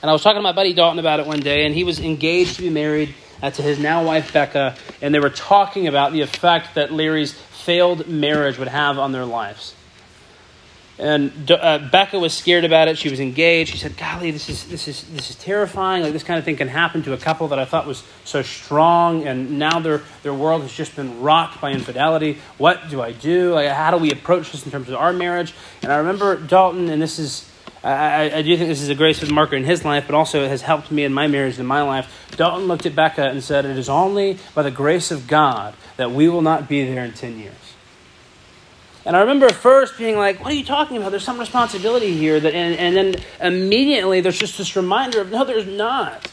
And 0.00 0.10
I 0.10 0.12
was 0.12 0.22
talking 0.22 0.38
to 0.38 0.42
my 0.42 0.52
buddy 0.52 0.72
Dalton 0.72 0.98
about 0.98 1.20
it 1.20 1.26
one 1.26 1.40
day, 1.40 1.64
and 1.64 1.74
he 1.74 1.84
was 1.84 2.00
engaged 2.00 2.56
to 2.56 2.62
be 2.62 2.70
married 2.70 3.14
uh, 3.42 3.50
to 3.50 3.62
his 3.62 3.78
now 3.78 4.04
wife 4.04 4.32
Becca, 4.32 4.76
and 5.00 5.14
they 5.14 5.20
were 5.20 5.30
talking 5.30 5.86
about 5.86 6.12
the 6.12 6.20
effect 6.20 6.74
that 6.74 6.92
Larry's 6.92 7.32
failed 7.32 8.08
marriage 8.08 8.58
would 8.58 8.68
have 8.68 8.98
on 8.98 9.12
their 9.12 9.24
lives. 9.24 9.74
And 10.98 11.50
uh, 11.50 11.78
Becca 11.90 12.18
was 12.18 12.34
scared 12.34 12.64
about 12.64 12.86
it. 12.86 12.98
She 12.98 13.08
was 13.08 13.18
engaged. 13.18 13.72
She 13.72 13.78
said, 13.78 13.96
"Golly, 13.96 14.30
this 14.30 14.48
is 14.48 14.68
this 14.68 14.86
is 14.86 15.04
this 15.08 15.30
is 15.30 15.36
terrifying. 15.36 16.02
Like 16.02 16.12
this 16.12 16.22
kind 16.22 16.38
of 16.38 16.44
thing 16.44 16.56
can 16.56 16.68
happen 16.68 17.02
to 17.04 17.14
a 17.14 17.16
couple 17.16 17.48
that 17.48 17.58
I 17.58 17.64
thought 17.64 17.86
was 17.86 18.04
so 18.24 18.42
strong, 18.42 19.26
and 19.26 19.58
now 19.58 19.80
their 19.80 20.02
their 20.22 20.34
world 20.34 20.62
has 20.62 20.72
just 20.72 20.94
been 20.94 21.22
rocked 21.22 21.60
by 21.60 21.72
infidelity. 21.72 22.38
What 22.58 22.90
do 22.90 23.00
I 23.00 23.12
do? 23.12 23.54
Like, 23.54 23.68
how 23.68 23.90
do 23.90 23.96
we 23.96 24.12
approach 24.12 24.52
this 24.52 24.66
in 24.66 24.70
terms 24.70 24.90
of 24.90 24.96
our 24.96 25.12
marriage?" 25.12 25.54
And 25.82 25.90
I 25.90 25.96
remember 25.96 26.36
Dalton, 26.36 26.90
and 26.90 27.00
this 27.00 27.18
is 27.18 27.50
I, 27.84 28.30
I, 28.36 28.42
do 28.42 28.56
think 28.56 28.68
this 28.68 28.80
is 28.80 28.90
a 28.90 28.94
grace 28.94 29.28
marker 29.28 29.56
in 29.56 29.64
his 29.64 29.84
life, 29.84 30.04
but 30.06 30.14
also 30.14 30.44
it 30.44 30.48
has 30.48 30.62
helped 30.62 30.92
me 30.92 31.02
in 31.02 31.12
my 31.12 31.26
marriage 31.26 31.58
in 31.58 31.66
my 31.66 31.82
life. 31.82 32.30
Dalton 32.36 32.68
looked 32.68 32.86
at 32.86 32.94
Becca 32.94 33.28
and 33.28 33.42
said, 33.42 33.64
It 33.64 33.76
is 33.76 33.88
only 33.88 34.38
by 34.54 34.62
the 34.62 34.70
grace 34.70 35.10
of 35.10 35.26
God 35.26 35.74
that 35.96 36.12
we 36.12 36.28
will 36.28 36.42
not 36.42 36.68
be 36.68 36.84
there 36.84 37.04
in 37.04 37.12
10 37.12 37.40
years. 37.40 37.54
And 39.04 39.16
I 39.16 39.20
remember 39.20 39.48
first 39.50 39.98
being 39.98 40.16
like, 40.16 40.38
what 40.40 40.52
are 40.52 40.56
you 40.56 40.64
talking 40.64 40.96
about? 40.96 41.10
There's 41.10 41.24
some 41.24 41.40
responsibility 41.40 42.16
here. 42.16 42.38
That, 42.38 42.54
and, 42.54 42.76
and 42.76 42.96
then 42.96 43.24
immediately 43.40 44.20
there's 44.20 44.38
just 44.38 44.58
this 44.58 44.76
reminder 44.76 45.20
of, 45.20 45.30
no, 45.30 45.44
there's 45.44 45.66
not. 45.66 46.30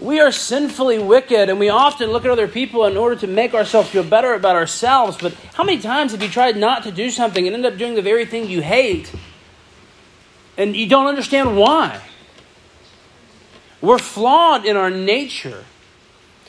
We 0.00 0.18
are 0.18 0.32
sinfully 0.32 0.98
wicked, 0.98 1.48
and 1.48 1.60
we 1.60 1.68
often 1.68 2.10
look 2.10 2.24
at 2.24 2.30
other 2.30 2.48
people 2.48 2.84
in 2.84 2.96
order 2.96 3.14
to 3.16 3.28
make 3.28 3.54
ourselves 3.54 3.90
feel 3.90 4.02
better 4.02 4.34
about 4.34 4.56
ourselves. 4.56 5.16
But 5.16 5.34
how 5.54 5.62
many 5.62 5.80
times 5.80 6.10
have 6.10 6.22
you 6.22 6.28
tried 6.28 6.56
not 6.56 6.82
to 6.82 6.90
do 6.90 7.10
something 7.10 7.46
and 7.46 7.54
end 7.54 7.64
up 7.64 7.78
doing 7.78 7.94
the 7.94 8.02
very 8.02 8.26
thing 8.26 8.50
you 8.50 8.60
hate? 8.60 9.12
And 10.58 10.74
you 10.74 10.88
don't 10.88 11.06
understand 11.06 11.56
why. 11.56 12.00
We're 13.80 13.98
flawed 13.98 14.64
in 14.64 14.76
our 14.76 14.90
nature. 14.90 15.64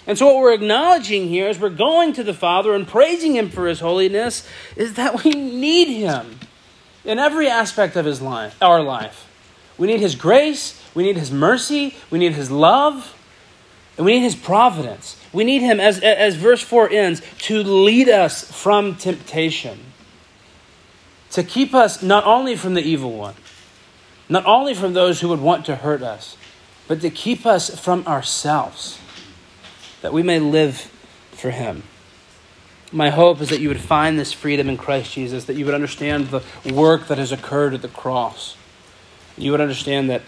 And 0.08 0.18
so, 0.18 0.28
what 0.28 0.38
we're 0.38 0.54
acknowledging 0.54 1.28
here 1.28 1.48
as 1.48 1.60
we're 1.60 1.70
going 1.70 2.14
to 2.14 2.24
the 2.24 2.34
Father 2.34 2.74
and 2.74 2.88
praising 2.88 3.36
Him 3.36 3.50
for 3.50 3.68
His 3.68 3.80
holiness 3.80 4.48
is 4.76 4.94
that 4.96 5.24
we 5.24 5.32
need 5.32 5.88
Him 5.88 6.40
in 7.04 7.18
every 7.18 7.50
aspect 7.50 7.96
of 7.96 8.06
His 8.06 8.22
life, 8.22 8.56
our 8.62 8.84
life. 8.84 9.28
We 9.78 9.88
need 9.88 10.00
His 10.00 10.16
grace, 10.16 10.80
we 10.94 11.04
need 11.04 11.18
His 11.18 11.32
mercy, 11.32 11.96
we 12.12 12.20
need 12.20 12.34
His 12.34 12.52
love, 12.52 13.16
and 13.98 14.06
we 14.06 14.14
need 14.14 14.24
His 14.24 14.36
providence. 14.36 15.20
We 15.34 15.44
need 15.44 15.64
Him, 15.64 15.80
as, 15.80 16.00
as 16.00 16.36
verse 16.36 16.62
4 16.62 16.92
ends, 16.92 17.22
to 17.40 17.64
lead 17.64 18.08
us 18.08 18.50
from 18.52 18.96
temptation, 18.96 19.80
to 21.32 21.44
keep 21.44 21.74
us 21.74 22.04
not 22.04 22.26
only 22.26 22.56
from 22.56 22.76
the 22.76 22.82
evil 22.82 23.12
one, 23.12 23.34
not 24.30 24.46
only 24.46 24.76
from 24.76 24.94
those 24.94 25.22
who 25.22 25.30
would 25.30 25.42
want 25.42 25.66
to 25.66 25.78
hurt 25.78 26.04
us, 26.04 26.38
but 26.88 27.02
to 27.02 27.10
keep 27.10 27.48
us 27.48 27.80
from 27.80 28.06
ourselves 28.06 29.00
that 30.06 30.14
we 30.14 30.22
may 30.22 30.38
live 30.38 30.82
for 31.32 31.50
Him. 31.50 31.82
My 32.92 33.10
hope 33.10 33.42
is 33.42 33.50
that 33.50 33.60
you 33.60 33.70
would 33.70 33.82
find 33.82 34.20
this 34.20 34.32
freedom 34.32 34.70
in 34.70 34.78
Christ 34.78 35.14
Jesus, 35.14 35.46
that 35.46 35.56
you 35.56 35.66
would 35.66 35.74
understand 35.74 36.28
the 36.28 36.44
work 36.72 37.08
that 37.08 37.18
has 37.18 37.32
occurred 37.32 37.74
at 37.74 37.82
the 37.82 37.88
cross. 37.88 38.56
You 39.36 39.50
would 39.50 39.62
understand 39.62 40.12
that 40.12 40.22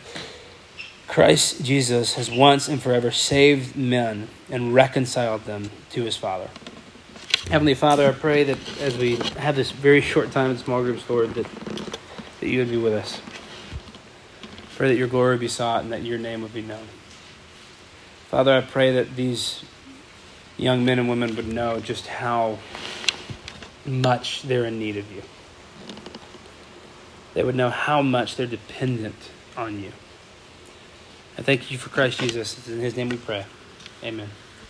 Christ 1.06 1.64
Jesus 1.64 2.16
has 2.16 2.32
once 2.32 2.68
and 2.68 2.82
forever 2.82 3.12
saved 3.12 3.76
men 3.76 4.30
and 4.50 4.74
reconciled 4.74 5.46
them 5.46 5.70
to 5.92 6.06
his 6.06 6.18
Father. 6.18 6.50
Heavenly 7.52 7.76
Father, 7.76 8.10
I 8.10 8.14
pray 8.14 8.46
that 8.46 8.82
as 8.82 8.98
we 8.98 9.18
have 9.38 9.56
this 9.56 9.70
very 9.70 10.02
short 10.02 10.32
time 10.32 10.50
in 10.50 10.58
small 10.58 10.82
groups, 10.82 11.08
Lord, 11.08 11.36
that, 11.36 11.46
that 12.40 12.50
you 12.50 12.58
would 12.58 12.72
be 12.72 12.78
with 12.78 12.94
us. 12.94 13.22
Pray 14.76 14.88
that 14.88 14.98
your 14.98 15.08
glory 15.08 15.38
be 15.38 15.48
sought 15.48 15.84
and 15.84 15.94
that 15.94 16.02
your 16.02 16.18
name 16.18 16.42
would 16.42 16.54
be 16.56 16.64
known. 16.64 16.88
Father, 18.30 18.54
I 18.54 18.62
pray 18.62 18.92
that 18.92 19.16
these 19.16 19.64
young 20.58 20.84
men 20.84 21.00
and 21.00 21.08
women 21.08 21.36
would 21.38 21.48
know 21.48 21.80
just 21.80 22.08
how 22.08 22.60
much 23.86 24.42
they're 24.42 24.66
in 24.66 24.80
need 24.80 24.98
of 24.98 25.10
you. 25.12 25.22
They 27.34 27.44
would 27.44 27.56
know 27.56 27.70
how 27.70 28.02
much 28.02 28.36
they're 28.36 28.46
dependent 28.46 29.16
on 29.56 29.82
you. 29.82 29.94
I 31.38 31.42
thank 31.42 31.72
you 31.72 31.78
for 31.78 31.90
Christ 31.90 32.20
Jesus. 32.20 32.58
It's 32.58 32.68
in 32.68 32.80
his 32.80 32.98
name 32.98 33.10
we 33.10 33.18
pray. 33.18 33.46
Amen. 34.04 34.30